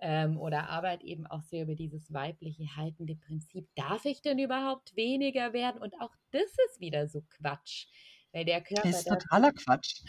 ähm, 0.00 0.38
oder 0.38 0.68
Arbeit 0.68 1.02
eben 1.02 1.26
auch 1.26 1.42
sehr 1.42 1.62
über 1.62 1.74
dieses 1.74 2.12
weibliche 2.12 2.76
haltende 2.76 3.16
Prinzip. 3.16 3.68
Darf 3.74 4.04
ich 4.04 4.20
denn 4.22 4.38
überhaupt 4.38 4.94
weniger 4.96 5.52
werden? 5.52 5.80
Und 5.80 5.94
auch 6.00 6.14
das 6.32 6.50
ist 6.68 6.80
wieder 6.80 7.08
so 7.08 7.22
Quatsch. 7.38 7.86
Weil 8.32 8.44
der 8.44 8.60
Körper. 8.60 8.88
Das 8.88 8.98
ist 9.00 9.08
totaler 9.08 9.52
Quatsch. 9.52 10.02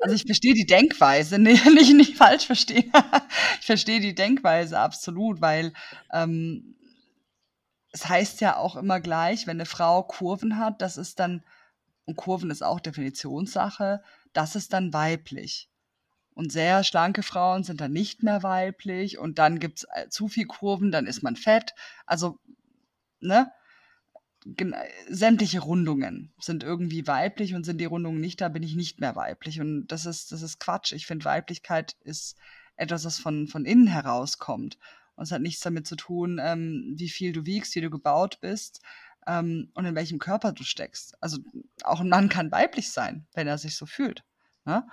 also 0.00 0.14
ich 0.14 0.24
verstehe 0.24 0.54
die 0.54 0.66
Denkweise, 0.66 1.38
nee, 1.38 1.52
nicht, 1.74 1.94
nicht 1.94 2.16
falsch 2.16 2.46
verstehen. 2.46 2.90
ich 3.60 3.66
verstehe 3.66 4.00
die 4.00 4.14
Denkweise 4.14 4.78
absolut, 4.78 5.40
weil 5.40 5.72
ähm, 6.12 6.74
es 7.92 8.08
heißt 8.08 8.40
ja 8.40 8.56
auch 8.56 8.74
immer 8.74 9.00
gleich, 9.00 9.46
wenn 9.46 9.58
eine 9.58 9.66
Frau 9.66 10.02
Kurven 10.02 10.58
hat, 10.58 10.82
das 10.82 10.96
ist 10.96 11.20
dann, 11.20 11.44
und 12.06 12.16
Kurven 12.16 12.50
ist 12.50 12.62
auch 12.62 12.80
Definitionssache, 12.80 14.02
das 14.32 14.56
ist 14.56 14.72
dann 14.72 14.92
weiblich. 14.92 15.68
Und 16.34 16.52
sehr 16.52 16.82
schlanke 16.84 17.22
Frauen 17.22 17.62
sind 17.62 17.80
dann 17.80 17.92
nicht 17.92 18.22
mehr 18.22 18.42
weiblich 18.42 19.18
und 19.18 19.38
dann 19.38 19.58
gibt 19.58 19.78
es 19.78 19.86
äh, 19.94 20.08
zu 20.08 20.28
viel 20.28 20.46
Kurven, 20.46 20.90
dann 20.90 21.06
ist 21.06 21.22
man 21.22 21.36
fett. 21.36 21.74
Also, 22.06 22.38
ne? 23.20 23.52
sämtliche 25.08 25.60
Rundungen 25.60 26.32
sind 26.40 26.64
irgendwie 26.64 27.06
weiblich 27.06 27.54
und 27.54 27.64
sind 27.64 27.78
die 27.78 27.84
Rundungen 27.84 28.20
nicht 28.20 28.40
da, 28.40 28.48
bin 28.48 28.62
ich 28.62 28.74
nicht 28.74 29.00
mehr 29.00 29.14
weiblich. 29.14 29.60
Und 29.60 29.86
das 29.86 30.06
ist, 30.06 30.32
das 30.32 30.42
ist 30.42 30.58
Quatsch. 30.58 30.92
Ich 30.92 31.06
finde, 31.06 31.24
Weiblichkeit 31.24 31.96
ist 32.00 32.36
etwas, 32.76 33.04
was 33.04 33.18
von, 33.18 33.46
von 33.46 33.64
innen 33.64 33.86
herauskommt. 33.86 34.78
Und 35.14 35.24
es 35.24 35.32
hat 35.32 35.42
nichts 35.42 35.60
damit 35.60 35.86
zu 35.86 35.96
tun, 35.96 36.40
ähm, 36.42 36.94
wie 36.96 37.08
viel 37.08 37.32
du 37.32 37.46
wiegst, 37.46 37.74
wie 37.76 37.80
du 37.80 37.90
gebaut 37.90 38.40
bist 38.40 38.80
ähm, 39.26 39.70
und 39.74 39.84
in 39.84 39.94
welchem 39.94 40.18
Körper 40.18 40.52
du 40.52 40.64
steckst. 40.64 41.14
Also 41.22 41.38
auch 41.84 42.00
ein 42.00 42.08
Mann 42.08 42.28
kann 42.28 42.50
weiblich 42.50 42.90
sein, 42.90 43.26
wenn 43.34 43.46
er 43.46 43.58
sich 43.58 43.76
so 43.76 43.86
fühlt. 43.86 44.24
Ne? 44.64 44.86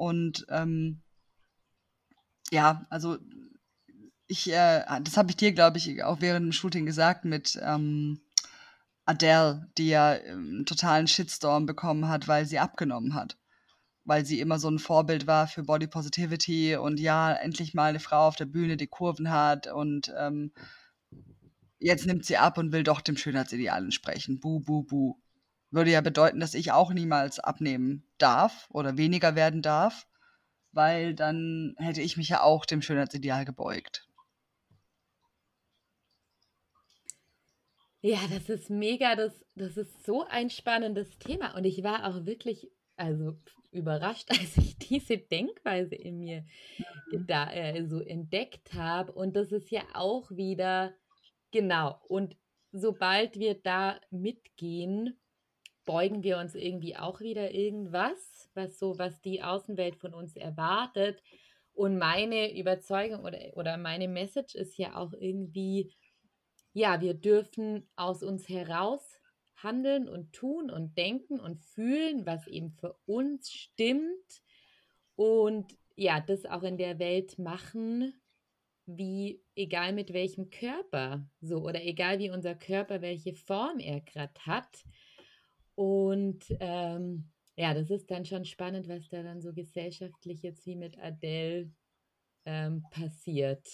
Und 0.00 0.46
ähm, 0.48 1.02
ja, 2.50 2.86
also 2.88 3.18
ich, 4.28 4.50
äh, 4.50 4.82
das 5.02 5.18
habe 5.18 5.28
ich 5.28 5.36
dir, 5.36 5.52
glaube 5.52 5.76
ich, 5.76 6.02
auch 6.02 6.22
während 6.22 6.46
dem 6.46 6.52
Shooting 6.52 6.86
gesagt 6.86 7.26
mit 7.26 7.60
ähm, 7.62 8.18
Adele, 9.04 9.68
die 9.76 9.88
ja 9.88 10.12
einen 10.12 10.60
ähm, 10.60 10.64
totalen 10.64 11.06
Shitstorm 11.06 11.66
bekommen 11.66 12.08
hat, 12.08 12.28
weil 12.28 12.46
sie 12.46 12.58
abgenommen 12.58 13.12
hat. 13.12 13.36
Weil 14.04 14.24
sie 14.24 14.40
immer 14.40 14.58
so 14.58 14.70
ein 14.70 14.78
Vorbild 14.78 15.26
war 15.26 15.46
für 15.46 15.64
Body 15.64 15.86
Positivity 15.86 16.76
und 16.76 16.98
ja, 16.98 17.34
endlich 17.34 17.74
mal 17.74 17.90
eine 17.90 18.00
Frau 18.00 18.26
auf 18.26 18.36
der 18.36 18.46
Bühne, 18.46 18.78
die 18.78 18.86
Kurven 18.86 19.30
hat 19.30 19.66
und 19.66 20.10
ähm, 20.16 20.54
jetzt 21.78 22.06
nimmt 22.06 22.24
sie 22.24 22.38
ab 22.38 22.56
und 22.56 22.72
will 22.72 22.84
doch 22.84 23.02
dem 23.02 23.18
Schönheitsideal 23.18 23.84
entsprechen. 23.84 24.40
Buh, 24.40 24.60
buh, 24.60 24.82
buh 24.82 25.16
würde 25.70 25.90
ja 25.90 26.00
bedeuten, 26.00 26.40
dass 26.40 26.54
ich 26.54 26.72
auch 26.72 26.92
niemals 26.92 27.38
abnehmen 27.38 28.04
darf 28.18 28.68
oder 28.70 28.96
weniger 28.96 29.34
werden 29.34 29.62
darf, 29.62 30.06
weil 30.72 31.14
dann 31.14 31.74
hätte 31.78 32.02
ich 32.02 32.16
mich 32.16 32.28
ja 32.28 32.42
auch 32.42 32.66
dem 32.66 32.82
Schönheitsideal 32.82 33.44
gebeugt. 33.44 34.06
Ja, 38.02 38.18
das 38.30 38.48
ist 38.48 38.70
mega, 38.70 39.14
das, 39.14 39.44
das 39.54 39.76
ist 39.76 40.04
so 40.06 40.24
ein 40.26 40.48
spannendes 40.48 41.18
Thema 41.18 41.54
und 41.54 41.64
ich 41.64 41.82
war 41.82 42.06
auch 42.06 42.24
wirklich 42.24 42.70
also 42.96 43.36
überrascht, 43.72 44.30
als 44.30 44.56
ich 44.56 44.78
diese 44.78 45.18
Denkweise 45.18 45.94
in 45.94 46.18
mir 46.18 46.44
mhm. 47.10 47.26
da 47.26 47.52
äh, 47.52 47.86
so 47.86 48.00
entdeckt 48.00 48.72
habe 48.72 49.12
und 49.12 49.36
das 49.36 49.52
ist 49.52 49.70
ja 49.70 49.82
auch 49.92 50.30
wieder 50.30 50.94
genau 51.50 52.00
und 52.08 52.36
sobald 52.72 53.38
wir 53.38 53.54
da 53.54 54.00
mitgehen, 54.10 55.19
beugen 55.90 56.22
wir 56.22 56.38
uns 56.38 56.54
irgendwie 56.54 56.96
auch 56.96 57.18
wieder 57.18 57.50
irgendwas, 57.50 58.48
was 58.54 58.78
so, 58.78 58.96
was 59.00 59.20
die 59.22 59.42
Außenwelt 59.42 59.96
von 59.96 60.14
uns 60.14 60.36
erwartet. 60.36 61.20
Und 61.72 61.98
meine 61.98 62.56
Überzeugung 62.56 63.24
oder, 63.24 63.40
oder 63.54 63.76
meine 63.76 64.06
Message 64.06 64.54
ist 64.54 64.78
ja 64.78 64.94
auch 64.94 65.12
irgendwie, 65.12 65.92
ja, 66.72 67.00
wir 67.00 67.14
dürfen 67.14 67.90
aus 67.96 68.22
uns 68.22 68.48
heraus 68.48 69.18
handeln 69.56 70.08
und 70.08 70.32
tun 70.32 70.70
und 70.70 70.96
denken 70.96 71.40
und 71.40 71.58
fühlen, 71.58 72.24
was 72.24 72.46
eben 72.46 72.70
für 72.70 72.96
uns 73.06 73.50
stimmt. 73.50 74.42
Und 75.16 75.76
ja, 75.96 76.20
das 76.20 76.46
auch 76.46 76.62
in 76.62 76.78
der 76.78 77.00
Welt 77.00 77.36
machen, 77.36 78.14
wie 78.86 79.42
egal 79.56 79.92
mit 79.92 80.12
welchem 80.12 80.50
Körper 80.50 81.28
so 81.40 81.64
oder 81.64 81.82
egal 81.82 82.20
wie 82.20 82.30
unser 82.30 82.54
Körper 82.54 83.02
welche 83.02 83.34
Form 83.34 83.80
er 83.80 84.00
gerade 84.02 84.38
hat, 84.46 84.84
und 85.80 86.44
ähm, 86.60 87.30
ja, 87.56 87.72
das 87.72 87.88
ist 87.88 88.10
dann 88.10 88.26
schon 88.26 88.44
spannend, 88.44 88.86
was 88.86 89.08
da 89.08 89.22
dann 89.22 89.40
so 89.40 89.54
gesellschaftlich 89.54 90.42
jetzt 90.42 90.66
wie 90.66 90.76
mit 90.76 90.98
Adele 90.98 91.72
ähm, 92.44 92.84
passiert. 92.90 93.66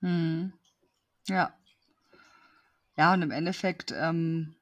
Hm. 0.00 0.52
Ja. 1.28 1.56
Ja, 2.96 3.14
und 3.14 3.22
im 3.22 3.30
Endeffekt, 3.30 3.94
ähm, 3.96 4.56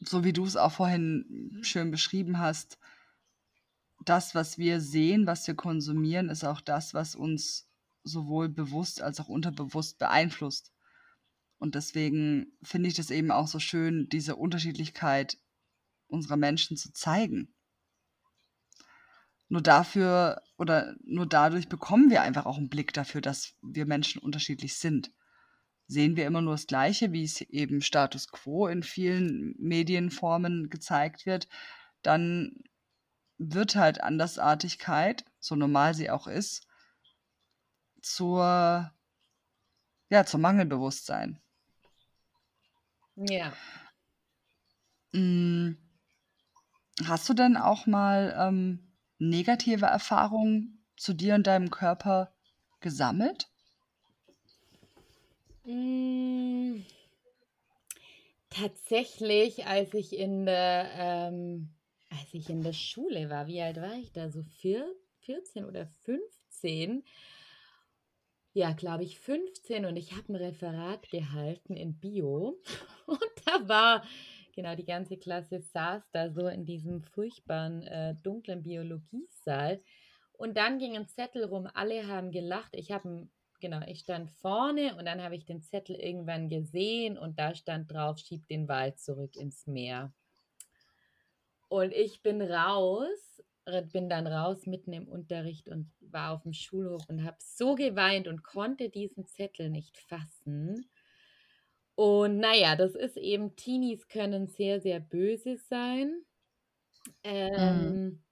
so 0.00 0.22
wie 0.22 0.34
du 0.34 0.44
es 0.44 0.56
auch 0.56 0.72
vorhin 0.72 1.60
schön 1.62 1.90
beschrieben 1.90 2.38
hast, 2.38 2.78
das, 4.04 4.34
was 4.34 4.58
wir 4.58 4.82
sehen, 4.82 5.26
was 5.26 5.46
wir 5.46 5.54
konsumieren, 5.54 6.28
ist 6.28 6.44
auch 6.44 6.60
das, 6.60 6.92
was 6.92 7.14
uns 7.14 7.70
sowohl 8.04 8.50
bewusst 8.50 9.00
als 9.00 9.18
auch 9.18 9.28
unterbewusst 9.28 9.96
beeinflusst. 9.98 10.71
Und 11.62 11.76
deswegen 11.76 12.58
finde 12.64 12.88
ich 12.88 12.96
das 12.96 13.12
eben 13.12 13.30
auch 13.30 13.46
so 13.46 13.60
schön, 13.60 14.08
diese 14.08 14.34
Unterschiedlichkeit 14.34 15.38
unserer 16.08 16.36
Menschen 16.36 16.76
zu 16.76 16.92
zeigen. 16.92 17.54
Nur 19.48 19.62
dafür 19.62 20.42
oder 20.58 20.96
nur 21.04 21.24
dadurch 21.24 21.68
bekommen 21.68 22.10
wir 22.10 22.22
einfach 22.22 22.46
auch 22.46 22.58
einen 22.58 22.68
Blick 22.68 22.92
dafür, 22.92 23.20
dass 23.20 23.54
wir 23.62 23.86
Menschen 23.86 24.20
unterschiedlich 24.20 24.74
sind. 24.74 25.12
Sehen 25.86 26.16
wir 26.16 26.26
immer 26.26 26.42
nur 26.42 26.54
das 26.54 26.66
Gleiche, 26.66 27.12
wie 27.12 27.22
es 27.22 27.40
eben 27.42 27.80
Status 27.80 28.26
quo 28.26 28.66
in 28.66 28.82
vielen 28.82 29.54
Medienformen 29.56 30.68
gezeigt 30.68 31.26
wird, 31.26 31.46
dann 32.02 32.56
wird 33.38 33.76
halt 33.76 34.00
Andersartigkeit, 34.00 35.24
so 35.38 35.54
normal 35.54 35.94
sie 35.94 36.10
auch 36.10 36.26
ist, 36.26 36.66
zur, 38.00 38.92
ja, 40.08 40.26
zum 40.26 40.40
Mangelbewusstsein. 40.40 41.38
Ja. 43.16 43.52
Hm, 45.12 45.76
hast 47.04 47.28
du 47.28 47.34
denn 47.34 47.56
auch 47.56 47.86
mal 47.86 48.34
ähm, 48.38 48.92
negative 49.18 49.86
Erfahrungen 49.86 50.84
zu 50.96 51.12
dir 51.12 51.34
und 51.34 51.46
deinem 51.46 51.70
Körper 51.70 52.32
gesammelt? 52.80 53.48
Hm, 55.64 56.84
tatsächlich, 58.50 59.66
als 59.66 59.94
ich 59.94 60.16
in 60.16 60.46
der, 60.46 60.90
ähm, 60.96 61.74
als 62.10 62.32
ich 62.32 62.50
in 62.50 62.62
der 62.62 62.72
Schule 62.72 63.30
war, 63.30 63.46
wie 63.46 63.60
alt 63.62 63.76
war 63.76 63.94
ich 63.94 64.12
da? 64.12 64.30
So 64.30 64.42
vier, 64.42 64.86
14 65.20 65.64
oder 65.64 65.86
15? 66.04 67.04
Ja, 68.54 68.72
glaube 68.72 69.04
ich 69.04 69.18
15 69.18 69.86
und 69.86 69.96
ich 69.96 70.12
habe 70.12 70.32
ein 70.32 70.36
Referat 70.36 71.08
gehalten 71.10 71.74
in 71.74 71.98
Bio 71.98 72.60
und 73.06 73.32
da 73.46 73.66
war 73.66 74.04
genau 74.54 74.74
die 74.74 74.84
ganze 74.84 75.16
Klasse 75.16 75.60
saß 75.60 76.02
da 76.12 76.30
so 76.30 76.48
in 76.48 76.66
diesem 76.66 77.02
furchtbaren 77.02 77.82
äh, 77.82 78.14
dunklen 78.22 78.62
Biologiesaal 78.62 79.80
und 80.32 80.56
dann 80.56 80.78
ging 80.78 80.96
ein 80.96 81.08
Zettel 81.08 81.44
rum, 81.44 81.66
alle 81.72 82.06
haben 82.06 82.30
gelacht. 82.30 82.74
Ich 82.74 82.92
habe 82.92 83.28
genau, 83.62 83.80
ich 83.86 84.00
stand 84.00 84.30
vorne 84.30 84.96
und 84.96 85.06
dann 85.06 85.22
habe 85.22 85.36
ich 85.36 85.46
den 85.46 85.62
Zettel 85.62 85.96
irgendwann 85.96 86.50
gesehen 86.50 87.16
und 87.16 87.38
da 87.38 87.54
stand 87.54 87.90
drauf, 87.90 88.18
schieb 88.18 88.46
den 88.48 88.68
Wald 88.68 88.98
zurück 88.98 89.36
ins 89.36 89.66
Meer. 89.66 90.12
Und 91.68 91.92
ich 91.92 92.20
bin 92.20 92.42
raus, 92.42 93.31
bin 93.92 94.08
dann 94.08 94.26
raus 94.26 94.66
mitten 94.66 94.92
im 94.92 95.08
Unterricht 95.08 95.68
und 95.68 95.90
war 96.00 96.32
auf 96.32 96.42
dem 96.42 96.52
Schulhof 96.52 97.02
und 97.08 97.24
habe 97.24 97.36
so 97.40 97.74
geweint 97.74 98.26
und 98.26 98.42
konnte 98.42 98.90
diesen 98.90 99.26
Zettel 99.26 99.70
nicht 99.70 99.96
fassen. 99.98 100.86
Und 101.94 102.38
naja, 102.38 102.74
das 102.76 102.94
ist 102.94 103.16
eben, 103.16 103.54
Teenies 103.54 104.08
können 104.08 104.48
sehr, 104.48 104.80
sehr 104.80 105.00
böse 105.00 105.56
sein. 105.56 106.24
Mhm. 107.06 107.12
Ähm, 107.24 108.22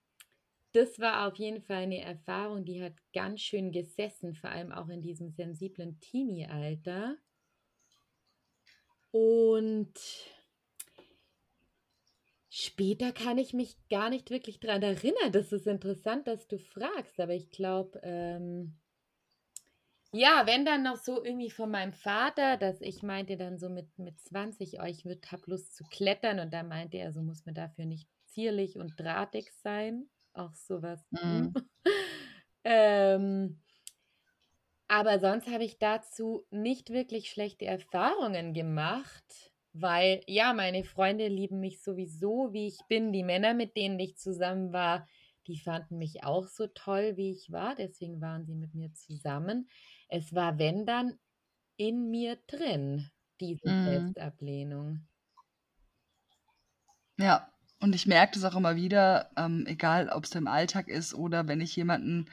das 0.72 0.98
war 1.00 1.26
auf 1.26 1.36
jeden 1.36 1.62
Fall 1.62 1.82
eine 1.82 2.00
Erfahrung, 2.00 2.64
die 2.64 2.82
hat 2.82 2.94
ganz 3.12 3.40
schön 3.40 3.72
gesessen, 3.72 4.34
vor 4.34 4.50
allem 4.50 4.72
auch 4.72 4.88
in 4.88 5.02
diesem 5.02 5.30
sensiblen 5.30 5.98
Teenie-Alter. 6.00 7.16
Und 9.10 9.92
später 12.60 13.12
kann 13.12 13.38
ich 13.38 13.52
mich 13.52 13.76
gar 13.88 14.10
nicht 14.10 14.30
wirklich 14.30 14.60
daran 14.60 14.82
erinnern. 14.82 15.32
Das 15.32 15.52
ist 15.52 15.66
interessant, 15.66 16.26
dass 16.26 16.46
du 16.46 16.58
fragst, 16.58 17.18
aber 17.20 17.34
ich 17.34 17.50
glaube, 17.50 18.00
ähm, 18.02 18.78
ja, 20.12 20.42
wenn 20.46 20.64
dann 20.64 20.82
noch 20.82 20.96
so 20.96 21.24
irgendwie 21.24 21.50
von 21.50 21.70
meinem 21.70 21.92
Vater, 21.92 22.56
dass 22.56 22.80
ich 22.80 23.02
meinte 23.02 23.36
dann 23.36 23.58
so 23.58 23.68
mit, 23.68 23.98
mit 23.98 24.20
20, 24.20 24.80
oh, 24.80 24.84
ich 24.84 25.04
würde 25.04 25.20
hab 25.30 25.46
Lust 25.46 25.76
zu 25.76 25.84
klettern 25.84 26.40
und 26.40 26.52
da 26.52 26.62
meinte 26.62 26.96
er, 26.96 27.12
so 27.12 27.22
muss 27.22 27.46
man 27.46 27.54
dafür 27.54 27.86
nicht 27.86 28.08
zierlich 28.26 28.76
und 28.76 28.98
drahtig 28.98 29.52
sein 29.62 30.08
auch 30.32 30.54
sowas. 30.54 31.00
Mhm. 31.10 31.52
ähm, 32.64 33.60
aber 34.88 35.20
sonst 35.20 35.48
habe 35.48 35.64
ich 35.64 35.78
dazu 35.78 36.46
nicht 36.50 36.90
wirklich 36.90 37.30
schlechte 37.30 37.66
Erfahrungen 37.66 38.54
gemacht, 38.54 39.49
weil 39.72 40.22
ja, 40.26 40.52
meine 40.54 40.84
Freunde 40.84 41.28
lieben 41.28 41.60
mich 41.60 41.82
sowieso, 41.82 42.52
wie 42.52 42.66
ich 42.68 42.78
bin. 42.88 43.12
Die 43.12 43.22
Männer, 43.24 43.54
mit 43.54 43.76
denen 43.76 43.98
ich 44.00 44.16
zusammen 44.18 44.72
war, 44.72 45.06
die 45.46 45.58
fanden 45.58 45.98
mich 45.98 46.24
auch 46.24 46.46
so 46.48 46.66
toll, 46.68 47.16
wie 47.16 47.32
ich 47.32 47.50
war. 47.52 47.74
Deswegen 47.76 48.20
waren 48.20 48.46
sie 48.46 48.54
mit 48.54 48.74
mir 48.74 48.92
zusammen. 48.94 49.68
Es 50.08 50.34
war, 50.34 50.58
wenn 50.58 50.86
dann, 50.86 51.18
in 51.76 52.10
mir 52.10 52.36
drin, 52.46 53.08
diese 53.40 53.60
Mhm. 53.66 54.14
Selbstablehnung. 54.14 55.08
Ja, 57.18 57.48
und 57.80 57.94
ich 57.94 58.06
merke 58.06 58.34
das 58.38 58.44
auch 58.44 58.56
immer 58.56 58.76
wieder, 58.76 59.30
ähm, 59.36 59.64
egal 59.66 60.08
ob 60.08 60.24
es 60.24 60.34
im 60.34 60.46
Alltag 60.46 60.88
ist 60.88 61.14
oder 61.14 61.48
wenn 61.48 61.60
ich 61.60 61.76
jemanden 61.76 62.26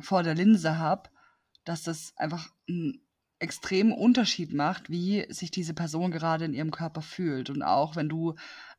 vor 0.00 0.22
der 0.22 0.34
Linse 0.34 0.78
habe, 0.78 1.10
dass 1.64 1.82
das 1.82 2.14
einfach 2.16 2.50
einen 2.68 3.03
extremen 3.38 3.92
Unterschied 3.92 4.52
macht, 4.52 4.90
wie 4.90 5.26
sich 5.28 5.50
diese 5.50 5.74
Person 5.74 6.10
gerade 6.10 6.44
in 6.44 6.54
ihrem 6.54 6.70
Körper 6.70 7.02
fühlt. 7.02 7.50
Und 7.50 7.62
auch 7.62 7.96
wenn 7.96 8.08
du 8.08 8.34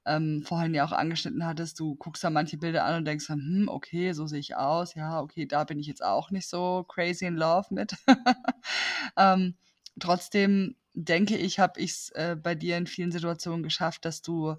ähm, 0.05 0.43
vorhin 0.43 0.73
ja 0.73 0.85
auch 0.85 0.91
angeschnitten 0.91 1.45
hattest, 1.45 1.79
du 1.79 1.95
guckst 1.95 2.23
da 2.23 2.29
manche 2.29 2.57
Bilder 2.57 2.85
an 2.85 2.97
und 2.97 3.05
denkst 3.05 3.27
hm, 3.27 3.67
okay, 3.67 4.13
so 4.13 4.27
sehe 4.27 4.39
ich 4.39 4.55
aus, 4.55 4.95
ja, 4.95 5.19
okay, 5.19 5.45
da 5.45 5.63
bin 5.63 5.79
ich 5.79 5.87
jetzt 5.87 6.03
auch 6.03 6.31
nicht 6.31 6.47
so 6.47 6.83
crazy 6.87 7.25
in 7.25 7.35
love 7.35 7.73
mit. 7.73 7.95
ähm, 9.17 9.55
trotzdem 9.99 10.75
denke 10.93 11.37
ich, 11.37 11.59
habe 11.59 11.79
ich 11.79 11.91
es 11.91 12.09
äh, 12.11 12.37
bei 12.41 12.55
dir 12.55 12.77
in 12.77 12.87
vielen 12.87 13.11
Situationen 13.11 13.63
geschafft, 13.63 14.05
dass 14.05 14.21
du 14.21 14.55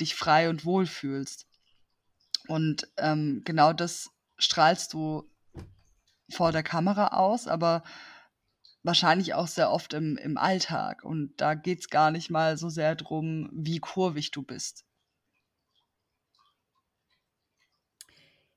dich 0.00 0.14
frei 0.14 0.50
und 0.50 0.64
wohl 0.64 0.86
fühlst. 0.86 1.46
Und 2.48 2.88
ähm, 2.98 3.42
genau 3.44 3.72
das 3.72 4.10
strahlst 4.36 4.92
du 4.92 5.30
vor 6.30 6.52
der 6.52 6.62
Kamera 6.62 7.08
aus, 7.08 7.46
aber 7.46 7.82
wahrscheinlich 8.84 9.34
auch 9.34 9.48
sehr 9.48 9.70
oft 9.72 9.94
im, 9.94 10.16
im 10.18 10.38
Alltag. 10.38 11.04
Und 11.04 11.34
da 11.40 11.54
geht 11.54 11.80
es 11.80 11.90
gar 11.90 12.10
nicht 12.12 12.30
mal 12.30 12.56
so 12.58 12.68
sehr 12.68 12.94
darum, 12.96 13.50
wie 13.52 13.78
kurvig 13.80 14.30
du 14.30 14.42
bist. 14.42 14.84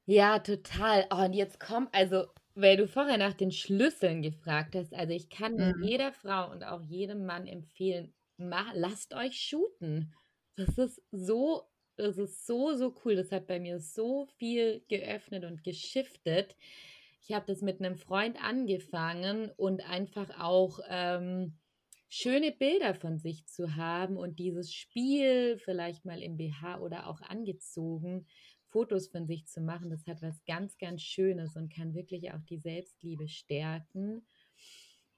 Ja, 0.06 0.40
total. 0.40 1.06
Oh, 1.12 1.24
und 1.26 1.34
jetzt 1.34 1.60
kommt, 1.60 1.94
also, 1.94 2.28
weil 2.56 2.78
du 2.78 2.88
vorher 2.88 3.18
nach 3.18 3.34
den 3.34 3.52
Schlüsseln 3.52 4.22
gefragt 4.22 4.76
hast, 4.76 4.94
also 4.94 5.14
ich 5.14 5.30
kann 5.30 5.58
Mhm. 5.58 5.74
jeder 5.76 6.14
Frau 6.14 6.50
und 6.52 6.64
auch 6.64 6.82
jedem 6.82 7.26
Mann 7.26 7.46
empfehlen, 7.48 8.14
mach, 8.38 8.72
lasst 8.74 9.14
euch 9.14 9.40
shooten. 9.40 10.14
Das 10.56 10.78
ist 10.78 11.02
so, 11.12 11.64
das 11.98 12.18
ist 12.18 12.46
so, 12.48 12.74
so 12.76 12.96
cool. 13.06 13.16
Das 13.16 13.32
hat 13.32 13.48
bei 13.48 13.60
mir 13.60 13.80
so 13.80 14.26
viel 14.38 14.84
geöffnet 14.88 15.44
und 15.44 15.64
geschiftet. 15.64 16.56
Ich 17.28 17.36
habe 17.36 17.46
das 17.46 17.62
mit 17.62 17.82
einem 17.82 17.98
Freund 17.98 18.42
angefangen 18.42 19.52
und 19.58 19.82
einfach 19.82 20.40
auch 20.40 20.80
ähm, 20.88 21.58
schöne 22.08 22.54
Bilder 22.54 22.96
von 22.96 23.18
sich 23.18 23.46
zu 23.48 23.76
haben 23.76 24.16
und 24.16 24.40
dieses 24.40 24.74
Spiel 24.74 25.58
vielleicht 25.58 26.06
mal 26.06 26.24
im 26.24 26.38
BH 26.38 26.80
oder 26.80 27.08
auch 27.08 27.20
angezogen, 27.20 28.28
Fotos 28.70 29.10
von 29.10 29.28
sich 29.28 29.46
zu 29.46 29.60
machen, 29.60 29.90
das 29.90 30.08
hat 30.08 30.22
was 30.22 30.42
ganz, 30.46 30.78
ganz 30.78 31.02
Schönes 31.02 31.58
und 31.58 31.74
kann 31.74 31.94
wirklich 31.94 32.32
auch 32.32 32.42
die 32.50 32.60
Selbstliebe 32.60 33.28
stärken. 33.28 34.26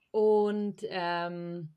Und 0.09 0.81
ähm, 0.89 1.75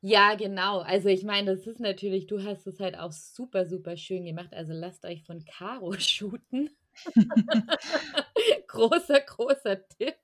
ja, 0.00 0.34
genau. 0.34 0.80
Also 0.80 1.08
ich 1.08 1.22
meine, 1.22 1.54
das 1.54 1.68
ist 1.68 1.78
natürlich, 1.78 2.26
du 2.26 2.42
hast 2.42 2.66
es 2.66 2.80
halt 2.80 2.98
auch 2.98 3.12
super, 3.12 3.64
super 3.66 3.96
schön 3.96 4.24
gemacht. 4.24 4.52
Also 4.54 4.72
lasst 4.72 5.04
euch 5.04 5.22
von 5.22 5.44
Caro 5.44 5.92
shooten. 5.98 6.70
großer, 8.68 9.20
großer 9.20 9.88
Tipp. 9.88 10.16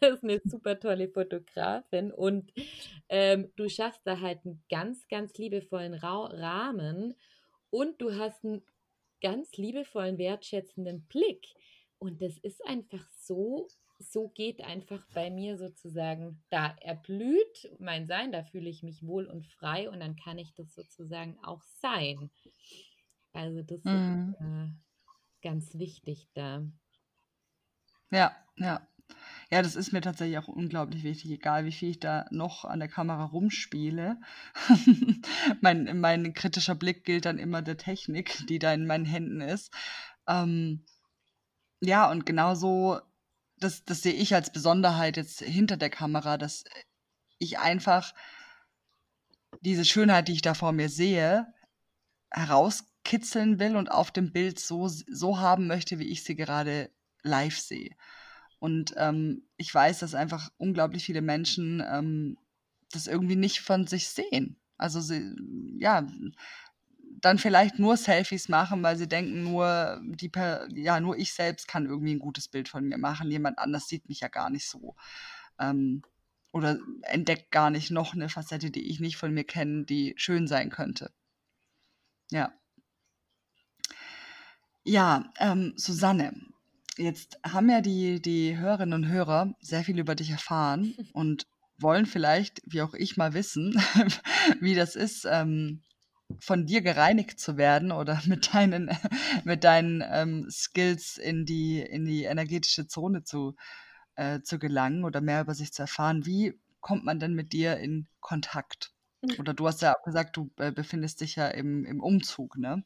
Das 0.00 0.14
ist 0.14 0.24
eine 0.24 0.40
super 0.44 0.78
tolle 0.80 1.08
Fotografin 1.08 2.12
und 2.12 2.52
ähm, 3.08 3.52
du 3.56 3.68
schaffst 3.68 4.00
da 4.04 4.20
halt 4.20 4.40
einen 4.44 4.64
ganz, 4.68 5.06
ganz 5.08 5.34
liebevollen 5.38 5.94
Ra 5.94 6.26
Rahmen 6.26 7.14
und 7.70 8.00
du 8.02 8.14
hast 8.18 8.44
einen 8.44 8.62
ganz 9.20 9.56
liebevollen, 9.56 10.18
wertschätzenden 10.18 11.06
Blick. 11.06 11.46
Und 11.98 12.20
das 12.22 12.38
ist 12.38 12.64
einfach 12.66 13.08
so, 13.10 13.72
so 13.98 14.28
geht 14.30 14.62
einfach 14.62 15.06
bei 15.14 15.30
mir 15.30 15.56
sozusagen, 15.56 16.42
da 16.50 16.74
erblüht 16.80 17.70
mein 17.78 18.08
Sein, 18.08 18.32
da 18.32 18.42
fühle 18.42 18.68
ich 18.68 18.82
mich 18.82 19.06
wohl 19.06 19.26
und 19.26 19.46
frei 19.46 19.88
und 19.88 20.00
dann 20.00 20.16
kann 20.16 20.38
ich 20.38 20.54
das 20.54 20.74
sozusagen 20.74 21.38
auch 21.44 21.62
sein. 21.62 22.30
Also 23.32 23.62
das 23.62 23.80
Mhm. 23.84 23.92
ist 23.92 24.34
äh, 24.40 24.68
ganz 25.42 25.74
wichtig 25.74 26.28
da. 26.34 26.64
Ja, 28.10 28.34
ja. 28.56 28.86
Ja, 29.50 29.60
das 29.60 29.76
ist 29.76 29.92
mir 29.92 30.00
tatsächlich 30.00 30.38
auch 30.38 30.48
unglaublich 30.48 31.02
wichtig, 31.02 31.30
egal 31.30 31.66
wie 31.66 31.72
viel 31.72 31.90
ich 31.90 32.00
da 32.00 32.26
noch 32.30 32.64
an 32.64 32.78
der 32.78 32.88
Kamera 32.88 33.24
rumspiele. 33.24 34.18
mein, 35.60 36.00
mein 36.00 36.32
kritischer 36.32 36.74
Blick 36.74 37.04
gilt 37.04 37.26
dann 37.26 37.38
immer 37.38 37.60
der 37.60 37.76
Technik, 37.76 38.46
die 38.48 38.58
da 38.58 38.72
in 38.72 38.86
meinen 38.86 39.04
Händen 39.04 39.42
ist. 39.42 39.70
Ähm, 40.26 40.86
ja, 41.80 42.10
und 42.10 42.24
genauso, 42.24 43.00
das, 43.58 43.84
das 43.84 44.02
sehe 44.02 44.14
ich 44.14 44.34
als 44.34 44.52
Besonderheit 44.52 45.16
jetzt 45.16 45.40
hinter 45.40 45.76
der 45.76 45.90
Kamera, 45.90 46.38
dass 46.38 46.64
ich 47.38 47.58
einfach 47.58 48.14
diese 49.60 49.84
Schönheit, 49.84 50.28
die 50.28 50.32
ich 50.32 50.42
da 50.42 50.54
vor 50.54 50.72
mir 50.72 50.88
sehe, 50.88 51.52
herauskitzeln 53.02 53.58
will 53.58 53.76
und 53.76 53.90
auf 53.90 54.10
dem 54.10 54.32
Bild 54.32 54.58
so, 54.58 54.88
so 54.88 55.38
haben 55.38 55.66
möchte, 55.66 55.98
wie 55.98 56.10
ich 56.10 56.24
sie 56.24 56.36
gerade 56.36 56.90
live 57.22 57.58
sehe. 57.58 57.90
Und 58.58 58.94
ähm, 58.96 59.42
ich 59.56 59.74
weiß, 59.74 60.00
dass 60.00 60.14
einfach 60.14 60.50
unglaublich 60.56 61.04
viele 61.04 61.22
Menschen 61.22 61.82
ähm, 61.86 62.38
das 62.92 63.06
irgendwie 63.06 63.36
nicht 63.36 63.60
von 63.60 63.86
sich 63.86 64.08
sehen. 64.08 64.56
Also 64.78 65.00
sie, 65.00 65.34
ja, 65.78 66.06
dann 67.20 67.38
vielleicht 67.38 67.78
nur 67.78 67.96
Selfies 67.96 68.48
machen, 68.48 68.82
weil 68.82 68.96
sie 68.96 69.08
denken, 69.08 69.42
nur 69.44 70.00
die 70.02 70.30
ja, 70.74 71.00
nur 71.00 71.16
ich 71.16 71.32
selbst 71.34 71.68
kann 71.68 71.86
irgendwie 71.86 72.14
ein 72.14 72.18
gutes 72.18 72.48
Bild 72.48 72.68
von 72.68 72.84
mir 72.84 72.98
machen. 72.98 73.30
Jemand 73.30 73.58
anders 73.58 73.88
sieht 73.88 74.08
mich 74.08 74.20
ja 74.20 74.28
gar 74.28 74.50
nicht 74.50 74.68
so. 74.68 74.94
Ähm, 75.58 76.02
oder 76.52 76.78
entdeckt 77.02 77.50
gar 77.50 77.70
nicht 77.70 77.90
noch 77.90 78.14
eine 78.14 78.28
Facette, 78.28 78.70
die 78.70 78.88
ich 78.90 79.00
nicht 79.00 79.16
von 79.16 79.32
mir 79.32 79.44
kenne, 79.44 79.84
die 79.84 80.14
schön 80.16 80.46
sein 80.46 80.70
könnte. 80.70 81.12
Ja. 82.30 82.52
Ja, 84.84 85.30
ähm, 85.38 85.74
Susanne, 85.76 86.34
jetzt 86.96 87.38
haben 87.44 87.70
ja 87.70 87.80
die, 87.80 88.20
die 88.20 88.56
Hörerinnen 88.58 89.04
und 89.04 89.08
Hörer 89.08 89.54
sehr 89.60 89.84
viel 89.84 89.98
über 89.98 90.14
dich 90.14 90.30
erfahren 90.30 90.94
und 91.12 91.46
wollen 91.78 92.06
vielleicht, 92.06 92.62
wie 92.66 92.82
auch 92.82 92.94
ich, 92.94 93.16
mal 93.16 93.34
wissen, 93.34 93.74
wie 94.60 94.74
das 94.74 94.96
ist, 94.96 95.24
ähm, 95.30 95.82
von 96.40 96.66
dir 96.66 96.80
gereinigt 96.82 97.38
zu 97.38 97.56
werden 97.56 97.92
oder 97.92 98.20
mit 98.26 98.54
deinen, 98.54 98.90
mit 99.44 99.64
deinen 99.64 100.02
ähm, 100.04 100.48
Skills 100.50 101.16
in 101.16 101.44
die, 101.46 101.80
in 101.80 102.04
die 102.04 102.24
energetische 102.24 102.88
Zone 102.88 103.22
zu, 103.22 103.54
äh, 104.16 104.40
zu 104.42 104.58
gelangen 104.58 105.04
oder 105.04 105.20
mehr 105.20 105.42
über 105.42 105.54
sich 105.54 105.72
zu 105.72 105.82
erfahren. 105.82 106.26
Wie 106.26 106.58
kommt 106.80 107.04
man 107.04 107.20
denn 107.20 107.34
mit 107.34 107.52
dir 107.52 107.76
in 107.76 108.08
Kontakt? 108.20 108.92
Oder 109.38 109.54
du 109.54 109.68
hast 109.68 109.82
ja 109.82 109.94
auch 109.96 110.02
gesagt, 110.02 110.36
du 110.36 110.50
äh, 110.56 110.72
befindest 110.72 111.20
dich 111.20 111.36
ja 111.36 111.46
im, 111.48 111.84
im 111.84 112.00
Umzug, 112.00 112.58
ne? 112.58 112.82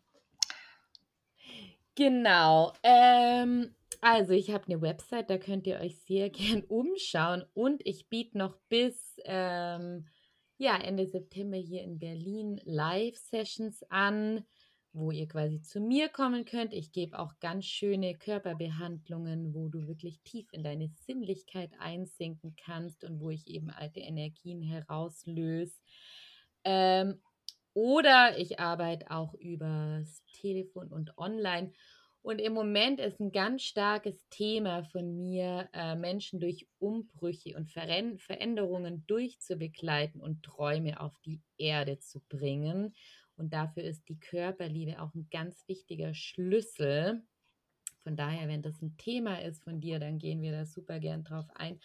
Genau. 1.97 2.75
Ähm, 2.83 3.75
also 4.03 4.33
ich 4.35 4.51
habe 4.51 4.67
eine 4.67 4.83
Website, 4.83 5.31
da 5.31 5.39
könnt 5.39 5.67
ihr 5.67 5.81
euch 5.81 5.99
sehr 6.01 6.31
gern 6.31 6.63
umschauen 6.63 7.45
und 7.55 7.85
ich 7.85 8.09
biete 8.09 8.39
noch 8.39 8.57
bis 8.69 9.19
ähm, 9.25 10.07
ja, 10.59 10.77
Ende 10.79 11.07
September 11.07 11.57
hier 11.57 11.83
in 11.83 11.99
Berlin 11.99 12.61
Live-Sessions 12.65 13.83
an, 13.91 14.45
wo 14.93 15.11
ihr 15.11 15.27
quasi 15.27 15.61
zu 15.61 15.81
mir 15.81 16.09
kommen 16.09 16.45
könnt. 16.45 16.73
Ich 16.73 16.93
gebe 16.93 17.19
auch 17.19 17.33
ganz 17.41 17.65
schöne 17.67 18.17
Körperbehandlungen, 18.17 19.55
wo 19.55 19.69
du 19.69 19.87
wirklich 19.87 20.21
tief 20.23 20.47
in 20.53 20.65
deine 20.65 20.89
Sinnlichkeit 20.89 21.73
einsinken 21.79 22.57
kannst 22.57 23.05
und 23.05 23.21
wo 23.21 23.31
ich 23.31 23.47
eben 23.49 23.71
alte 23.71 24.01
Energien 24.01 24.63
herauslöse. 24.63 25.81
Ähm, 26.65 27.21
oder 27.77 28.39
ich 28.39 28.59
arbeite 28.59 29.11
auch 29.11 29.35
übers 29.35 30.23
Telefon 30.33 30.91
und 30.91 31.19
online. 31.19 31.75
Und 32.23 32.39
im 32.39 32.55
Moment 32.55 32.99
ist 33.01 33.21
ein 33.21 33.33
ganz 33.33 33.65
starkes 33.65 34.27
Thema 34.31 34.83
von 34.85 35.15
mir, 35.15 35.69
äh, 35.75 35.95
Menschen 35.95 36.41
durch 36.41 36.67
Umbrüche 36.79 37.55
und 37.55 37.71
Veränderungen 37.71 39.07
durchzubegleiten 39.07 40.23
und 40.23 40.43
Träume 40.43 40.99
auf 40.99 41.19
die 41.27 41.43
Erde 41.59 41.99
zu 41.99 42.21
bringen. 42.31 42.95
Und 43.37 43.53
dafür 43.53 43.83
ist 43.83 44.09
die 44.09 44.19
Körperliebe 44.19 45.03
auch 45.03 45.15
ein 45.15 45.29
ganz 45.31 45.69
wichtiger 45.69 46.15
Schlüssel. 46.15 47.23
Von 48.05 48.17
daher, 48.17 48.49
wenn 48.49 48.63
das 48.63 48.81
ein 48.81 48.97
Thema 48.97 49.43
ist 49.43 49.63
von 49.63 49.83
dir, 49.83 49.99
dann 49.99 50.19
gehen 50.19 50.41
wir 50.41 50.53
da 50.53 50.65
super 50.65 50.99
gern 50.99 51.25
drauf 51.25 51.47
ein. 51.55 51.79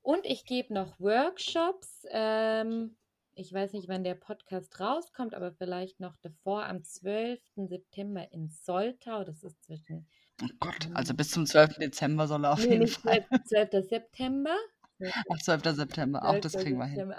Und 0.00 0.24
ich 0.24 0.46
gebe 0.46 0.72
noch 0.72 0.98
Workshops. 0.98 2.06
Ähm, 2.10 2.96
ich 3.36 3.52
weiß 3.52 3.72
nicht, 3.72 3.88
wann 3.88 4.04
der 4.04 4.14
Podcast 4.14 4.80
rauskommt, 4.80 5.34
aber 5.34 5.52
vielleicht 5.52 6.00
noch 6.00 6.16
davor 6.16 6.66
am 6.66 6.82
12. 6.82 7.40
September 7.56 8.30
in 8.32 8.48
Soltau. 8.48 9.24
Das 9.24 9.42
ist 9.42 9.62
zwischen. 9.64 10.06
Oh 10.42 10.48
Gott, 10.60 10.88
also 10.94 11.14
bis 11.14 11.30
zum 11.30 11.46
12. 11.46 11.78
Dezember 11.78 12.26
soll 12.26 12.44
er 12.44 12.52
auf 12.52 12.64
jeden 12.64 12.86
Fall. 12.88 13.24
12. 13.46 13.70
12. 13.70 13.88
September. 13.88 14.56
Ach, 15.30 15.38
12. 15.38 15.62
September, 15.76 16.20
12. 16.20 16.34
auch 16.34 16.40
das 16.40 16.52
kriegen 16.54 16.78
wir 16.78 16.86
hin. 16.86 17.14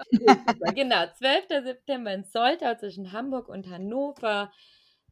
Genau, 0.75 1.05
12. 1.17 1.47
September 1.63 2.13
in 2.13 2.23
Soltau 2.23 2.75
zwischen 2.75 3.11
Hamburg 3.11 3.47
und 3.49 3.69
Hannover. 3.69 4.51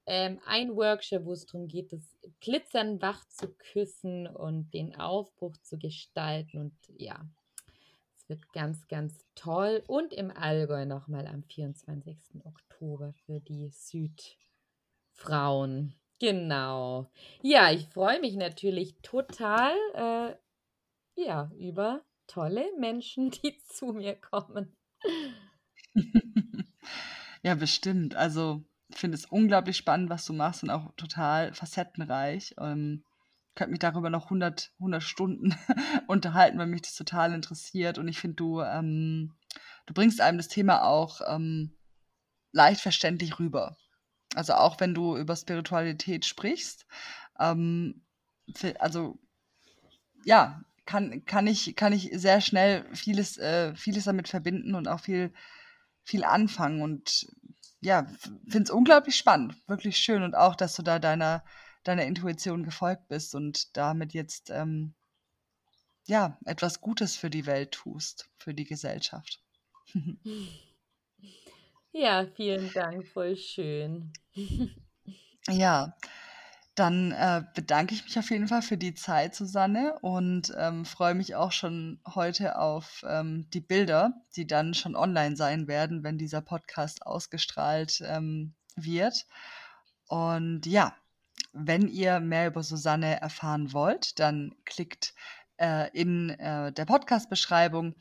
Ähm, 0.05 0.41
ein 0.45 0.75
Workshop, 0.75 1.25
wo 1.25 1.31
es 1.31 1.45
darum 1.45 1.67
geht, 1.67 1.93
das 1.93 2.17
Glitzern 2.41 3.01
wach 3.01 3.25
zu 3.29 3.47
küssen 3.53 4.27
und 4.27 4.73
den 4.73 4.95
Aufbruch 4.95 5.55
zu 5.61 5.77
gestalten. 5.77 6.57
Und 6.57 6.73
ja, 6.97 7.25
wird 8.27 8.51
ganz, 8.53 8.87
ganz 8.87 9.25
toll. 9.35 9.83
Und 9.87 10.13
im 10.13 10.31
Allgäu 10.31 10.85
nochmal 10.85 11.27
am 11.27 11.43
24. 11.43 12.45
Oktober 12.45 13.13
für 13.25 13.39
die 13.39 13.69
Südfrauen. 13.69 15.95
Genau. 16.19 17.09
Ja, 17.41 17.71
ich 17.71 17.87
freue 17.87 18.19
mich 18.21 18.35
natürlich 18.35 18.95
total 19.01 19.73
äh, 19.93 20.35
ja, 21.21 21.51
über 21.57 22.03
tolle 22.27 22.65
Menschen, 22.77 23.31
die 23.31 23.57
zu 23.65 23.87
mir 23.87 24.15
kommen. 24.15 24.75
ja, 27.43 27.55
bestimmt. 27.55 28.15
Also, 28.15 28.63
ich 28.89 28.97
finde 28.97 29.15
es 29.15 29.25
unglaublich 29.25 29.77
spannend, 29.77 30.09
was 30.09 30.25
du 30.25 30.33
machst 30.33 30.63
und 30.63 30.69
auch 30.69 30.93
total 30.95 31.53
facettenreich. 31.53 32.55
Ähm, 32.57 33.03
könnte 33.55 33.71
mich 33.71 33.79
darüber 33.79 34.09
noch 34.09 34.25
100, 34.25 34.71
100 34.79 35.03
Stunden 35.03 35.55
unterhalten, 36.07 36.57
weil 36.57 36.67
mich 36.67 36.81
das 36.83 36.95
total 36.95 37.33
interessiert. 37.33 37.97
Und 37.97 38.07
ich 38.07 38.19
finde, 38.19 38.35
du, 38.35 38.61
ähm, 38.61 39.33
du 39.85 39.93
bringst 39.93 40.21
einem 40.21 40.37
das 40.37 40.47
Thema 40.47 40.83
auch 40.83 41.21
ähm, 41.27 41.77
leicht 42.51 42.81
verständlich 42.81 43.39
rüber. 43.39 43.77
Also 44.35 44.53
auch 44.53 44.79
wenn 44.79 44.95
du 44.95 45.15
über 45.17 45.35
Spiritualität 45.35 46.25
sprichst, 46.25 46.85
ähm, 47.39 48.01
also 48.79 49.19
ja, 50.25 50.61
kann, 50.85 51.25
kann, 51.25 51.47
ich, 51.47 51.75
kann 51.75 51.93
ich 51.93 52.09
sehr 52.13 52.41
schnell 52.41 52.85
vieles, 52.93 53.37
äh, 53.37 53.75
vieles 53.75 54.05
damit 54.05 54.27
verbinden 54.27 54.75
und 54.75 54.87
auch 54.87 54.99
viel, 54.99 55.33
viel 56.03 56.23
anfangen. 56.23 56.81
Und 56.81 57.27
ja, 57.81 58.07
finde 58.47 58.63
es 58.63 58.71
unglaublich 58.71 59.15
spannend, 59.15 59.55
wirklich 59.67 59.97
schön. 59.97 60.23
Und 60.23 60.35
auch, 60.35 60.55
dass 60.55 60.75
du 60.75 60.81
da 60.81 60.99
deiner 60.99 61.43
deiner 61.83 62.05
Intuition 62.05 62.63
gefolgt 62.63 63.07
bist 63.07 63.35
und 63.35 63.75
damit 63.77 64.13
jetzt 64.13 64.49
ähm, 64.49 64.93
ja 66.05 66.37
etwas 66.45 66.81
Gutes 66.81 67.15
für 67.15 67.29
die 67.29 67.45
Welt 67.45 67.71
tust, 67.71 68.29
für 68.37 68.53
die 68.53 68.65
Gesellschaft. 68.65 69.41
ja, 71.91 72.25
vielen 72.35 72.71
Dank, 72.73 73.07
voll 73.07 73.35
schön. 73.35 74.11
ja, 75.49 75.95
dann 76.75 77.11
äh, 77.11 77.43
bedanke 77.53 77.93
ich 77.93 78.03
mich 78.03 78.17
auf 78.17 78.31
jeden 78.31 78.47
Fall 78.47 78.63
für 78.63 78.77
die 78.77 78.95
Zeit, 78.95 79.35
Susanne, 79.35 79.99
und 80.01 80.51
ähm, 80.57 80.85
freue 80.85 81.13
mich 81.13 81.35
auch 81.35 81.51
schon 81.51 81.99
heute 82.15 82.57
auf 82.57 83.05
ähm, 83.07 83.47
die 83.53 83.61
Bilder, 83.61 84.13
die 84.35 84.47
dann 84.47 84.73
schon 84.73 84.95
online 84.95 85.35
sein 85.35 85.67
werden, 85.67 86.03
wenn 86.03 86.17
dieser 86.17 86.41
Podcast 86.41 87.05
ausgestrahlt 87.05 88.01
ähm, 88.07 88.55
wird. 88.75 89.27
Und 90.07 90.65
ja, 90.65 90.95
wenn 91.53 91.87
ihr 91.87 92.19
mehr 92.19 92.47
über 92.47 92.63
Susanne 92.63 93.21
erfahren 93.21 93.73
wollt, 93.73 94.19
dann 94.19 94.55
klickt 94.65 95.13
äh, 95.57 95.89
in 95.93 96.31
äh, 96.31 96.73
der 96.73 96.85
Podcast-Beschreibung 96.85 97.95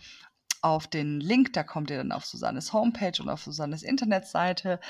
auf 0.63 0.87
den 0.87 1.21
Link, 1.21 1.53
da 1.53 1.63
kommt 1.63 1.91
ihr 1.91 1.99
dann 1.99 2.13
auf 2.13 2.25
Susannes 2.25 2.73
Homepage 2.73 3.21
und 3.21 3.29
auf 3.29 3.43
Susannes 3.43 3.83
Internetseite. 3.83 4.81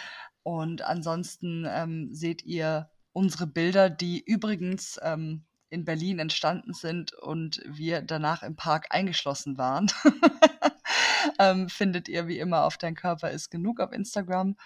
Und 0.43 0.83
ansonsten 0.83 1.67
ähm, 1.69 2.15
seht 2.15 2.43
ihr 2.45 2.91
unsere 3.13 3.47
Bilder, 3.47 3.91
die 3.91 4.23
übrigens 4.25 4.99
ähm, 5.03 5.45
in 5.71 5.85
Berlin 5.85 6.19
entstanden 6.19 6.75
sind 6.75 7.15
und 7.15 7.63
wir 7.65 8.03
danach 8.03 8.43
im 8.43 8.57
Park 8.57 8.89
eingeschlossen 8.91 9.57
waren. 9.57 9.91
ähm, 11.39 11.69
findet 11.69 12.09
ihr 12.09 12.29
wie 12.29 12.39
immer 12.39 12.65
auf 12.65 12.77
Dein 12.77 12.95
Körper 12.95 13.31
ist 13.31 13.51
genug 13.51 13.81
auf 13.81 13.93
Instagram. 13.93 14.57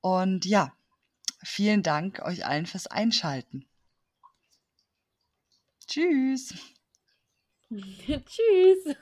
Und 0.00 0.44
ja, 0.44 0.72
Vielen 1.42 1.82
Dank 1.82 2.20
euch 2.20 2.44
allen 2.44 2.66
fürs 2.66 2.86
Einschalten. 2.86 3.66
Tschüss. 5.86 6.54
Tschüss. 7.70 8.96